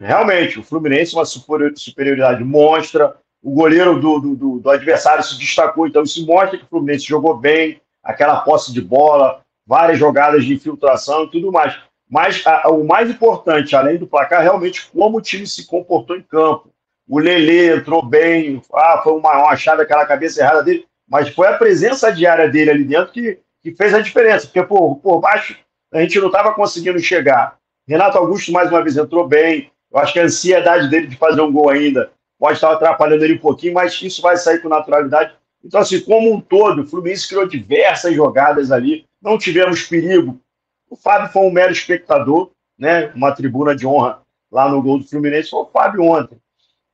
realmente, 0.00 0.60
o 0.60 0.62
Fluminense 0.62 1.16
uma 1.16 1.24
superioridade 1.24 2.44
monstra, 2.44 3.16
o 3.42 3.50
goleiro 3.50 3.98
do, 3.98 4.20
do, 4.20 4.60
do, 4.60 4.70
adversário 4.70 5.24
se 5.24 5.36
destacou, 5.36 5.88
então 5.88 6.04
isso 6.04 6.24
mostra 6.24 6.56
que 6.56 6.64
o 6.64 6.68
Fluminense 6.68 7.04
jogou 7.04 7.36
bem, 7.36 7.80
aquela 8.04 8.42
posse 8.42 8.72
de 8.72 8.80
bola, 8.80 9.40
várias 9.66 9.98
jogadas 9.98 10.44
de 10.44 10.54
infiltração 10.54 11.24
e 11.24 11.30
tudo 11.32 11.50
mais. 11.50 11.76
Mas 12.08 12.46
a, 12.46 12.70
o 12.70 12.86
mais 12.86 13.10
importante, 13.10 13.74
além 13.74 13.98
do 13.98 14.06
placar, 14.06 14.40
realmente 14.40 14.88
como 14.92 15.18
o 15.18 15.22
time 15.22 15.48
se 15.48 15.66
comportou 15.66 16.16
em 16.16 16.22
campo. 16.22 16.70
O 17.10 17.18
Lele 17.18 17.74
entrou 17.74 18.06
bem, 18.06 18.62
ah, 18.72 19.00
foi 19.02 19.14
uma, 19.14 19.36
uma 19.36 19.50
achada 19.50 19.82
aquela 19.82 20.06
cabeça 20.06 20.40
errada 20.40 20.62
dele, 20.62 20.86
mas 21.08 21.28
foi 21.30 21.48
a 21.48 21.58
presença 21.58 22.12
diária 22.12 22.48
dele 22.48 22.70
ali 22.70 22.84
dentro 22.84 23.12
que, 23.12 23.40
que 23.60 23.74
fez 23.74 23.92
a 23.92 24.00
diferença, 24.00 24.46
porque 24.46 24.62
por, 24.62 24.94
por 25.00 25.18
baixo 25.18 25.58
a 25.92 26.00
gente 26.00 26.20
não 26.20 26.28
estava 26.28 26.54
conseguindo 26.54 27.00
chegar. 27.00 27.56
Renato 27.84 28.16
Augusto, 28.16 28.52
mais 28.52 28.70
uma 28.70 28.80
vez, 28.80 28.96
entrou 28.96 29.26
bem. 29.26 29.72
Eu 29.90 29.98
acho 29.98 30.12
que 30.12 30.20
a 30.20 30.24
ansiedade 30.24 30.88
dele 30.88 31.08
de 31.08 31.16
fazer 31.16 31.40
um 31.40 31.50
gol 31.50 31.68
ainda 31.68 32.12
pode 32.38 32.54
estar 32.54 32.70
atrapalhando 32.70 33.24
ele 33.24 33.34
um 33.34 33.38
pouquinho, 33.38 33.74
mas 33.74 34.00
isso 34.00 34.22
vai 34.22 34.36
sair 34.36 34.62
com 34.62 34.68
naturalidade. 34.68 35.34
Então, 35.64 35.80
assim, 35.80 36.00
como 36.02 36.32
um 36.32 36.40
todo, 36.40 36.82
o 36.82 36.86
Fluminense 36.86 37.26
criou 37.26 37.44
diversas 37.44 38.14
jogadas 38.14 38.70
ali, 38.70 39.04
não 39.20 39.36
tivemos 39.36 39.82
perigo. 39.82 40.40
O 40.88 40.94
Fábio 40.94 41.32
foi 41.32 41.42
um 41.42 41.50
mero 41.50 41.72
espectador, 41.72 42.52
né? 42.78 43.10
Uma 43.16 43.32
tribuna 43.32 43.74
de 43.74 43.84
honra 43.84 44.22
lá 44.48 44.68
no 44.68 44.80
gol 44.80 45.00
do 45.00 45.08
Fluminense 45.08 45.50
foi 45.50 45.62
o 45.62 45.66
Fábio 45.66 46.04
ontem. 46.04 46.38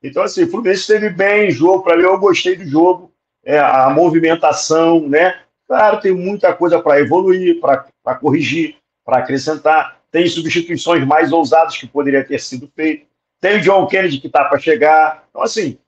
Então, 0.07 0.23
assim, 0.23 0.45
o 0.45 0.51
Fluminense 0.51 0.81
esteve 0.83 1.11
bem 1.11 1.49
em 1.49 1.51
jogo, 1.51 1.83
para 1.83 1.97
mim, 1.97 2.05
eu 2.05 2.19
gostei 2.19 2.57
do 2.57 2.65
jogo, 2.65 3.13
é, 3.45 3.59
a 3.59 3.91
movimentação, 3.91 5.09
né? 5.09 5.41
Claro, 5.67 6.01
tem 6.01 6.13
muita 6.13 6.53
coisa 6.53 6.81
para 6.81 7.01
evoluir, 7.01 7.61
para 7.61 8.15
corrigir, 8.21 8.77
para 9.05 9.19
acrescentar. 9.19 10.01
Tem 10.11 10.27
substituições 10.27 11.05
mais 11.05 11.33
ousadas 11.33 11.77
que 11.77 11.87
poderia 11.87 12.25
ter 12.25 12.41
sido 12.41 12.71
feito. 12.75 13.07
Tem 13.41 13.59
o 13.59 13.61
John 13.61 13.87
Kennedy 13.87 14.19
que 14.19 14.29
está 14.29 14.45
para 14.45 14.59
chegar. 14.59 15.25
Então, 15.29 15.43
assim, 15.43 15.79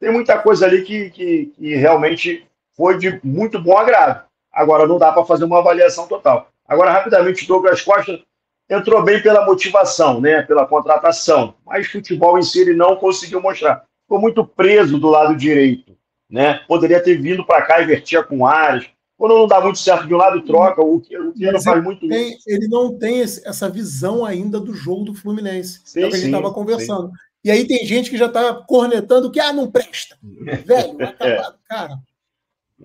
tem 0.00 0.12
muita 0.12 0.38
coisa 0.38 0.66
ali 0.66 0.82
que, 0.82 1.10
que, 1.10 1.46
que 1.56 1.74
realmente 1.76 2.46
foi 2.76 2.98
de 2.98 3.20
muito 3.24 3.60
bom 3.60 3.76
agrado. 3.76 4.24
Agora, 4.52 4.86
não 4.86 4.98
dá 4.98 5.12
para 5.12 5.24
fazer 5.24 5.44
uma 5.44 5.58
avaliação 5.58 6.06
total. 6.06 6.48
Agora, 6.66 6.90
rapidamente, 6.90 7.46
Douglas 7.46 7.82
Costa 7.82 8.20
entrou 8.68 9.02
bem 9.02 9.22
pela 9.22 9.46
motivação, 9.46 10.20
né, 10.20 10.42
pela 10.42 10.66
contratação, 10.66 11.54
mas 11.64 11.86
futebol 11.86 12.38
em 12.38 12.42
si 12.42 12.60
ele 12.60 12.74
não 12.74 12.96
conseguiu 12.96 13.40
mostrar. 13.40 13.84
Ficou 14.02 14.20
muito 14.20 14.44
preso 14.44 14.98
do 14.98 15.08
lado 15.08 15.36
direito. 15.36 15.96
Né? 16.30 16.60
Poderia 16.68 17.02
ter 17.02 17.20
vindo 17.20 17.44
para 17.44 17.62
cá 17.62 17.80
e 17.80 17.86
vertia 17.86 18.22
com 18.22 18.46
áreas. 18.46 18.86
Quando 19.16 19.34
não 19.34 19.48
dá 19.48 19.60
muito 19.60 19.78
certo 19.78 20.06
de 20.06 20.14
um 20.14 20.16
lado, 20.16 20.42
troca. 20.42 20.80
O 20.80 21.00
que, 21.00 21.18
o 21.18 21.62
faz 21.62 21.82
muito 21.82 22.06
tem, 22.06 22.38
Ele 22.46 22.68
não 22.68 22.96
tem 22.96 23.20
esse, 23.20 23.46
essa 23.48 23.68
visão 23.68 24.24
ainda 24.24 24.60
do 24.60 24.72
jogo 24.72 25.04
do 25.04 25.14
Fluminense. 25.14 25.80
Sim, 25.84 26.02
é 26.02 26.06
o 26.06 26.10
que 26.10 26.16
a 26.16 26.18
gente 26.18 26.28
estava 26.28 26.54
conversando. 26.54 27.08
Sim. 27.08 27.14
E 27.44 27.50
aí 27.50 27.66
tem 27.66 27.84
gente 27.84 28.10
que 28.10 28.16
já 28.16 28.26
está 28.26 28.54
cornetando 28.54 29.30
que 29.30 29.40
ah, 29.40 29.52
não 29.52 29.70
presta. 29.70 30.16
Velho, 30.22 31.04
acabado. 31.04 31.58
Cara, 31.64 31.98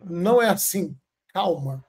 não 0.05 0.41
é 0.41 0.49
assim. 0.49 0.95
Calma. 1.31 1.83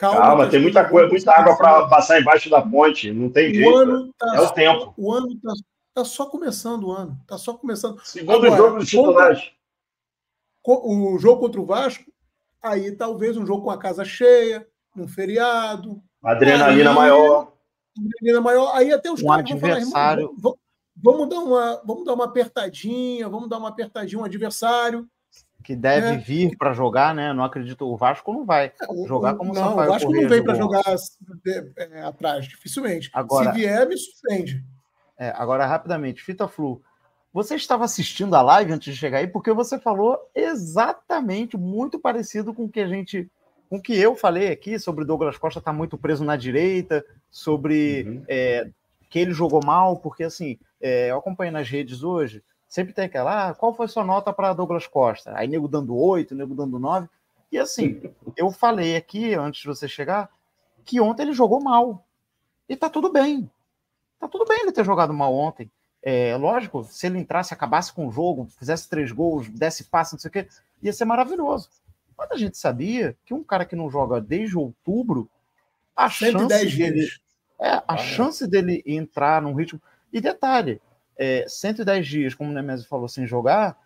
Calma, 0.00 0.20
Calma 0.22 0.48
tem 0.48 0.62
muita 0.62 0.88
coisa, 0.88 1.10
muita 1.10 1.30
água 1.30 1.58
para 1.58 1.86
passar 1.86 2.18
embaixo 2.18 2.48
da 2.48 2.62
ponte. 2.62 3.12
Não 3.12 3.28
tem 3.28 3.50
o 3.50 3.54
jeito. 3.54 3.76
Ano 3.76 4.14
tá 4.18 4.34
é 4.34 4.40
o 4.40 4.50
tempo. 4.50 4.94
O 4.96 5.12
ano 5.12 5.30
está 5.34 5.52
tá 5.92 6.04
só 6.06 6.24
começando 6.24 6.84
o 6.84 6.90
ano. 6.90 7.18
Está 7.20 7.36
só 7.36 7.52
começando. 7.52 8.00
Segundo 8.02 8.46
Agora, 8.46 8.56
jogo 8.56 8.78
do 8.78 8.86
titulares. 8.86 9.52
O 10.64 11.18
jogo 11.18 11.42
contra 11.42 11.60
o 11.60 11.66
Vasco, 11.66 12.10
aí 12.62 12.92
talvez 12.92 13.36
um 13.36 13.44
jogo 13.44 13.64
com 13.64 13.70
a 13.70 13.76
casa 13.76 14.02
cheia, 14.02 14.66
num 14.96 15.06
feriado. 15.06 16.02
Adrenalina 16.24 16.90
aí, 16.90 16.96
maior. 16.96 17.52
Adrenalina 17.94 18.40
maior. 18.40 18.74
Aí 18.74 18.90
até 18.94 19.12
os 19.12 19.22
um 19.22 19.26
caras 19.26 19.50
adversário. 19.50 20.34
vão 20.38 20.40
falar, 20.40 20.56
vamos, 20.96 21.28
dar 21.28 21.40
uma, 21.40 21.82
vamos 21.84 22.04
dar 22.06 22.14
uma 22.14 22.24
apertadinha, 22.24 23.28
vamos 23.28 23.50
dar 23.50 23.58
uma 23.58 23.68
apertadinha, 23.68 24.18
um 24.18 24.24
adversário. 24.24 25.06
Que 25.62 25.76
deve 25.76 26.08
é. 26.08 26.16
vir 26.16 26.56
para 26.56 26.72
jogar, 26.72 27.14
né? 27.14 27.32
Não 27.32 27.44
acredito. 27.44 27.86
O 27.86 27.96
Vasco 27.96 28.32
não 28.32 28.44
vai 28.44 28.66
é, 28.66 29.06
jogar 29.06 29.34
como 29.34 29.52
não, 29.52 29.62
o 29.62 29.68
Sampaio. 29.68 29.88
O 29.88 29.92
Vasco 29.92 30.12
não 30.12 30.28
vem 30.28 30.42
para 30.42 30.54
jogar 30.54 30.82
é, 31.76 32.02
atrás, 32.02 32.46
dificilmente. 32.46 33.10
Agora, 33.12 33.52
Se 33.52 33.58
vier, 33.58 33.86
me 33.86 33.96
surpreende. 33.96 34.64
É, 35.18 35.34
agora, 35.36 35.66
rapidamente, 35.66 36.22
Fita 36.22 36.48
Flu. 36.48 36.82
Você 37.32 37.54
estava 37.54 37.84
assistindo 37.84 38.34
a 38.34 38.42
live 38.42 38.72
antes 38.72 38.92
de 38.92 38.98
chegar 38.98 39.18
aí, 39.18 39.28
porque 39.28 39.52
você 39.52 39.78
falou 39.78 40.18
exatamente, 40.34 41.56
muito 41.56 41.98
parecido 41.98 42.52
com 42.52 42.64
o 42.64 42.68
que 42.68 42.80
a 42.80 42.88
gente, 42.88 43.30
com 43.68 43.76
o 43.76 43.82
que 43.82 43.96
eu 43.96 44.16
falei 44.16 44.48
aqui 44.48 44.78
sobre 44.78 45.04
Douglas 45.04 45.38
Costa 45.38 45.60
estar 45.60 45.70
tá 45.70 45.76
muito 45.76 45.96
preso 45.96 46.24
na 46.24 46.36
direita, 46.36 47.04
sobre 47.30 48.02
uhum. 48.02 48.24
é, 48.28 48.68
que 49.08 49.18
ele 49.18 49.32
jogou 49.32 49.60
mal, 49.64 49.98
porque 49.98 50.24
assim, 50.24 50.58
é, 50.80 51.10
eu 51.10 51.18
acompanhei 51.18 51.52
nas 51.52 51.68
redes 51.68 52.02
hoje, 52.02 52.42
sempre 52.70 52.94
tem 52.94 53.06
aquela, 53.06 53.48
ah, 53.48 53.54
qual 53.54 53.74
foi 53.74 53.88
sua 53.88 54.04
nota 54.04 54.32
para 54.32 54.52
Douglas 54.52 54.86
Costa? 54.86 55.32
Aí 55.36 55.48
nego 55.48 55.66
dando 55.66 55.94
oito, 55.96 56.36
nego 56.36 56.54
dando 56.54 56.78
nove. 56.78 57.08
E 57.50 57.58
assim, 57.58 58.00
eu 58.36 58.48
falei 58.52 58.94
aqui, 58.94 59.34
antes 59.34 59.62
de 59.62 59.66
você 59.66 59.88
chegar, 59.88 60.30
que 60.84 61.00
ontem 61.00 61.24
ele 61.24 61.32
jogou 61.32 61.60
mal. 61.60 62.06
E 62.68 62.76
tá 62.76 62.88
tudo 62.88 63.12
bem. 63.12 63.50
Tá 64.20 64.28
tudo 64.28 64.46
bem 64.46 64.60
ele 64.62 64.70
ter 64.70 64.84
jogado 64.84 65.12
mal 65.12 65.34
ontem. 65.34 65.68
É, 66.00 66.36
lógico, 66.36 66.84
se 66.84 67.08
ele 67.08 67.18
entrasse, 67.18 67.52
acabasse 67.52 67.92
com 67.92 68.06
o 68.06 68.12
jogo, 68.12 68.46
fizesse 68.56 68.88
três 68.88 69.10
gols, 69.10 69.48
desse 69.48 69.84
passe, 69.84 70.12
não 70.12 70.20
sei 70.20 70.28
o 70.28 70.32
quê, 70.32 70.48
ia 70.80 70.92
ser 70.92 71.04
maravilhoso. 71.04 71.68
Mas 72.16 72.30
a 72.30 72.36
gente 72.36 72.56
sabia 72.56 73.16
que 73.24 73.34
um 73.34 73.42
cara 73.42 73.64
que 73.64 73.74
não 73.74 73.90
joga 73.90 74.20
desde 74.20 74.56
outubro, 74.56 75.28
a 75.96 76.08
chance 76.08 76.46
dele, 76.46 77.08
é, 77.60 77.70
a 77.72 77.84
ah, 77.88 77.96
chance 77.96 78.46
dele 78.46 78.80
entrar 78.86 79.42
num 79.42 79.54
ritmo. 79.54 79.82
E 80.12 80.20
detalhe, 80.20 80.80
é, 81.20 81.44
110 81.46 82.06
dias, 82.06 82.34
como 82.34 82.50
o 82.50 82.52
Nemesio 82.54 82.88
falou, 82.88 83.06
sem 83.06 83.26
jogar, 83.26 83.76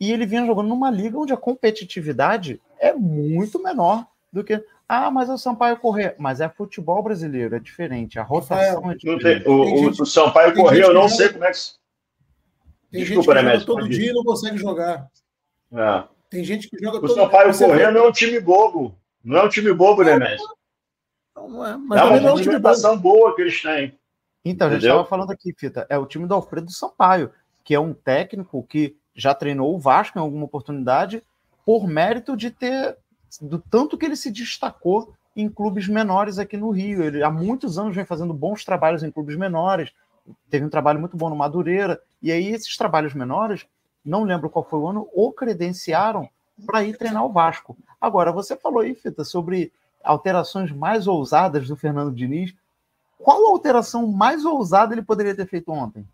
e 0.00 0.10
ele 0.10 0.24
vinha 0.24 0.46
jogando 0.46 0.68
numa 0.68 0.90
liga 0.90 1.18
onde 1.18 1.32
a 1.32 1.36
competitividade 1.36 2.58
é 2.78 2.94
muito 2.94 3.62
menor 3.62 4.06
do 4.32 4.42
que. 4.42 4.64
Ah, 4.88 5.10
mas 5.10 5.28
é 5.28 5.34
o 5.34 5.38
Sampaio 5.38 5.76
correr. 5.76 6.14
Mas 6.18 6.40
é 6.40 6.48
futebol 6.48 7.02
brasileiro, 7.02 7.54
é 7.54 7.60
diferente. 7.60 8.18
A 8.18 8.22
rotação 8.22 8.90
é, 8.90 8.94
é 8.94 8.96
diferente. 8.96 9.46
o, 9.46 9.52
o, 9.52 9.88
o 9.90 10.06
Sampaio 10.06 10.54
correr, 10.54 10.82
eu 10.82 10.94
não 10.94 11.06
sei 11.06 11.28
como 11.28 11.44
é 11.44 11.52
que. 11.52 11.58
Tem 12.90 13.04
Desculpa, 13.04 13.34
gente 13.34 13.44
que 13.44 13.52
joga 13.52 13.66
todo 13.66 13.88
dia 13.88 14.10
e 14.10 14.14
não 14.14 14.24
consegue 14.24 14.56
jogar. 14.56 15.06
É. 15.72 16.04
Tem 16.30 16.42
gente 16.42 16.68
que 16.68 16.78
joga 16.78 16.96
o 16.96 17.00
todo 17.02 17.14
dia. 17.14 17.22
O 17.22 17.24
Sampaio 17.26 17.58
correr 17.58 17.90
não 17.92 18.04
é 18.04 18.08
um 18.08 18.12
time 18.12 18.40
bobo. 18.40 18.98
Não 19.22 19.36
é 19.36 19.44
um 19.44 19.48
time 19.50 19.72
bobo, 19.74 20.02
né, 20.02 20.18
Messi? 20.18 20.42
Não, 21.36 21.48
não 21.48 21.66
é. 21.66 21.76
Mas 21.76 22.00
é 22.00 22.04
uma 22.04 22.20
não 22.20 22.36
time 22.36 22.58
boa 22.98 23.36
que 23.36 23.42
eles 23.42 23.60
têm. 23.60 23.99
Então, 24.44 24.68
a 24.68 24.70
gente 24.72 24.82
estava 24.82 25.04
falando 25.04 25.30
aqui, 25.30 25.52
Fita, 25.56 25.86
é 25.88 25.98
o 25.98 26.06
time 26.06 26.26
do 26.26 26.34
Alfredo 26.34 26.70
Sampaio, 26.70 27.30
que 27.62 27.74
é 27.74 27.80
um 27.80 27.92
técnico 27.92 28.62
que 28.62 28.96
já 29.14 29.34
treinou 29.34 29.74
o 29.74 29.78
Vasco 29.78 30.18
em 30.18 30.22
alguma 30.22 30.44
oportunidade 30.44 31.22
por 31.64 31.86
mérito 31.86 32.36
de 32.36 32.50
ter 32.50 32.96
do 33.40 33.58
tanto 33.58 33.96
que 33.96 34.06
ele 34.06 34.16
se 34.16 34.30
destacou 34.30 35.14
em 35.36 35.48
clubes 35.48 35.86
menores 35.86 36.38
aqui 36.38 36.56
no 36.56 36.70
Rio. 36.70 37.02
Ele 37.02 37.22
há 37.22 37.30
muitos 37.30 37.78
anos 37.78 37.94
vem 37.94 38.04
fazendo 38.04 38.34
bons 38.34 38.64
trabalhos 38.64 39.02
em 39.02 39.10
clubes 39.10 39.36
menores. 39.36 39.92
Teve 40.48 40.64
um 40.64 40.70
trabalho 40.70 40.98
muito 40.98 41.16
bom 41.16 41.28
no 41.28 41.36
Madureira. 41.36 42.00
E 42.22 42.32
aí 42.32 42.48
esses 42.48 42.76
trabalhos 42.76 43.14
menores, 43.14 43.66
não 44.04 44.24
lembro 44.24 44.50
qual 44.50 44.64
foi 44.64 44.80
o 44.80 44.88
ano, 44.88 45.08
o 45.14 45.32
credenciaram 45.32 46.28
para 46.66 46.82
ir 46.82 46.96
treinar 46.96 47.24
o 47.24 47.32
Vasco. 47.32 47.76
Agora, 48.00 48.32
você 48.32 48.56
falou 48.56 48.80
aí, 48.80 48.94
Fita, 48.94 49.24
sobre 49.24 49.72
alterações 50.02 50.72
mais 50.72 51.06
ousadas 51.06 51.68
do 51.68 51.76
Fernando 51.76 52.14
Diniz. 52.14 52.54
Qual 53.22 53.48
alteração 53.48 54.06
mais 54.06 54.44
ousada 54.44 54.94
ele 54.94 55.02
poderia 55.02 55.34
ter 55.34 55.46
feito 55.46 55.70
ontem? 55.70 56.06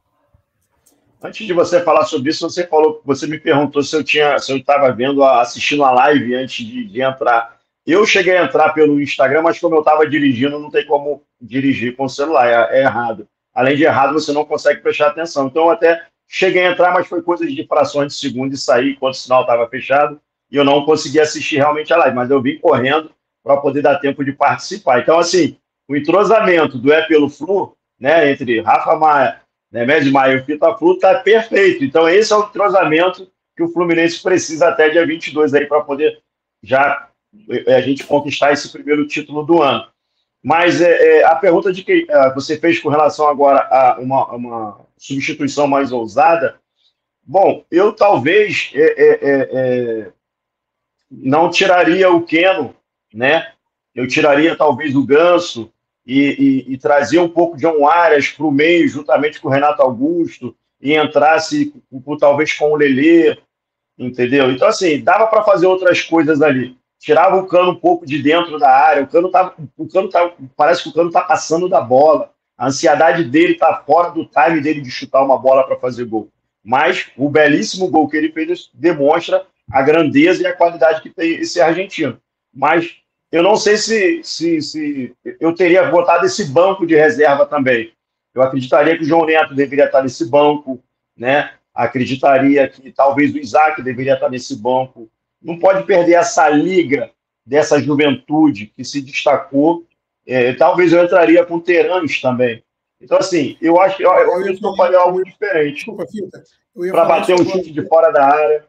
Antes 1.23 1.47
de 1.47 1.53
você 1.53 1.81
falar 1.81 2.05
sobre 2.05 2.31
isso, 2.31 2.49
você 2.49 2.67
falou, 2.67 3.01
você 3.05 3.27
me 3.27 3.39
perguntou 3.39 3.83
se 3.83 3.97
eu 3.97 4.05
tinha, 4.05 4.39
se 4.39 4.53
eu 4.53 4.59
estava 4.59 4.93
vendo, 4.93 5.25
assistindo 5.25 5.85
a 5.85 5.91
live 5.91 6.35
antes 6.35 6.65
de, 6.65 6.85
de, 6.85 7.01
entrar. 7.01 7.57
Eu 7.87 8.05
cheguei 8.05 8.37
a 8.37 8.45
entrar 8.45 8.71
pelo 8.71 9.01
Instagram, 9.01 9.43
mas 9.43 9.59
como 9.59 9.75
eu 9.75 9.81
estava 9.81 10.09
dirigindo, 10.09 10.59
não 10.59 10.71
tem 10.71 10.85
como 10.87 11.23
dirigir 11.41 11.97
com 11.97 12.05
o 12.05 12.09
celular, 12.09 12.47
é, 12.47 12.81
é, 12.81 12.83
errado. 12.83 13.27
Além 13.55 13.77
de 13.77 13.85
errado, 13.85 14.13
você 14.13 14.33
não 14.33 14.45
consegue 14.45 14.83
prestar 14.83 15.09
atenção. 15.09 15.47
Então, 15.47 15.65
eu 15.65 15.71
até 15.71 16.07
cheguei 16.29 16.67
a 16.67 16.73
entrar, 16.73 16.93
mas 16.93 17.07
foi 17.07 17.23
coisa 17.23 17.47
de 17.47 17.67
frações 17.67 18.13
de 18.13 18.19
segundo 18.19 18.53
e 18.53 18.59
sair 18.59 18.93
enquanto 18.93 19.15
o 19.15 19.19
sinal 19.19 19.43
estava 19.43 19.67
fechado 19.69 20.21
e 20.51 20.57
eu 20.57 20.65
não 20.65 20.85
consegui 20.85 21.21
assistir 21.21 21.57
realmente 21.57 21.93
a 21.93 21.97
live, 21.97 22.15
mas 22.15 22.31
eu 22.31 22.41
vim 22.41 22.59
correndo 22.59 23.11
para 23.43 23.57
poder 23.57 23.83
dar 23.83 23.99
tempo 23.99 24.25
de 24.25 24.33
participar. 24.33 25.01
Então, 25.01 25.19
assim, 25.19 25.57
o 25.89 25.97
entrosamento 25.97 26.79
do 26.79 26.93
É 26.93 27.03
Pelo 27.07 27.29
Flu, 27.29 27.77
né, 27.99 28.31
entre 28.31 28.61
Rafa 28.61 28.97
Maia, 28.97 29.41
Nemésio 29.71 30.13
Maia 30.13 30.35
e 30.35 30.37
o 30.37 30.45
Fita 30.45 30.77
Flu, 30.77 30.95
está 30.95 31.21
perfeito. 31.21 31.85
Então, 31.85 32.09
esse 32.09 32.33
é 32.33 32.37
o 32.37 32.45
entrosamento 32.45 33.31
que 33.57 33.63
o 33.63 33.69
Fluminense 33.69 34.23
precisa 34.23 34.69
até 34.69 34.91
dia 34.91 35.07
22 35.07 35.55
aí 35.55 35.67
para 35.67 35.81
poder 35.81 36.21
já 36.63 37.09
é, 37.67 37.75
a 37.75 37.81
gente 37.81 38.05
conquistar 38.05 38.53
esse 38.53 38.71
primeiro 38.71 39.07
título 39.07 39.45
do 39.45 39.63
ano. 39.63 39.87
Mas 40.43 40.81
é, 40.81 41.19
é, 41.21 41.25
a 41.25 41.35
pergunta 41.35 41.73
de 41.73 41.83
que 41.83 42.07
é, 42.09 42.35
você 42.35 42.59
fez 42.59 42.79
com 42.79 42.89
relação 42.89 43.27
agora 43.29 43.61
a 43.71 43.99
uma, 43.99 44.27
uma 44.33 44.81
substituição 44.97 45.67
mais 45.67 45.93
ousada, 45.93 46.61
Bom, 47.29 47.65
eu 47.73 47.93
talvez 47.93 48.73
não 51.11 51.51
tiraria 51.51 52.09
o 52.09 52.23
Keno, 52.23 52.73
né? 53.13 53.53
Eu 53.93 54.07
tiraria 54.07 54.55
talvez 54.55 54.95
o 54.95 55.05
Ganso 55.05 55.73
e, 56.07 56.65
e, 56.69 56.75
e 56.75 56.79
trazia 56.79 57.21
um 57.21 57.29
pouco 57.29 57.57
de 57.57 57.63
John 57.63 57.87
Arias 57.89 58.29
para 58.29 58.47
o 58.47 58.53
meio, 58.53 58.89
juntamente 58.89 59.41
com 59.41 59.49
o 59.49 59.51
Renato 59.51 59.83
Augusto, 59.83 60.55
e 60.81 60.95
entrasse 60.95 61.75
talvez 62.21 62.53
com 62.53 62.71
o 62.71 62.77
Lelê, 62.77 63.37
entendeu? 63.99 64.53
Então, 64.53 64.69
assim, 64.69 65.03
dava 65.03 65.27
para 65.27 65.43
fazer 65.43 65.67
outras 65.67 66.03
coisas 66.03 66.41
ali. 66.43 66.77
Tirava 66.99 67.37
o 67.37 67.47
cano 67.47 67.73
um 67.73 67.75
pouco 67.75 68.07
de 68.07 68.23
dentro 68.23 68.59
da 68.59 68.71
área, 68.71 69.03
o 69.03 69.07
cano 69.07 69.31
tá, 69.31 69.55
o 69.77 69.89
cano 69.89 70.09
tá, 70.09 70.33
parece 70.57 70.85
que 70.85 70.89
o 70.91 70.93
cano 70.93 71.11
tá 71.11 71.23
passando 71.23 71.69
da 71.69 71.81
bola. 71.81 72.31
A 72.57 72.69
ansiedade 72.69 73.25
dele 73.25 73.55
tá 73.55 73.83
fora 73.85 74.11
do 74.11 74.25
time 74.25 74.61
dele 74.61 74.81
de 74.81 74.91
chutar 74.91 75.23
uma 75.23 75.39
bola 75.39 75.67
para 75.67 75.77
fazer 75.77 76.05
gol. 76.05 76.29
Mas 76.65 77.11
o 77.17 77.29
belíssimo 77.29 77.89
gol 77.89 78.09
que 78.09 78.17
ele 78.17 78.33
fez 78.33 78.71
demonstra 78.73 79.47
a 79.71 79.83
grandeza 79.83 80.43
e 80.43 80.47
a 80.47 80.57
qualidade 80.57 81.03
que 81.03 81.11
tem 81.11 81.35
esse 81.35 81.61
argentino. 81.61 82.19
Mas 82.55 82.97
eu 83.37 83.43
não 83.43 83.55
sei 83.55 83.77
se, 83.77 84.23
se, 84.23 84.63
se 84.63 85.15
eu 85.39 85.55
teria 85.55 85.91
botado 85.91 86.25
esse 86.25 86.47
banco 86.47 86.87
de 86.87 86.95
reserva 86.95 87.45
também. 87.45 87.93
Eu 88.35 88.41
acreditaria 88.41 88.97
que 88.97 89.05
o 89.05 89.07
João 89.07 89.27
Neto 89.27 89.55
deveria 89.55 89.85
estar 89.85 90.03
nesse 90.03 90.25
banco, 90.25 90.83
né? 91.15 91.53
Acreditaria 91.75 92.67
que 92.67 92.91
talvez 92.91 93.35
o 93.35 93.39
Isaac 93.39 93.83
deveria 93.83 94.15
estar 94.15 94.31
nesse 94.31 94.57
banco. 94.57 95.11
Não 95.43 95.59
pode 95.59 95.85
perder 95.85 96.15
essa 96.15 96.49
liga 96.49 97.11
dessa 97.45 97.79
juventude 97.79 98.73
que 98.75 98.83
se 98.83 99.03
destacou. 99.03 99.85
É, 100.27 100.55
talvez 100.55 100.95
eu 100.95 101.05
entraria 101.05 101.45
com 101.45 101.61
Terãs 101.61 102.19
também. 102.21 102.65
Então, 102.99 103.19
assim, 103.19 103.59
eu 103.61 103.79
acho 103.79 103.99
que 103.99 104.03
eu, 104.07 104.13
eu, 104.13 104.47
eu 104.47 104.77
faria 104.77 104.99
algo 104.99 105.23
diferente. 105.23 105.85
Para 106.91 107.05
bater 107.05 107.35
um 107.35 107.45
chute 107.45 107.71
de 107.71 107.87
fora 107.87 108.11
da 108.11 108.25
área. 108.25 108.65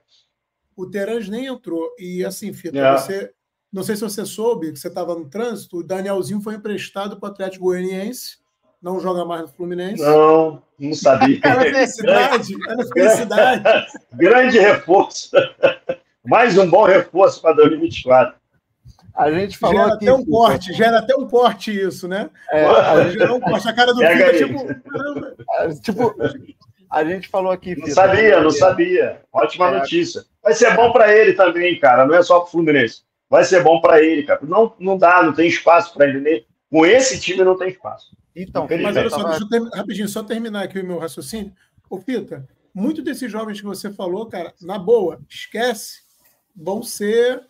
O 0.75 0.85
Terãs 0.85 1.29
nem 1.29 1.45
entrou. 1.45 1.89
E 1.97 2.25
assim, 2.25 2.51
Fita, 2.51 2.77
é. 2.77 2.91
você. 2.91 3.31
Não 3.71 3.83
sei 3.83 3.95
se 3.95 4.01
você 4.01 4.25
soube 4.25 4.71
que 4.71 4.79
você 4.79 4.87
estava 4.87 5.13
no 5.15 5.29
trânsito, 5.29 5.77
o 5.77 5.83
Danielzinho 5.83 6.41
foi 6.41 6.55
emprestado 6.55 7.19
para 7.19 7.29
o 7.29 7.31
Atlético 7.31 7.65
Goianiense 7.65 8.37
não 8.81 8.99
joga 8.99 9.25
mais 9.25 9.41
no 9.41 9.47
Fluminense? 9.47 10.01
Não, 10.01 10.61
não 10.79 10.93
sabia. 10.93 11.39
Era 11.43 11.61
felicidade, 11.61 12.55
era 12.67 12.87
felicidade. 12.87 13.63
Grande 14.13 14.59
reforço. 14.59 15.31
Mais 16.25 16.57
um 16.57 16.69
bom 16.69 16.85
reforço 16.85 17.41
para 17.41 17.55
2024. 17.55 18.37
A 19.15 19.31
gente 19.31 19.57
falou 19.57 19.77
gera 19.77 19.93
aqui, 19.95 20.05
até 20.05 20.13
um 20.13 20.25
corte, 20.25 20.73
gera 20.73 20.99
até 20.99 21.15
um 21.15 21.27
corte 21.27 21.71
isso, 21.71 22.07
né? 22.07 22.29
É, 22.51 22.65
a 22.65 23.09
gente 23.09 23.23
um 23.23 23.39
corte, 23.39 23.67
a 23.67 23.73
cara 23.73 23.91
do 23.91 23.99
filho, 23.99 24.37
tipo, 24.37 25.81
tipo, 25.81 26.15
a 26.91 27.03
gente 27.03 27.27
falou 27.27 27.51
aqui. 27.51 27.75
Não 27.75 27.87
sabia, 27.87 28.39
não 28.39 28.51
sabia. 28.51 29.21
Ótima 29.33 29.69
é. 29.69 29.79
notícia. 29.79 30.23
Vai 30.43 30.53
ser 30.53 30.75
bom 30.75 30.91
para 30.91 31.11
ele 31.11 31.33
também, 31.33 31.79
cara. 31.79 32.05
Não 32.05 32.13
é 32.13 32.21
só 32.21 32.41
para 32.41 32.47
o 32.47 32.51
Fluminense. 32.51 33.06
Vai 33.29 33.43
ser 33.43 33.63
bom 33.63 33.81
para 33.81 34.03
ele, 34.03 34.23
cara. 34.23 34.39
Não, 34.43 34.73
não 34.79 34.97
dá, 34.97 35.21
não 35.23 35.33
tem 35.33 35.47
espaço 35.47 35.93
para 35.93 36.07
ele. 36.07 36.45
Com 36.69 36.85
esse 36.85 37.19
time 37.19 37.43
não 37.43 37.57
tem 37.57 37.69
espaço. 37.69 38.15
Então, 38.35 38.67
mas 38.81 38.95
olha 38.95 39.09
só, 39.09 39.23
deixa 39.23 39.43
eu 39.43 39.49
ter, 39.49 39.63
rapidinho, 39.75 40.07
só 40.07 40.23
terminar 40.23 40.63
aqui 40.63 40.79
o 40.79 40.85
meu 40.85 40.99
raciocínio. 40.99 41.51
Ô, 41.89 41.97
Pita, 41.97 42.47
muito 42.73 43.01
desses 43.01 43.31
jovens 43.31 43.59
que 43.59 43.65
você 43.65 43.91
falou, 43.91 44.27
cara, 44.27 44.53
na 44.61 44.77
boa, 44.77 45.19
esquece, 45.27 46.01
vão 46.55 46.83
ser 46.83 47.41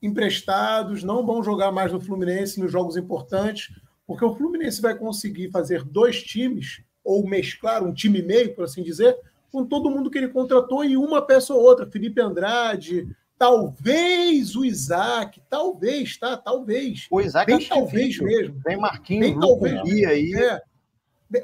emprestados, 0.00 1.02
não 1.02 1.26
vão 1.26 1.42
jogar 1.42 1.72
mais 1.72 1.92
no 1.92 2.00
Fluminense 2.00 2.60
nos 2.60 2.70
jogos 2.70 2.96
importantes, 2.96 3.74
porque 4.06 4.24
o 4.24 4.36
Fluminense 4.36 4.80
vai 4.80 4.96
conseguir 4.96 5.50
fazer 5.50 5.82
dois 5.82 6.22
times, 6.22 6.80
ou 7.02 7.26
mesclar 7.26 7.82
um 7.82 7.92
time 7.92 8.20
e 8.20 8.22
meio, 8.22 8.54
por 8.54 8.64
assim 8.64 8.82
dizer, 8.82 9.16
com 9.50 9.64
todo 9.64 9.90
mundo 9.90 10.10
que 10.10 10.18
ele 10.18 10.28
contratou 10.28 10.84
e 10.84 10.96
uma 10.96 11.22
peça 11.22 11.54
ou 11.54 11.60
outra. 11.60 11.90
Felipe 11.90 12.20
Andrade, 12.20 13.08
Talvez 13.38 14.56
o 14.56 14.64
Isaac, 14.64 15.42
talvez, 15.50 16.16
tá? 16.16 16.36
Talvez. 16.36 17.06
O 17.10 17.20
Isaac 17.20 17.46
bem 17.46 17.68
talvez 17.68 18.14
difícil. 18.14 18.24
mesmo. 18.24 18.62
Tem 18.62 18.76
Marquinhos, 18.76 19.30
bem 19.30 19.38
talvez 19.38 19.80
aí. 20.06 20.34
É. 20.34 20.62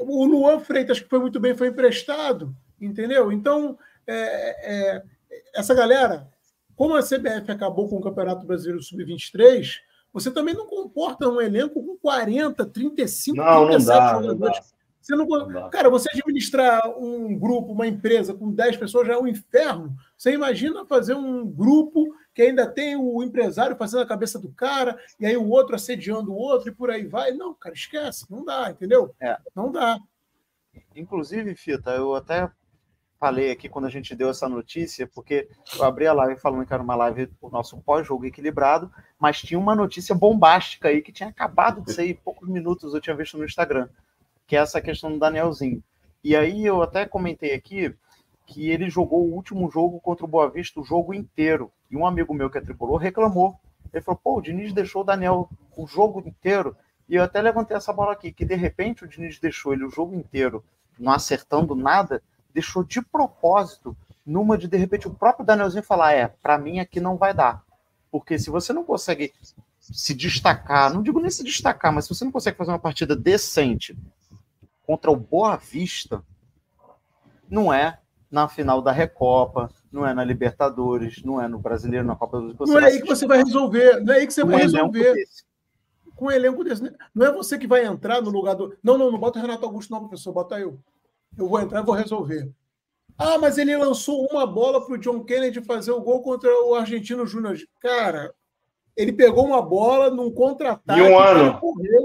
O 0.01 0.25
Luan 0.25 0.61
Freitas, 0.61 1.01
que 1.01 1.09
foi 1.09 1.19
muito 1.19 1.39
bem, 1.39 1.55
foi 1.55 1.69
emprestado, 1.69 2.55
entendeu? 2.81 3.31
Então, 3.31 3.77
é, 4.07 4.95
é, 4.97 5.03
essa 5.55 5.75
galera, 5.75 6.29
como 6.75 6.95
a 6.95 7.03
CBF 7.03 7.51
acabou 7.51 7.89
com 7.89 7.97
o 7.97 8.01
Campeonato 8.01 8.47
Brasileiro 8.47 8.83
Sub-23, 8.83 9.81
você 10.13 10.31
também 10.31 10.55
não 10.55 10.67
comporta 10.67 11.29
um 11.29 11.41
elenco 11.41 11.83
com 11.85 11.97
40, 11.97 12.65
35, 12.67 13.37
não, 13.37 13.67
37 13.67 13.79
não 13.79 13.85
dá, 13.85 14.23
jogadores. 14.23 14.59
Não 14.59 14.82
você 15.03 15.17
não, 15.17 15.27
cara, 15.71 15.91
você 15.91 16.09
administrar 16.11 16.89
um 16.97 17.37
grupo, 17.37 17.73
uma 17.73 17.89
empresa 17.89 18.33
com 18.33 18.53
10 18.53 18.77
pessoas 18.77 19.07
já 19.09 19.15
é 19.15 19.19
um 19.19 19.27
inferno. 19.27 19.97
Você 20.17 20.33
imagina 20.33 20.87
fazer 20.87 21.15
um 21.15 21.45
grupo 21.45 22.15
que 22.33 22.43
ainda 22.43 22.67
tem 22.67 22.95
o 22.95 23.21
empresário 23.21 23.77
fazendo 23.77 24.03
a 24.03 24.07
cabeça 24.07 24.39
do 24.39 24.53
cara, 24.53 24.97
e 25.19 25.27
aí 25.27 25.37
o 25.37 25.49
outro 25.49 25.75
assediando 25.75 26.33
o 26.33 26.37
outro 26.37 26.69
e 26.71 26.75
por 26.75 26.89
aí 26.89 27.05
vai. 27.05 27.33
Não, 27.33 27.53
cara, 27.53 27.75
esquece, 27.75 28.31
não 28.31 28.45
dá, 28.45 28.71
entendeu? 28.71 29.13
É. 29.21 29.37
Não 29.57 29.73
dá. 29.73 29.99
Inclusive, 30.95 31.55
Fita, 31.57 31.91
eu 31.91 32.15
até 32.15 32.49
falei 33.19 33.51
aqui 33.51 33.69
quando 33.69 33.87
a 33.87 33.91
gente 33.91 34.15
deu 34.15 34.31
essa 34.31 34.49
notícia, 34.49 35.07
porque 35.07 35.49
eu 35.77 35.85
abri 35.85 36.07
a 36.07 36.13
live 36.13 36.41
falando 36.41 36.65
que 36.65 36.73
era 36.73 36.83
uma 36.83 36.95
live 36.95 37.29
o 37.41 37.51
nosso 37.51 37.81
pós-jogo 37.81 38.25
equilibrado, 38.25 38.91
mas 39.19 39.41
tinha 39.41 39.59
uma 39.59 39.75
notícia 39.75 40.15
bombástica 40.15 40.89
aí 40.89 41.03
que 41.03 41.13
tinha 41.13 41.29
acabado 41.29 41.83
de 41.83 41.93
sair 41.93 42.15
poucos 42.15 42.49
minutos, 42.49 42.95
eu 42.95 43.01
tinha 43.01 43.17
visto 43.17 43.37
no 43.37 43.45
Instagram 43.45 43.89
que 44.47 44.57
é 44.57 44.61
essa 44.61 44.81
questão 44.81 45.13
do 45.13 45.19
Danielzinho. 45.19 45.83
E 46.25 46.37
aí 46.37 46.65
eu 46.65 46.83
até 46.83 47.05
comentei 47.05 47.53
aqui 47.53 47.95
que 48.47 48.71
ele 48.71 48.89
jogou 48.91 49.27
o 49.27 49.35
último 49.35 49.71
jogo 49.71 50.01
contra 50.01 50.25
o 50.25 50.29
Boa 50.29 50.51
Vista 50.51 50.81
o 50.81 50.85
jogo 50.85 51.15
inteiro. 51.15 51.73
E 51.91 51.97
um 51.97 52.07
amigo 52.07 52.35
meu 52.35 52.51
que 52.51 52.59
é 52.59 52.61
tricolor 52.61 52.97
reclamou. 52.97 53.59
Ele 53.93 54.03
falou: 54.03 54.21
pô, 54.23 54.39
o 54.39 54.43
Diniz 54.43 54.73
deixou 54.73 55.03
o 55.03 55.05
Daniel 55.05 55.49
o 55.77 55.87
jogo 55.87 56.23
inteiro. 56.27 56.77
E 57.09 57.17
eu 57.17 57.23
até 57.23 57.43
levantei 57.43 57.77
essa 57.77 57.93
bola 57.93 58.13
aqui, 58.13 58.33
que 58.33 58.45
de 58.45 58.55
repente 58.55 59.05
o 59.05 59.09
Diniz 59.09 59.39
deixou 59.39 59.73
ele 59.73 59.85
o 59.85 59.91
jogo 59.91 60.15
inteiro, 60.15 60.65
não 60.99 61.13
acertando 61.13 61.75
nada, 61.75 62.23
deixou 62.55 62.85
de 62.85 63.03
propósito, 63.03 63.97
numa 64.25 64.57
de 64.57 64.69
de 64.69 64.77
repente 64.77 65.09
o 65.09 65.15
próprio 65.15 65.45
Danielzinho 65.45 65.83
falar: 65.83 66.13
é, 66.13 66.29
para 66.29 66.57
mim 66.57 66.79
aqui 66.79 67.01
não 67.01 67.17
vai 67.17 67.35
dar. 67.35 67.65
Porque 68.11 68.39
se 68.39 68.51
você 68.51 68.73
não 68.73 68.85
consegue 68.85 69.33
se 69.81 70.15
destacar, 70.15 70.93
não 70.93 71.03
digo 71.03 71.19
nem 71.19 71.31
se 71.31 71.43
destacar, 71.43 71.93
mas 71.93 72.05
se 72.05 72.15
você 72.15 72.25
não 72.25 72.33
consegue 72.33 72.57
fazer 72.57 72.71
uma 72.71 72.79
partida 72.79 73.17
decente 73.17 73.97
contra 74.93 75.11
o 75.11 75.17
Boa 75.17 75.57
Vista 75.57 76.23
não 77.49 77.73
é 77.73 77.99
na 78.31 78.47
final 78.47 78.83
da 78.83 78.93
Recopa, 78.93 79.71
não 79.91 80.07
é 80.07 80.13
na 80.13 80.23
Libertadores, 80.23 81.23
não 81.25 81.41
é 81.41 81.49
no 81.49 81.59
Brasileiro, 81.59 82.07
na 82.07 82.15
Copa 82.15 82.39
do 82.41 82.67
Não 82.67 82.79
é 82.79 82.89
aí 82.89 83.01
que 83.01 83.07
você 83.07 83.27
vai 83.27 83.43
resolver, 83.43 84.01
não 84.01 84.13
é 84.13 84.19
aí 84.19 84.27
que 84.27 84.35
você 84.35 84.45
vai 84.45 84.61
resolver. 84.61 85.15
Com 86.15 86.27
um 86.27 86.31
elenco 86.31 86.63
desse. 86.63 86.95
Não 87.15 87.27
é 87.27 87.33
você 87.33 87.59
que 87.59 87.67
vai 87.67 87.87
entrar 87.87 88.21
no 88.21 88.29
lugar 88.29 88.55
do. 88.55 88.77
Não, 88.83 88.99
não, 88.99 89.11
não 89.11 89.19
bota 89.19 89.39
o 89.39 89.43
Renato 89.43 89.65
Augusto, 89.65 89.91
não, 89.91 90.01
professor, 90.01 90.31
bota 90.31 90.61
eu. 90.61 90.79
Eu 91.39 91.49
vou 91.49 91.59
entrar 91.59 91.81
e 91.81 91.85
vou 91.85 91.95
resolver. 91.95 92.51
Ah, 93.17 93.39
mas 93.39 93.57
ele 93.57 93.75
lançou 93.75 94.27
uma 94.31 94.47
bola 94.47 94.85
para 94.85 94.95
o 94.95 94.99
John 94.99 95.25
Kennedy 95.25 95.63
fazer 95.63 95.91
o 95.91 96.03
gol 96.03 96.23
contra 96.23 96.51
o 96.67 96.75
Argentino 96.75 97.27
Júnior. 97.27 97.57
Cara, 97.81 98.35
ele 98.95 99.13
pegou 99.13 99.47
uma 99.47 99.63
bola 99.63 100.11
num 100.11 100.31
contra-ataque. 100.31 101.01
Em 101.01 101.03
um 101.03 101.19
ano. 101.19 101.61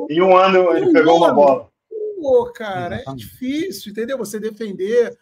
Em 0.09 0.21
um 0.21 0.37
ano 0.37 0.71
ele 0.71 0.87
um 0.87 0.93
pegou 0.93 1.17
ano. 1.17 1.25
uma 1.25 1.33
bola. 1.33 1.76
Pô, 2.19 2.51
cara, 2.51 2.95
é 2.95 3.01
Exatamente. 3.01 3.23
é 3.23 3.27
difícil, 3.27 3.91
entendeu? 3.91 4.17
Você 4.17 4.39
defender. 4.39 5.15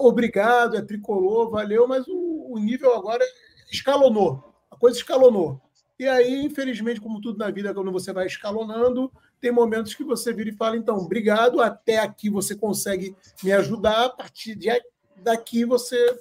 Obrigado, 0.00 0.76
é 0.76 0.82
tricolor, 0.82 1.50
valeu, 1.50 1.86
mas 1.86 2.06
o, 2.08 2.46
o 2.50 2.58
nível 2.58 2.94
agora 2.94 3.24
escalonou. 3.70 4.42
A 4.70 4.76
coisa 4.76 4.96
escalonou. 4.96 5.60
E 5.98 6.06
aí, 6.06 6.42
infelizmente, 6.42 7.00
como 7.00 7.20
tudo 7.20 7.38
na 7.38 7.50
vida, 7.50 7.72
quando 7.72 7.92
você 7.92 8.12
vai 8.12 8.26
escalonando, 8.26 9.10
tem 9.40 9.50
momentos 9.50 9.94
que 9.94 10.04
você 10.04 10.32
vira 10.32 10.50
e 10.50 10.56
fala, 10.56 10.76
então, 10.76 10.96
obrigado, 10.96 11.60
até 11.60 11.98
aqui 11.98 12.28
você 12.28 12.54
consegue 12.54 13.14
me 13.42 13.52
ajudar, 13.52 14.06
a 14.06 14.10
partir 14.10 14.54
de 14.54 14.68
daqui 15.16 15.64
você 15.64 16.18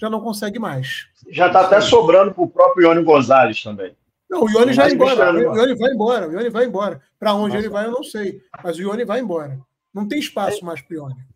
já 0.00 0.08
não 0.08 0.20
consegue 0.20 0.58
mais. 0.58 1.08
Já 1.28 1.48
está 1.48 1.66
até 1.66 1.80
sobrando 1.80 2.32
para 2.32 2.44
o 2.44 2.48
próprio 2.48 2.88
Ione 2.88 3.04
Gonzalez 3.04 3.62
também. 3.62 3.96
Não, 4.30 4.44
o 4.44 4.48
Ione 4.48 4.72
já 4.72 4.84
vai 4.84 4.92
embora. 4.92 5.32
O 5.32 5.56
Ione 5.56 5.74
vai 5.74 5.92
embora. 5.92 6.28
O 6.28 6.32
Ione 6.32 6.48
vai 6.50 6.64
embora. 6.64 7.02
Para 7.18 7.34
onde 7.34 7.54
Nossa. 7.54 7.58
ele 7.58 7.68
vai, 7.68 7.86
eu 7.86 7.90
não 7.90 8.04
sei. 8.04 8.40
Mas 8.62 8.78
o 8.78 8.82
Ione 8.82 9.04
vai 9.04 9.20
embora. 9.20 9.58
Não 9.92 10.06
tem 10.06 10.20
espaço 10.20 10.62
é... 10.62 10.64
mais 10.64 10.80
para 10.80 10.94
o 10.94 10.96
Ione. 10.98 11.26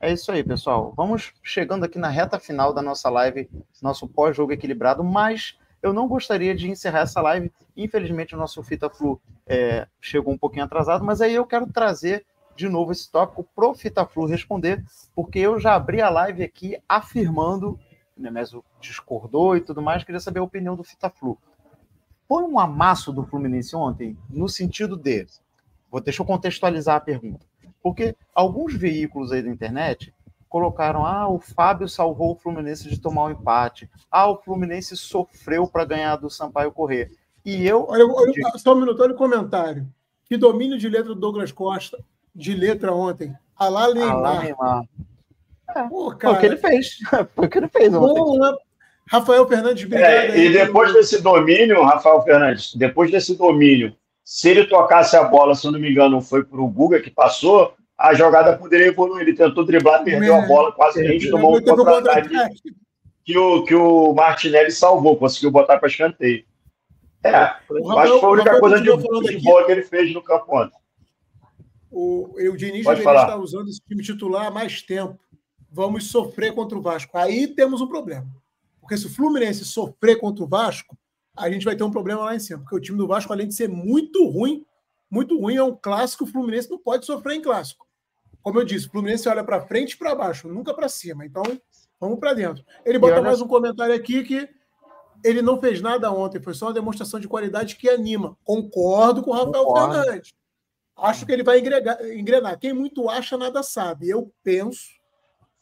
É 0.00 0.10
isso 0.10 0.32
aí, 0.32 0.42
pessoal. 0.42 0.94
Vamos 0.96 1.34
chegando 1.42 1.84
aqui 1.84 1.98
na 1.98 2.08
reta 2.08 2.38
final 2.38 2.72
da 2.72 2.80
nossa 2.80 3.10
live, 3.10 3.50
nosso 3.82 4.08
pós-jogo 4.08 4.52
equilibrado, 4.52 5.04
mas 5.04 5.58
eu 5.82 5.92
não 5.92 6.08
gostaria 6.08 6.54
de 6.54 6.70
encerrar 6.70 7.00
essa 7.00 7.20
live. 7.20 7.52
Infelizmente, 7.76 8.34
o 8.34 8.38
nosso 8.38 8.62
Fita 8.62 8.88
Flu 8.88 9.20
é, 9.46 9.86
chegou 10.00 10.32
um 10.32 10.38
pouquinho 10.38 10.64
atrasado, 10.64 11.04
mas 11.04 11.20
aí 11.20 11.34
eu 11.34 11.44
quero 11.44 11.70
trazer 11.70 12.24
de 12.56 12.66
novo 12.70 12.92
esse 12.92 13.10
tópico 13.12 13.46
pro 13.54 13.74
Fita 13.74 14.06
Flu 14.06 14.24
responder, 14.24 14.82
porque 15.14 15.38
eu 15.38 15.60
já 15.60 15.74
abri 15.74 16.00
a 16.00 16.08
live 16.08 16.42
aqui 16.42 16.78
afirmando, 16.88 17.78
o 18.18 18.64
discordou 18.80 19.54
e 19.56 19.60
tudo 19.60 19.82
mais, 19.82 20.04
queria 20.04 20.20
saber 20.20 20.40
a 20.40 20.44
opinião 20.44 20.74
do 20.74 20.82
Fita 20.84 21.10
Flu 21.10 21.38
foi 22.30 22.44
um 22.44 22.60
amasso 22.60 23.12
do 23.12 23.24
Fluminense 23.24 23.74
ontem, 23.74 24.16
no 24.30 24.48
sentido 24.48 24.96
de. 24.96 25.26
Vou, 25.90 26.00
deixa 26.00 26.22
eu 26.22 26.26
contextualizar 26.26 26.94
a 26.94 27.00
pergunta. 27.00 27.44
Porque 27.82 28.14
alguns 28.32 28.72
veículos 28.72 29.32
aí 29.32 29.42
da 29.42 29.50
internet 29.50 30.14
colocaram: 30.48 31.04
ah, 31.04 31.28
o 31.28 31.40
Fábio 31.40 31.88
salvou 31.88 32.30
o 32.30 32.36
Fluminense 32.36 32.88
de 32.88 33.00
tomar 33.00 33.24
o 33.24 33.26
um 33.26 33.30
empate. 33.32 33.90
Ah, 34.08 34.30
o 34.30 34.36
Fluminense 34.36 34.96
sofreu 34.96 35.66
para 35.66 35.84
ganhar 35.84 36.14
do 36.14 36.30
Sampaio 36.30 36.70
correr. 36.70 37.10
E 37.44 37.66
eu. 37.66 37.86
Olha, 37.88 38.06
olha 38.06 38.32
só 38.58 38.74
um 38.74 38.78
minuto, 38.78 39.02
olha 39.02 39.12
o 39.12 39.18
comentário. 39.18 39.88
Que 40.24 40.36
domínio 40.36 40.78
de 40.78 40.88
letra 40.88 41.12
do 41.12 41.20
Douglas 41.20 41.50
Costa, 41.50 41.98
de 42.32 42.54
letra 42.54 42.94
ontem. 42.94 43.34
Alá 43.56 43.92
Neymar. 43.92 44.12
Alá 44.12 44.42
Neymar. 44.44 44.84
É, 45.74 45.82
Pô, 45.88 46.14
cara, 46.14 46.34
foi 46.34 46.36
o 46.36 46.40
que 46.40 46.46
ele 46.46 46.56
fez. 46.58 46.98
Foi 47.34 47.46
o 47.46 47.50
que 47.50 47.58
ele 47.58 47.68
fez 47.68 47.92
ontem. 47.92 48.22
Bom, 48.22 48.38
né? 48.38 48.56
Rafael 49.10 49.44
Fernandes, 49.48 49.84
obrigado. 49.84 50.08
É, 50.08 50.38
e 50.38 50.52
depois 50.52 50.92
desse 50.92 51.20
domínio, 51.20 51.82
Rafael 51.82 52.22
Fernandes, 52.22 52.72
depois 52.76 53.10
desse 53.10 53.36
domínio, 53.36 53.92
se 54.24 54.48
ele 54.48 54.66
tocasse 54.66 55.16
a 55.16 55.24
bola, 55.24 55.56
se 55.56 55.66
eu 55.66 55.72
não 55.72 55.80
me 55.80 55.90
engano, 55.90 56.20
foi 56.20 56.44
para 56.44 56.60
o 56.60 56.68
Guga 56.68 57.00
que 57.00 57.10
passou, 57.10 57.74
a 57.98 58.14
jogada 58.14 58.56
poderia 58.56 58.86
evoluir. 58.86 59.22
Ele 59.22 59.36
tentou 59.36 59.64
driblar, 59.64 60.04
perdeu 60.04 60.36
a 60.36 60.42
bola, 60.42 60.70
quase 60.70 61.00
a 61.00 61.10
gente 61.10 61.28
tomou 61.28 61.56
um 61.56 61.60
contra-ataque 61.60 62.28
que 63.24 63.36
o, 63.36 63.64
que 63.64 63.74
o 63.74 64.14
Martinelli 64.14 64.70
salvou, 64.70 65.16
conseguiu 65.16 65.50
botar 65.50 65.78
para 65.78 65.88
escanteio. 65.88 66.44
É, 67.24 67.34
acho 67.34 67.64
que 67.66 68.20
foi 68.20 68.28
a 68.28 68.28
única 68.28 68.60
coisa 68.60 68.80
de, 68.80 69.40
boa 69.42 69.66
que 69.66 69.72
ele 69.72 69.82
fez 69.82 70.14
no 70.14 70.22
campo 70.22 70.56
ontem. 70.56 70.78
O, 71.90 72.30
o 72.38 72.56
Diniz 72.56 72.84
Pode 72.84 73.00
deveria 73.00 73.22
estar 73.22 73.36
usando 73.38 73.68
esse 73.68 73.80
time 73.80 74.04
titular 74.04 74.46
há 74.46 74.50
mais 74.52 74.80
tempo. 74.82 75.18
Vamos 75.68 76.08
sofrer 76.12 76.54
contra 76.54 76.78
o 76.78 76.80
Vasco. 76.80 77.18
Aí 77.18 77.48
temos 77.48 77.80
um 77.80 77.88
problema. 77.88 78.24
Porque 78.90 78.98
se 79.02 79.06
o 79.06 79.14
Fluminense 79.14 79.64
sofrer 79.64 80.18
contra 80.18 80.42
o 80.42 80.48
Vasco, 80.48 80.98
a 81.36 81.48
gente 81.48 81.64
vai 81.64 81.76
ter 81.76 81.84
um 81.84 81.92
problema 81.92 82.24
lá 82.24 82.34
em 82.34 82.40
cima. 82.40 82.58
Porque 82.58 82.74
o 82.74 82.80
time 82.80 82.98
do 82.98 83.06
Vasco, 83.06 83.32
além 83.32 83.46
de 83.46 83.54
ser 83.54 83.68
muito 83.68 84.28
ruim, 84.28 84.66
muito 85.08 85.38
ruim, 85.38 85.54
é 85.54 85.62
um 85.62 85.76
clássico. 85.76 86.24
O 86.24 86.26
Fluminense 86.26 86.68
não 86.68 86.78
pode 86.78 87.06
sofrer 87.06 87.36
em 87.36 87.40
clássico 87.40 87.86
como 88.42 88.58
eu 88.58 88.64
disse, 88.64 88.86
o 88.86 88.90
Fluminense 88.90 89.28
olha 89.28 89.44
para 89.44 89.60
frente 89.60 89.92
e 89.92 89.96
para 89.96 90.14
baixo, 90.14 90.48
nunca 90.48 90.74
para 90.74 90.88
cima. 90.88 91.24
Então, 91.24 91.42
vamos 91.98 92.18
para 92.18 92.32
dentro. 92.32 92.64
Ele 92.84 92.98
bota 92.98 93.20
mais 93.20 93.40
um 93.40 93.46
comentário 93.46 93.94
aqui 93.94 94.24
que 94.24 94.48
ele 95.22 95.42
não 95.42 95.60
fez 95.60 95.82
nada 95.82 96.10
ontem, 96.10 96.42
foi 96.42 96.54
só 96.54 96.66
uma 96.66 96.72
demonstração 96.72 97.20
de 97.20 97.28
qualidade 97.28 97.76
que 97.76 97.88
anima. 97.88 98.36
Concordo 98.42 99.22
com 99.22 99.30
o 99.30 99.34
Rafael 99.34 99.64
Concordo. 99.64 99.94
Fernandes. 99.94 100.32
Acho 100.96 101.26
que 101.26 101.32
ele 101.32 101.42
vai 101.42 101.58
engrenar. 101.58 102.58
Quem 102.58 102.72
muito 102.72 103.08
acha, 103.08 103.36
nada 103.36 103.62
sabe. 103.62 104.08
Eu 104.08 104.32
penso, 104.42 104.88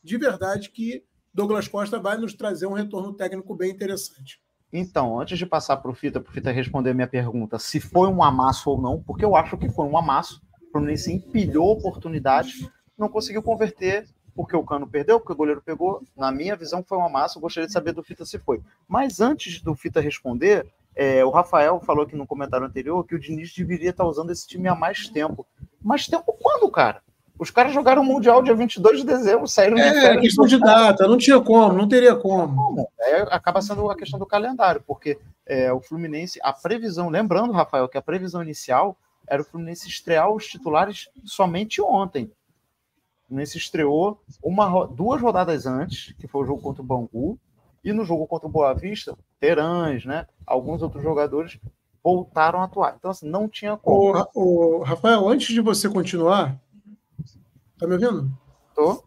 de 0.03 0.17
verdade, 0.17 0.71
que 0.71 1.05
Douglas 1.33 1.69
Costa 1.69 1.99
vai 1.99 2.17
nos 2.17 2.35
trazer 2.35 2.67
um 2.67 2.73
retorno 2.73 3.13
técnico 3.13 3.55
bem 3.55 3.71
interessante. 3.71 4.41
Então, 4.73 5.19
antes 5.19 5.39
de 5.39 5.47
passar 5.47 5.79
para 5.79 5.91
o 5.91 5.95
Fita, 5.95 6.21
para 6.21 6.31
o 6.31 6.33
Fita 6.33 6.51
responder 6.51 6.91
a 6.91 6.95
minha 6.95 7.07
pergunta, 7.07 7.59
se 7.59 7.81
foi 7.81 8.09
um 8.09 8.23
amasso 8.23 8.71
ou 8.71 8.81
não, 8.81 9.03
porque 9.03 9.25
eu 9.25 9.35
acho 9.35 9.57
que 9.57 9.69
foi 9.69 9.87
um 9.87 9.97
amasso, 9.97 10.43
o 10.69 10.73
Fluminense 10.73 11.13
empilhou 11.13 11.71
oportunidades, 11.71 12.69
não 12.97 13.09
conseguiu 13.09 13.43
converter, 13.43 14.07
porque 14.39 14.55
o 14.55 14.63
Cano 14.63 14.87
perdeu, 14.87 15.19
porque 15.19 15.33
o 15.33 15.37
goleiro 15.37 15.61
pegou. 15.61 16.01
Na 16.17 16.31
minha 16.31 16.55
visão, 16.55 16.85
foi 16.87 16.97
uma 16.97 17.09
massa. 17.09 17.39
Eu 17.39 17.43
gostaria 17.43 17.67
de 17.67 17.73
saber 17.73 17.93
do 17.93 18.05
Fita 18.05 18.25
se 18.25 18.39
foi. 18.39 18.61
Mas 18.87 19.21
antes 19.21 19.61
do 19.61 19.75
Fita 19.75 20.01
responder, 20.01 20.65
é, 20.95 21.25
o 21.25 21.31
Rafael 21.31 21.81
falou 21.81 22.05
aqui 22.05 22.15
no 22.15 22.27
comentário 22.27 22.65
anterior 22.65 23.05
que 23.05 23.17
o 23.17 23.19
Diniz 23.19 23.53
deveria 23.53 23.91
estar 23.91 24.05
usando 24.05 24.31
esse 24.31 24.47
time 24.47 24.69
há 24.69 24.77
mais 24.77 25.09
tempo. 25.09 25.45
Mais 25.83 26.07
tempo 26.07 26.33
quando, 26.41 26.71
cara? 26.71 27.03
Os 27.39 27.51
caras 27.51 27.73
jogaram 27.73 28.03
o 28.03 28.05
Mundial 28.05 28.43
dia 28.43 28.55
22 28.55 28.99
de 28.99 29.07
dezembro, 29.07 29.47
saíram 29.47 29.77
de 29.77 29.83
É, 29.83 30.17
questão 30.21 30.45
de 30.45 30.59
data, 30.59 31.07
não 31.07 31.17
tinha 31.17 31.41
como, 31.41 31.73
não 31.73 31.87
teria 31.87 32.17
como. 32.17 32.89
É, 33.01 33.23
acaba 33.31 33.63
sendo 33.63 33.89
a 33.91 33.97
questão 33.97 34.19
do 34.19 34.27
calendário, 34.27 34.83
porque 34.87 35.19
é, 35.47 35.73
o 35.73 35.81
Fluminense, 35.81 36.41
a 36.43 36.53
previsão, 36.53 37.09
lembrando, 37.09 37.53
Rafael, 37.53 37.89
que 37.89 37.97
a 37.97 38.03
previsão 38.03 38.43
inicial 38.43 38.97
era 39.27 39.41
o 39.41 39.45
Fluminense 39.45 39.89
estrear 39.89 40.31
os 40.31 40.47
titulares 40.47 41.09
somente 41.25 41.81
ontem. 41.81 42.25
O 42.25 43.29
Fluminense 43.29 43.57
estreou 43.57 44.21
uma, 44.43 44.87
duas 44.87 45.21
rodadas 45.21 45.65
antes, 45.65 46.15
que 46.19 46.27
foi 46.27 46.43
o 46.43 46.47
jogo 46.47 46.61
contra 46.61 46.83
o 46.83 46.87
Bangu, 46.87 47.39
e 47.85 47.93
no 47.93 48.05
jogo 48.05 48.27
contra 48.27 48.49
o 48.49 48.51
Boa 48.51 48.75
Vista, 48.75 49.17
Terãs, 49.39 50.05
né? 50.05 50.27
Alguns 50.45 50.83
outros 50.83 51.03
jogadores 51.03 51.59
voltaram 52.03 52.61
a 52.61 52.65
atuar. 52.65 52.97
Então, 52.99 53.11
assim, 53.11 53.29
não 53.29 53.49
tinha 53.49 53.77
como. 53.77 54.29
O, 54.35 54.79
o 54.79 54.83
Rafael, 54.83 55.29
antes 55.29 55.49
de 55.49 55.61
você 55.61 55.89
continuar, 55.89 56.59
tá 57.79 57.87
me 57.87 57.95
ouvindo? 57.95 58.31
Tô. 58.75 59.05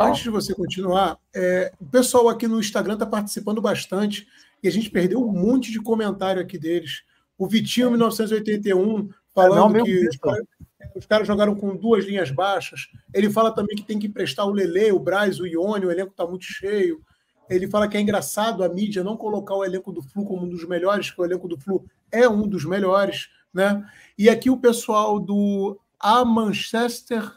Antes 0.00 0.22
de 0.22 0.30
você 0.30 0.54
continuar, 0.54 1.18
é, 1.34 1.72
o 1.80 1.84
pessoal 1.84 2.28
aqui 2.28 2.48
no 2.48 2.58
Instagram 2.58 2.94
está 2.94 3.06
participando 3.06 3.60
bastante 3.60 4.26
e 4.62 4.68
a 4.68 4.70
gente 4.70 4.90
perdeu 4.90 5.22
um 5.22 5.32
monte 5.32 5.70
de 5.70 5.80
comentário 5.80 6.40
aqui 6.40 6.58
deles. 6.58 7.02
O 7.38 7.46
Vitinho, 7.46 7.90
1981, 7.90 9.10
falando 9.34 9.76
é, 9.76 9.82
que 9.84 10.08
os 10.08 10.16
caras, 10.16 10.46
os 10.94 11.06
caras 11.06 11.26
jogaram 11.26 11.54
com 11.54 11.76
duas 11.76 12.04
linhas 12.04 12.30
baixas. 12.30 12.88
Ele 13.12 13.30
fala 13.30 13.54
também 13.54 13.76
que 13.76 13.84
tem 13.84 13.98
que 13.98 14.06
emprestar 14.06 14.46
o 14.46 14.52
Lele, 14.52 14.92
o 14.92 14.98
Braz, 14.98 15.38
o 15.38 15.46
Ione, 15.46 15.86
o 15.86 15.90
elenco 15.90 16.10
está 16.10 16.26
muito 16.26 16.44
cheio. 16.44 17.00
Ele 17.48 17.68
fala 17.68 17.86
que 17.86 17.96
é 17.96 18.00
engraçado 18.00 18.64
a 18.64 18.68
mídia 18.68 19.04
não 19.04 19.16
colocar 19.16 19.54
o 19.54 19.64
elenco 19.64 19.92
do 19.92 20.02
Flu 20.02 20.24
como 20.24 20.46
um 20.46 20.48
dos 20.48 20.66
melhores, 20.66 21.10
que 21.10 21.20
o 21.20 21.24
elenco 21.24 21.46
do 21.46 21.58
Flu 21.58 21.84
é 22.10 22.28
um 22.28 22.48
dos 22.48 22.64
melhores. 22.64 23.28
Né? 23.52 23.84
E 24.18 24.28
aqui 24.28 24.50
o 24.50 24.56
pessoal 24.56 25.20
do 25.20 25.78
A 26.00 26.24
Manchester, 26.24 27.30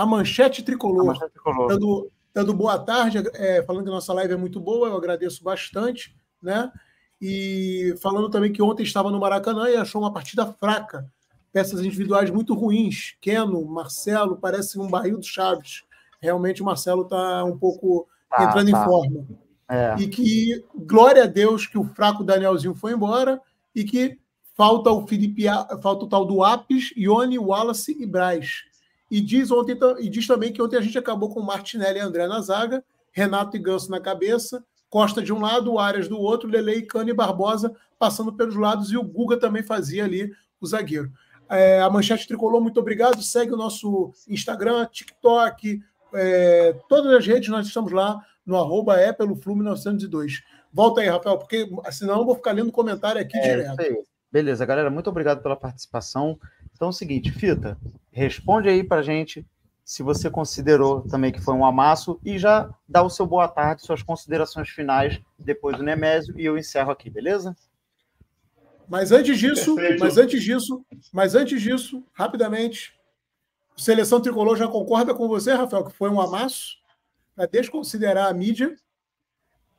a 0.00 0.06
Manchete 0.06 0.62
Tricolor, 0.62 1.02
a 1.02 1.04
Manchete 1.04 1.32
Tricolor. 1.32 1.68
Dando, 1.68 2.10
dando 2.32 2.54
boa 2.54 2.78
tarde, 2.78 3.18
é, 3.34 3.62
falando 3.62 3.84
que 3.84 3.90
a 3.90 3.94
nossa 3.94 4.14
live 4.14 4.32
é 4.32 4.36
muito 4.36 4.58
boa, 4.58 4.88
eu 4.88 4.96
agradeço 4.96 5.44
bastante. 5.44 6.16
Né? 6.42 6.72
E 7.20 7.94
falando 8.00 8.30
também 8.30 8.50
que 8.50 8.62
ontem 8.62 8.82
estava 8.82 9.10
no 9.10 9.20
Maracanã 9.20 9.68
e 9.68 9.76
achou 9.76 10.00
uma 10.00 10.12
partida 10.12 10.46
fraca. 10.46 11.06
Peças 11.52 11.80
individuais 11.80 12.30
muito 12.30 12.54
ruins. 12.54 13.14
Keno, 13.20 13.62
Marcelo, 13.66 14.38
parece 14.38 14.78
um 14.78 14.88
barril 14.88 15.18
do 15.18 15.24
Chaves. 15.24 15.82
Realmente 16.18 16.62
o 16.62 16.64
Marcelo 16.64 17.02
está 17.02 17.44
um 17.44 17.58
pouco 17.58 18.08
tá, 18.30 18.44
entrando 18.44 18.70
tá. 18.70 18.80
em 18.80 18.84
forma. 18.84 19.26
É. 19.68 19.96
E 19.98 20.08
que, 20.08 20.64
glória 20.74 21.24
a 21.24 21.26
Deus, 21.26 21.66
que 21.66 21.76
o 21.76 21.84
fraco 21.84 22.24
Danielzinho 22.24 22.74
foi 22.74 22.92
embora 22.92 23.40
e 23.74 23.84
que 23.84 24.18
falta 24.56 24.90
o 24.90 25.06
Felipe, 25.06 25.44
falta 25.82 26.04
o 26.04 26.08
tal 26.08 26.24
do 26.24 26.42
Apes, 26.42 26.90
Ione, 26.96 27.38
Wallace 27.38 27.96
e 28.00 28.06
Braz. 28.06 28.69
E 29.10 29.20
diz, 29.20 29.50
ontem, 29.50 29.76
e 29.98 30.08
diz 30.08 30.26
também 30.26 30.52
que 30.52 30.62
ontem 30.62 30.76
a 30.76 30.80
gente 30.80 30.98
acabou 30.98 31.28
com 31.28 31.40
Martinelli 31.40 31.98
e 31.98 32.02
André 32.02 32.26
na 32.28 32.40
zaga, 32.40 32.84
Renato 33.12 33.56
e 33.56 33.60
Ganso 33.60 33.90
na 33.90 34.00
cabeça, 34.00 34.64
Costa 34.88 35.22
de 35.22 35.32
um 35.32 35.40
lado, 35.40 35.78
Arias 35.78 36.08
do 36.08 36.18
outro, 36.18 36.48
Lele, 36.48 36.82
Cano 36.82 37.10
e 37.10 37.14
Barbosa 37.14 37.74
passando 37.98 38.32
pelos 38.32 38.56
lados 38.56 38.90
e 38.90 38.96
o 38.96 39.04
Guga 39.04 39.36
também 39.36 39.62
fazia 39.62 40.04
ali 40.04 40.32
o 40.60 40.66
zagueiro. 40.66 41.12
É, 41.48 41.80
a 41.80 41.90
Manchete 41.90 42.26
Tricolor, 42.26 42.60
muito 42.60 42.80
obrigado. 42.80 43.22
Segue 43.22 43.52
o 43.52 43.56
nosso 43.56 44.12
Instagram, 44.28 44.86
TikTok, 44.86 45.80
é, 46.14 46.76
todas 46.88 47.12
as 47.12 47.26
redes, 47.26 47.48
nós 47.48 47.66
estamos 47.66 47.92
lá 47.92 48.24
no 48.44 48.56
arroba 48.56 48.98
é 48.98 49.12
pelo 49.12 49.36
Flume 49.36 49.62
902. 49.62 50.42
Volta 50.72 51.00
aí, 51.00 51.08
Rafael, 51.08 51.38
porque 51.38 51.68
senão 51.92 52.18
eu 52.18 52.24
vou 52.24 52.34
ficar 52.34 52.52
lendo 52.52 52.72
comentário 52.72 53.20
aqui 53.20 53.36
é, 53.36 53.42
direto. 53.42 54.04
Beleza, 54.30 54.64
galera, 54.64 54.90
muito 54.90 55.10
obrigado 55.10 55.42
pela 55.42 55.56
participação. 55.56 56.38
Então 56.80 56.88
é 56.88 56.92
o 56.92 56.94
seguinte, 56.94 57.30
Fita, 57.30 57.76
responde 58.10 58.66
aí 58.66 58.82
pra 58.82 59.02
gente 59.02 59.46
se 59.84 60.02
você 60.02 60.30
considerou 60.30 61.02
também 61.02 61.30
que 61.30 61.38
foi 61.38 61.52
um 61.52 61.62
amasso, 61.62 62.18
e 62.24 62.38
já 62.38 62.70
dá 62.88 63.02
o 63.02 63.10
seu 63.10 63.26
boa 63.26 63.46
tarde, 63.46 63.82
suas 63.82 64.02
considerações 64.02 64.70
finais, 64.70 65.20
depois 65.38 65.76
do 65.76 65.82
Nemésio, 65.82 66.40
e 66.40 66.44
eu 66.46 66.56
encerro 66.56 66.90
aqui, 66.90 67.10
beleza? 67.10 67.54
Mas 68.88 69.12
antes 69.12 69.38
disso, 69.38 69.74
Perfeito. 69.74 70.00
mas 70.00 70.16
antes 70.16 70.42
disso, 70.42 70.82
mas 71.12 71.34
antes 71.34 71.60
disso, 71.60 72.02
rapidamente, 72.14 72.94
Seleção 73.76 74.18
Tricolor 74.18 74.56
já 74.56 74.66
concorda 74.66 75.14
com 75.14 75.28
você, 75.28 75.52
Rafael, 75.52 75.84
que 75.84 75.92
foi 75.92 76.08
um 76.08 76.18
amasso, 76.18 76.78
para 77.36 77.44
desconsiderar 77.44 78.28
a 78.28 78.32
mídia. 78.32 78.74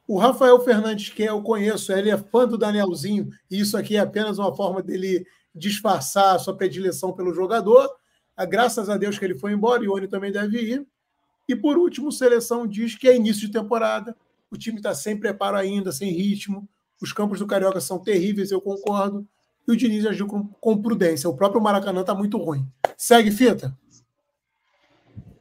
O 0.08 0.20
Rafael 0.20 0.60
Fernandes, 0.60 1.10
que 1.10 1.24
eu 1.24 1.41
conheço, 1.41 1.91
ele 1.93 2.12
é 2.12 2.18
fã 2.18 2.47
do 2.47 2.60
Danielzinho, 2.60 3.32
e 3.49 3.60
isso 3.60 3.76
aqui 3.76 3.95
é 3.95 4.02
apenas 4.02 4.38
uma 4.38 4.56
forma 4.56 4.84
dele 4.84 5.26
disfarçar 5.54 6.36
a 6.36 6.39
sua 6.39 6.56
predileção 6.56 7.14
pelo 7.14 7.34
jogador. 7.34 7.89
Ah, 8.36 8.45
graças 8.45 8.89
a 8.89 8.97
Deus 8.97 9.20
que 9.20 9.26
ele 9.26 9.38
foi 9.38 9.54
embora, 9.54 9.84
e 9.84 9.88
o 9.88 9.97
Ione 9.97 10.08
também 10.08 10.32
deve 10.32 10.60
ir. 10.60 10.88
E 11.47 11.56
por 11.56 11.78
último, 11.78 12.12
seleção 12.12 12.66
diz 12.66 12.95
que 12.95 13.08
é 13.08 13.16
início 13.16 13.47
de 13.47 13.54
temporada, 13.54 14.16
o 14.49 14.58
time 14.58 14.78
está 14.78 14.93
sem 14.93 15.18
preparo 15.18 15.58
ainda, 15.58 15.91
sem 15.91 16.12
ritmo, 16.12 16.68
os 17.02 17.12
campos 17.12 17.39
do 17.39 17.47
Carioca 17.47 17.82
são 17.82 17.99
terríveis, 17.99 18.52
eu 18.52 18.62
concordo, 18.62 19.28
e 19.68 19.72
o 19.72 19.76
Diniz 19.76 20.06
agiu 20.06 20.28
com, 20.28 20.47
com 20.47 20.82
prudência. 20.82 21.30
O 21.30 21.36
próprio 21.36 21.62
Maracanã 21.62 22.02
está 22.02 22.14
muito 22.14 22.38
ruim. 22.38 22.66
Segue, 22.97 23.32
Fita. 23.32 23.76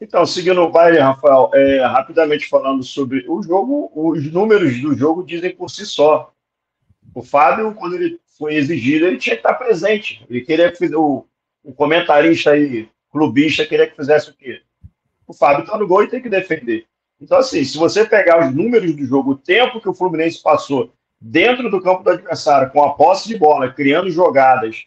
Então, 0.01 0.25
seguindo 0.25 0.63
o 0.63 0.71
baile, 0.71 0.99
Rafael, 0.99 1.51
é, 1.53 1.85
rapidamente 1.85 2.49
falando 2.49 2.83
sobre 2.83 3.27
o 3.29 3.43
jogo, 3.43 3.91
os 3.95 4.33
números 4.33 4.81
do 4.81 4.97
jogo 4.97 5.23
dizem 5.23 5.55
por 5.55 5.71
si 5.71 5.85
só. 5.85 6.33
O 7.15 7.23
Fábio, 7.23 7.75
quando 7.75 7.97
ele 7.97 8.19
foi 8.41 8.55
exigido, 8.55 9.07
ele 9.07 9.19
tinha 9.19 9.37
que 9.37 9.41
estar 9.41 9.53
presente. 9.53 10.25
Ele 10.31 10.41
queria 10.41 10.73
que 10.73 10.87
o, 10.97 11.27
o 11.63 11.75
comentarista 11.75 12.53
aí, 12.53 12.89
clubista, 13.13 13.67
queria 13.67 13.87
que 13.87 13.95
fizesse 13.95 14.31
o 14.31 14.35
quê? 14.35 14.63
O 15.27 15.35
Fábio 15.35 15.65
está 15.65 15.77
no 15.77 15.87
gol 15.87 16.05
e 16.05 16.09
tem 16.09 16.23
que 16.23 16.29
defender. 16.31 16.87
Então, 17.21 17.37
assim, 17.37 17.63
se 17.63 17.77
você 17.77 18.03
pegar 18.03 18.49
os 18.49 18.55
números 18.55 18.97
do 18.97 19.05
jogo, 19.05 19.33
o 19.33 19.37
tempo 19.37 19.79
que 19.79 19.91
o 19.91 19.95
Fluminense 19.95 20.43
passou 20.43 20.91
dentro 21.21 21.71
do 21.71 21.83
campo 21.83 22.03
do 22.03 22.09
adversário, 22.09 22.71
com 22.73 22.83
a 22.83 22.95
posse 22.95 23.29
de 23.29 23.37
bola, 23.37 23.71
criando 23.71 24.11
jogadas, 24.11 24.87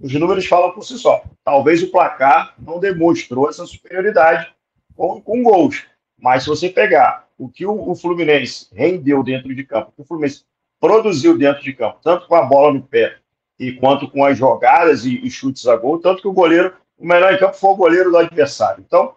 os 0.00 0.14
números 0.14 0.46
falam 0.46 0.70
por 0.70 0.84
si 0.84 0.96
só. 0.96 1.24
Talvez 1.42 1.82
o 1.82 1.90
placar 1.90 2.54
não 2.56 2.78
demonstrou 2.78 3.50
essa 3.50 3.66
superioridade, 3.66 4.48
com, 4.94 5.20
com 5.20 5.42
gols. 5.42 5.84
Mas 6.16 6.44
se 6.44 6.48
você 6.48 6.68
pegar 6.68 7.26
o 7.36 7.48
que 7.48 7.66
o, 7.66 7.90
o 7.90 7.96
Fluminense 7.96 8.68
rendeu 8.72 9.24
dentro 9.24 9.52
de 9.52 9.64
campo, 9.64 9.92
o 9.96 10.04
Fluminense 10.04 10.44
produziu 10.86 11.36
dentro 11.36 11.62
de 11.62 11.72
campo, 11.72 11.98
tanto 12.02 12.28
com 12.28 12.34
a 12.36 12.42
bola 12.42 12.72
no 12.72 12.82
pé 12.82 13.16
e 13.58 13.72
quanto 13.72 14.08
com 14.08 14.24
as 14.24 14.38
jogadas 14.38 15.04
e, 15.04 15.18
e 15.24 15.30
chutes 15.30 15.66
a 15.66 15.76
gol, 15.76 15.98
tanto 15.98 16.22
que 16.22 16.28
o 16.28 16.32
goleiro, 16.32 16.74
o 16.96 17.06
melhor 17.06 17.32
em 17.32 17.38
campo 17.38 17.56
foi 17.56 17.70
o 17.70 17.76
goleiro 17.76 18.10
do 18.10 18.18
adversário. 18.18 18.84
Então, 18.86 19.14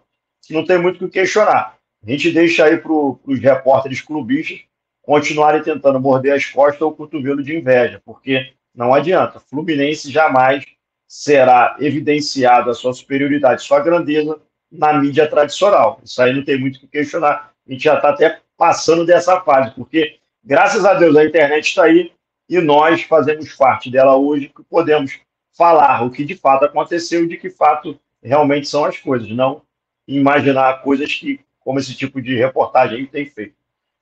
não 0.50 0.64
tem 0.64 0.78
muito 0.78 0.96
o 0.96 1.08
que 1.08 1.20
questionar. 1.20 1.76
A 2.04 2.10
gente 2.10 2.32
deixa 2.32 2.64
aí 2.64 2.76
para 2.76 2.92
os 2.92 3.38
repórteres 3.40 4.00
clubistas 4.00 4.60
continuarem 5.02 5.62
tentando 5.62 6.00
morder 6.00 6.34
as 6.34 6.46
costas 6.46 6.80
ou 6.80 6.90
o 6.90 6.94
cotovelo 6.94 7.42
de 7.42 7.56
inveja, 7.56 8.02
porque 8.04 8.52
não 8.74 8.92
adianta. 8.92 9.38
Fluminense 9.38 10.10
jamais 10.10 10.64
será 11.06 11.76
evidenciada 11.78 12.70
a 12.70 12.74
sua 12.74 12.92
superioridade, 12.92 13.62
sua 13.62 13.80
grandeza 13.80 14.40
na 14.70 14.92
mídia 14.92 15.28
tradicional. 15.28 16.00
Isso 16.04 16.20
aí 16.22 16.32
não 16.32 16.44
tem 16.44 16.58
muito 16.58 16.76
o 16.76 16.80
que 16.80 16.86
questionar. 16.88 17.52
A 17.68 17.72
gente 17.72 17.84
já 17.84 17.96
está 17.96 18.10
até 18.10 18.40
passando 18.56 19.04
dessa 19.04 19.40
fase, 19.40 19.74
porque, 19.74 20.18
graças 20.44 20.84
a 20.84 20.94
Deus, 20.94 21.16
a 21.16 21.24
internet 21.24 21.66
está 21.66 21.84
aí 21.84 22.12
e 22.48 22.60
nós 22.60 23.02
fazemos 23.02 23.52
parte 23.54 23.90
dela 23.90 24.16
hoje, 24.16 24.48
que 24.48 24.62
podemos 24.64 25.18
falar 25.56 26.04
o 26.04 26.10
que 26.10 26.24
de 26.24 26.34
fato 26.34 26.64
aconteceu 26.64 27.24
e 27.24 27.28
de 27.28 27.36
que 27.36 27.50
fato 27.50 27.98
realmente 28.22 28.68
são 28.68 28.84
as 28.84 28.98
coisas, 28.98 29.28
não 29.30 29.62
imaginar 30.06 30.82
coisas 30.82 31.14
que, 31.14 31.40
como 31.60 31.78
esse 31.78 31.94
tipo 31.94 32.20
de 32.20 32.36
reportagem 32.36 32.98
aí 32.98 33.06
tem 33.06 33.26
feito. 33.26 33.54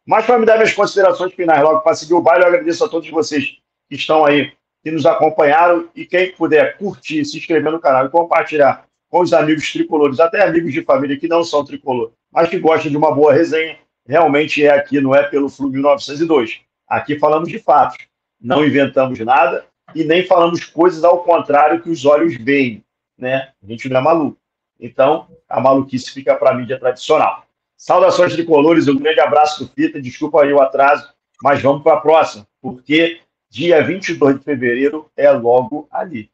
Mas 0.07 0.25
para 0.25 0.39
me 0.39 0.47
dar 0.47 0.55
minhas 0.55 0.73
considerações 0.73 1.35
finais, 1.35 1.63
logo 1.63 1.81
para 1.81 1.95
seguir 1.95 2.15
o 2.15 2.23
baile, 2.23 2.45
eu 2.45 2.49
agradeço 2.49 2.85
a 2.85 2.89
todos 2.89 3.11
vocês 3.11 3.59
que 3.89 3.95
estão 3.95 4.25
aí, 4.25 4.53
que 4.83 4.91
nos 4.91 5.05
acompanharam, 5.05 5.89
e 5.95 6.07
quem 6.07 6.33
puder 6.33 6.79
curtir, 6.79 7.25
se 7.25 7.37
inscrever 7.37 7.71
no 7.71 7.81
canal 7.81 8.07
e 8.07 8.11
compartilhar 8.11 8.87
com 9.11 9.21
os 9.21 9.33
amigos 9.33 9.71
tricolores, 9.71 10.21
até 10.21 10.43
amigos 10.43 10.73
de 10.73 10.83
família 10.83 11.19
que 11.19 11.29
não 11.29 11.45
são 11.45 11.65
tricolor, 11.65 12.13
mas 12.33 12.49
que 12.49 12.59
gostam 12.59 12.91
de 12.91 12.97
uma 12.97 13.15
boa 13.15 13.33
resenha, 13.33 13.79
realmente 14.09 14.65
é 14.65 14.71
aqui, 14.71 15.01
não 15.01 15.15
é 15.15 15.23
pelo 15.23 15.51
Flu 15.51 15.69
1902. 15.69 16.63
Aqui 16.89 17.19
falamos 17.19 17.49
de 17.51 17.59
fatos, 17.59 17.99
não 18.41 18.65
inventamos 18.65 19.19
nada 19.21 19.67
e 19.95 20.03
nem 20.03 20.27
falamos 20.27 20.65
coisas 20.65 21.05
ao 21.05 21.23
contrário 21.23 21.83
que 21.83 21.91
os 21.91 22.07
olhos 22.07 22.35
veem, 22.37 22.83
né? 23.17 23.53
A 23.63 23.67
gente 23.67 23.89
não 23.89 24.01
é 24.01 24.03
maluco. 24.03 24.39
Então, 24.81 25.29
a 25.49 25.61
maluquice 25.61 26.11
fica 26.11 26.35
para 26.35 26.51
a 26.51 26.55
mídia 26.55 26.79
tradicional. 26.79 27.45
Saudações 27.77 28.33
tricolores, 28.33 28.89
um 28.89 28.97
grande 28.97 29.21
abraço 29.21 29.65
do 29.65 29.71
Fita, 29.71 30.01
desculpa 30.01 30.43
aí 30.43 30.53
o 30.53 30.61
atraso, 30.61 31.13
mas 31.43 31.61
vamos 31.61 31.83
para 31.83 31.95
a 31.99 32.01
próxima, 32.01 32.47
porque 32.61 33.21
dia 33.51 33.83
22 33.85 34.39
de 34.39 34.45
fevereiro 34.45 35.11
é 35.17 35.31
logo 35.31 35.87
ali. 35.91 36.31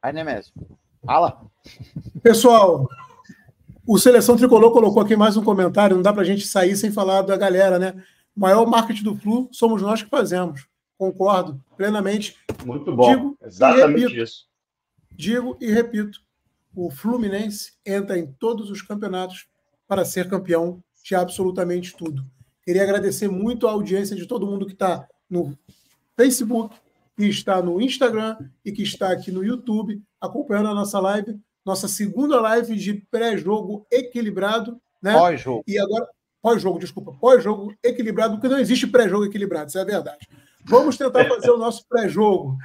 Aí, 0.00 0.12
Nemésio, 0.12 0.52
fala. 1.04 1.40
Pessoal, 2.22 2.88
o 3.86 3.98
Seleção 3.98 4.36
Tricolor 4.36 4.72
colocou 4.72 5.00
aqui 5.00 5.16
mais 5.16 5.36
um 5.36 5.44
comentário, 5.44 5.94
não 5.94 6.02
dá 6.02 6.12
para 6.12 6.22
a 6.22 6.24
gente 6.24 6.46
sair 6.46 6.76
sem 6.76 6.90
falar 6.90 7.22
da 7.22 7.36
galera, 7.36 7.78
né? 7.78 7.94
O 8.36 8.40
maior 8.40 8.66
marketing 8.66 9.04
do 9.04 9.16
Flu 9.16 9.48
somos 9.52 9.80
nós 9.80 10.02
que 10.02 10.10
fazemos. 10.10 10.66
Concordo 10.98 11.62
plenamente. 11.76 12.36
Muito 12.64 12.94
bom. 12.94 13.14
Digo 13.14 13.38
Exatamente 13.42 14.00
repito, 14.00 14.22
isso. 14.22 14.46
Digo 15.12 15.56
e 15.60 15.70
repito: 15.70 16.20
o 16.74 16.90
Fluminense 16.90 17.74
entra 17.84 18.18
em 18.18 18.26
todos 18.26 18.70
os 18.70 18.82
campeonatos 18.82 19.46
para 19.86 20.04
ser 20.04 20.28
campeão 20.28 20.82
de 21.04 21.14
absolutamente 21.14 21.96
tudo. 21.96 22.24
Queria 22.62 22.82
agradecer 22.82 23.28
muito 23.28 23.68
a 23.68 23.70
audiência 23.70 24.16
de 24.16 24.26
todo 24.26 24.46
mundo 24.46 24.66
que 24.66 24.72
está 24.72 25.06
no 25.30 25.56
Facebook, 26.16 26.74
que 27.16 27.26
está 27.26 27.62
no 27.62 27.80
Instagram 27.80 28.36
e 28.64 28.72
que 28.72 28.82
está 28.82 29.12
aqui 29.12 29.30
no 29.30 29.44
YouTube, 29.44 30.02
acompanhando 30.20 30.70
a 30.70 30.74
nossa 30.74 30.98
live, 30.98 31.38
nossa 31.66 31.88
segunda 31.88 32.40
live 32.40 32.76
de 32.76 32.94
pré-jogo 33.10 33.84
equilibrado. 33.90 34.80
Né? 35.02 35.12
Pós-jogo. 35.12 35.64
E 35.66 35.76
agora, 35.78 36.08
pós-jogo, 36.40 36.78
desculpa, 36.78 37.12
pós-jogo 37.20 37.74
equilibrado, 37.82 38.34
porque 38.34 38.48
não 38.48 38.60
existe 38.60 38.86
pré-jogo 38.86 39.24
equilibrado, 39.24 39.68
isso 39.68 39.78
é 39.78 39.84
verdade. 39.84 40.28
Vamos 40.64 40.96
tentar 40.96 41.24
fazer 41.26 41.50
o 41.50 41.58
nosso 41.58 41.84
pré-jogo 41.88 42.56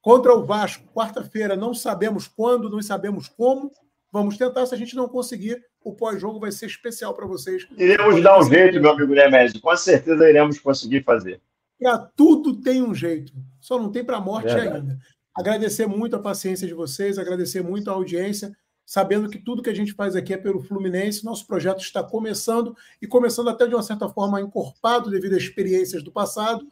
contra 0.00 0.34
o 0.34 0.44
Vasco, 0.44 0.84
quarta-feira. 0.94 1.54
Não 1.54 1.74
sabemos 1.74 2.26
quando, 2.26 2.70
não 2.70 2.80
sabemos 2.82 3.28
como. 3.28 3.70
Vamos 4.12 4.36
tentar. 4.38 4.64
Se 4.66 4.74
a 4.74 4.78
gente 4.78 4.96
não 4.96 5.08
conseguir, 5.08 5.62
o 5.82 5.92
pós-jogo 5.92 6.40
vai 6.40 6.52
ser 6.52 6.66
especial 6.66 7.14
para 7.14 7.26
vocês. 7.26 7.66
Iremos 7.76 8.22
dar 8.22 8.38
um 8.38 8.48
jeito, 8.48 8.80
meu 8.80 8.92
amigo 8.92 9.14
Nemésio. 9.14 9.60
Com 9.60 9.76
certeza 9.76 10.28
iremos 10.28 10.58
conseguir 10.58 11.02
fazer. 11.02 11.40
Para 11.78 11.98
tudo 11.98 12.60
tem 12.60 12.82
um 12.82 12.94
jeito. 12.94 13.32
Só 13.60 13.78
não 13.78 13.90
tem 13.90 14.04
para 14.04 14.16
a 14.16 14.20
morte 14.20 14.48
ainda. 14.48 14.98
Agradecer 15.36 15.86
muito 15.86 16.16
a 16.16 16.18
paciência 16.18 16.66
de 16.66 16.74
vocês, 16.74 17.18
agradecer 17.18 17.62
muito 17.62 17.90
a 17.90 17.94
audiência 17.94 18.56
sabendo 18.86 19.28
que 19.28 19.38
tudo 19.38 19.62
que 19.62 19.68
a 19.68 19.74
gente 19.74 19.92
faz 19.92 20.14
aqui 20.14 20.32
é 20.32 20.38
pelo 20.38 20.62
Fluminense. 20.62 21.24
Nosso 21.24 21.44
projeto 21.44 21.80
está 21.80 22.02
começando 22.04 22.74
e 23.02 23.06
começando 23.06 23.50
até 23.50 23.66
de 23.66 23.74
uma 23.74 23.82
certa 23.82 24.08
forma 24.08 24.40
encorpado 24.40 25.10
devido 25.10 25.34
a 25.34 25.38
experiências 25.38 26.04
do 26.04 26.12
passado. 26.12 26.64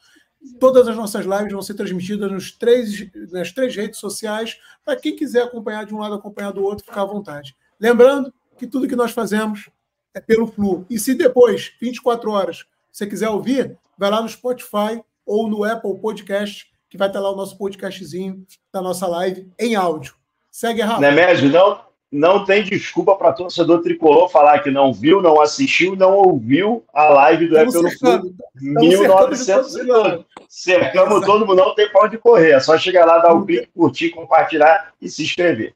Todas 0.60 0.86
as 0.86 0.96
nossas 0.96 1.26
lives 1.26 1.52
vão 1.52 1.62
ser 1.62 1.74
transmitidas 1.74 2.30
nos 2.30 2.52
três, 2.52 3.10
nas 3.32 3.50
três 3.50 3.74
redes 3.74 3.98
sociais. 3.98 4.60
Para 4.84 4.96
quem 4.96 5.16
quiser 5.16 5.42
acompanhar 5.42 5.84
de 5.84 5.94
um 5.94 5.98
lado, 5.98 6.14
acompanhar 6.14 6.52
do 6.52 6.62
outro, 6.62 6.84
ficar 6.84 7.02
à 7.02 7.06
vontade. 7.06 7.56
Lembrando 7.80 8.32
que 8.56 8.66
tudo 8.66 8.86
que 8.86 8.94
nós 8.94 9.10
fazemos 9.10 9.68
é 10.14 10.20
pelo 10.20 10.46
Flu. 10.46 10.86
E 10.88 10.98
se 10.98 11.14
depois, 11.14 11.72
24 11.80 12.30
horas, 12.30 12.64
você 12.92 13.06
quiser 13.06 13.28
ouvir, 13.28 13.76
vai 13.98 14.10
lá 14.10 14.22
no 14.22 14.28
Spotify 14.28 15.02
ou 15.26 15.48
no 15.48 15.64
Apple 15.64 15.98
Podcast, 15.98 16.70
que 16.94 16.98
vai 16.98 17.08
estar 17.08 17.18
lá 17.18 17.32
o 17.32 17.36
nosso 17.36 17.58
podcastzinho 17.58 18.46
da 18.72 18.80
nossa 18.80 19.04
live 19.08 19.50
em 19.58 19.74
áudio. 19.74 20.14
Segue, 20.48 20.80
Rafa. 20.80 21.00
Nemésio, 21.00 21.50
não, 21.50 21.80
não 22.12 22.44
tem 22.44 22.62
desculpa 22.62 23.16
para 23.16 23.32
torcedor 23.32 23.82
tricolor 23.82 24.28
falar 24.28 24.60
que 24.60 24.70
não 24.70 24.92
viu, 24.92 25.20
não 25.20 25.40
assistiu, 25.40 25.96
não 25.96 26.14
ouviu 26.14 26.84
a 26.94 27.08
live 27.08 27.48
do 27.48 27.58
Apple 27.58 27.98
Flu 27.98 28.32
1912. 28.54 30.24
Cercamos 30.48 31.26
todo 31.26 31.44
mundo, 31.44 31.56
não 31.56 31.74
tem 31.74 31.90
para 31.90 32.06
onde 32.06 32.16
correr. 32.16 32.52
É 32.52 32.60
só 32.60 32.78
chegar 32.78 33.04
lá, 33.06 33.18
dar 33.18 33.34
o 33.34 33.38
um 33.38 33.44
clique, 33.44 33.68
curtir, 33.74 34.10
compartilhar 34.10 34.92
e 35.02 35.08
se 35.08 35.24
inscrever. 35.24 35.74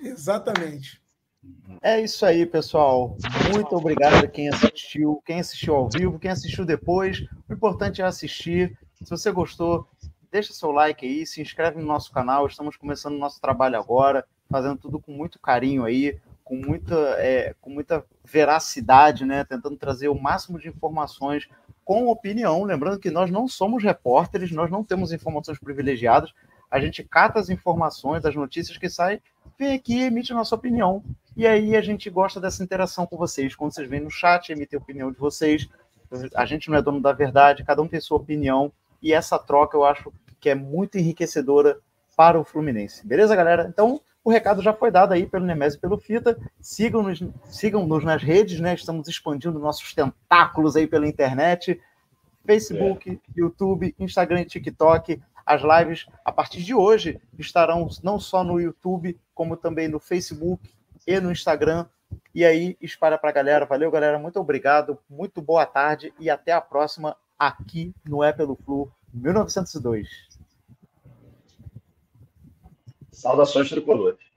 Exatamente. 0.00 1.02
É 1.82 2.00
isso 2.00 2.24
aí, 2.24 2.46
pessoal. 2.46 3.16
Muito 3.52 3.74
obrigado 3.74 4.24
a 4.24 4.28
quem 4.28 4.48
assistiu, 4.48 5.20
quem 5.26 5.40
assistiu 5.40 5.74
ao 5.74 5.88
vivo, 5.88 6.16
quem 6.16 6.30
assistiu 6.30 6.64
depois. 6.64 7.26
O 7.48 7.52
importante 7.52 8.00
é 8.00 8.04
assistir. 8.04 8.78
Se 9.04 9.10
você 9.10 9.30
gostou, 9.30 9.86
deixa 10.30 10.52
seu 10.52 10.70
like 10.70 11.06
aí, 11.06 11.26
se 11.26 11.40
inscreve 11.40 11.80
no 11.80 11.86
nosso 11.86 12.12
canal. 12.12 12.46
Estamos 12.46 12.76
começando 12.76 13.14
o 13.14 13.18
nosso 13.18 13.40
trabalho 13.40 13.78
agora 13.78 14.24
fazendo 14.48 14.78
tudo 14.78 14.98
com 14.98 15.12
muito 15.12 15.38
carinho 15.38 15.84
aí, 15.84 16.18
com 16.42 16.56
muita, 16.56 16.94
é, 17.18 17.54
com 17.60 17.70
muita 17.70 18.04
veracidade, 18.24 19.24
né? 19.24 19.44
Tentando 19.44 19.76
trazer 19.76 20.08
o 20.08 20.18
máximo 20.18 20.58
de 20.58 20.68
informações 20.68 21.48
com 21.84 22.08
opinião. 22.08 22.64
Lembrando 22.64 22.98
que 22.98 23.10
nós 23.10 23.30
não 23.30 23.46
somos 23.46 23.82
repórteres, 23.82 24.50
nós 24.50 24.70
não 24.70 24.82
temos 24.82 25.12
informações 25.12 25.58
privilegiadas. 25.58 26.32
A 26.70 26.80
gente 26.80 27.04
cata 27.04 27.38
as 27.38 27.50
informações, 27.50 28.24
as 28.24 28.34
notícias 28.34 28.76
que 28.76 28.88
saem, 28.88 29.20
vem 29.58 29.74
aqui 29.74 29.98
e 29.98 30.02
emite 30.04 30.32
nossa 30.32 30.54
opinião. 30.54 31.02
E 31.36 31.46
aí 31.46 31.76
a 31.76 31.80
gente 31.80 32.10
gosta 32.10 32.40
dessa 32.40 32.62
interação 32.62 33.06
com 33.06 33.16
vocês. 33.16 33.54
Quando 33.54 33.72
vocês 33.72 33.88
vêm 33.88 34.00
no 34.00 34.10
chat, 34.10 34.50
emitem 34.50 34.78
a 34.78 34.82
opinião 34.82 35.12
de 35.12 35.18
vocês. 35.18 35.68
A 36.34 36.46
gente 36.46 36.70
não 36.70 36.78
é 36.78 36.82
dono 36.82 37.00
da 37.00 37.12
verdade, 37.12 37.64
cada 37.64 37.82
um 37.82 37.88
tem 37.88 38.00
sua 38.00 38.16
opinião. 38.16 38.72
E 39.02 39.12
essa 39.12 39.38
troca 39.38 39.76
eu 39.76 39.84
acho 39.84 40.12
que 40.40 40.50
é 40.50 40.54
muito 40.54 40.98
enriquecedora 40.98 41.78
para 42.16 42.38
o 42.38 42.44
Fluminense. 42.44 43.06
Beleza, 43.06 43.36
galera? 43.36 43.66
Então, 43.68 44.00
o 44.24 44.30
recado 44.30 44.60
já 44.60 44.72
foi 44.72 44.90
dado 44.90 45.12
aí 45.12 45.26
pelo 45.26 45.46
Nemésio 45.46 45.78
e 45.78 45.80
pelo 45.80 45.98
Fita. 45.98 46.38
Sigam-nos 46.60 47.22
sigam 47.44 47.86
-nos 47.86 48.04
nas 48.04 48.22
redes, 48.22 48.60
né? 48.60 48.74
Estamos 48.74 49.08
expandindo 49.08 49.58
nossos 49.58 49.94
tentáculos 49.94 50.76
aí 50.76 50.86
pela 50.86 51.06
internet. 51.06 51.80
Facebook, 52.44 53.10
é. 53.10 53.40
YouTube, 53.40 53.94
Instagram 53.98 54.40
e 54.42 54.46
TikTok. 54.46 55.22
As 55.46 55.62
lives, 55.62 56.06
a 56.24 56.30
partir 56.30 56.62
de 56.62 56.74
hoje, 56.74 57.20
estarão 57.38 57.88
não 58.02 58.18
só 58.18 58.44
no 58.44 58.60
YouTube, 58.60 59.18
como 59.34 59.56
também 59.56 59.88
no 59.88 59.98
Facebook 59.98 60.74
e 61.06 61.20
no 61.20 61.32
Instagram. 61.32 61.86
E 62.34 62.44
aí, 62.44 62.76
espalha 62.80 63.16
para 63.16 63.30
a 63.30 63.32
galera. 63.32 63.64
Valeu, 63.64 63.90
galera. 63.90 64.18
Muito 64.18 64.38
obrigado. 64.38 64.98
Muito 65.08 65.40
boa 65.40 65.64
tarde 65.64 66.12
e 66.18 66.28
até 66.28 66.52
a 66.52 66.60
próxima 66.60 67.16
aqui 67.38 67.94
no 68.04 68.22
É 68.22 68.32
Pelo 68.32 68.56
Flu 68.56 68.90
1902. 69.12 70.08
Saudações 73.12 73.68
tricolores. 73.68 74.27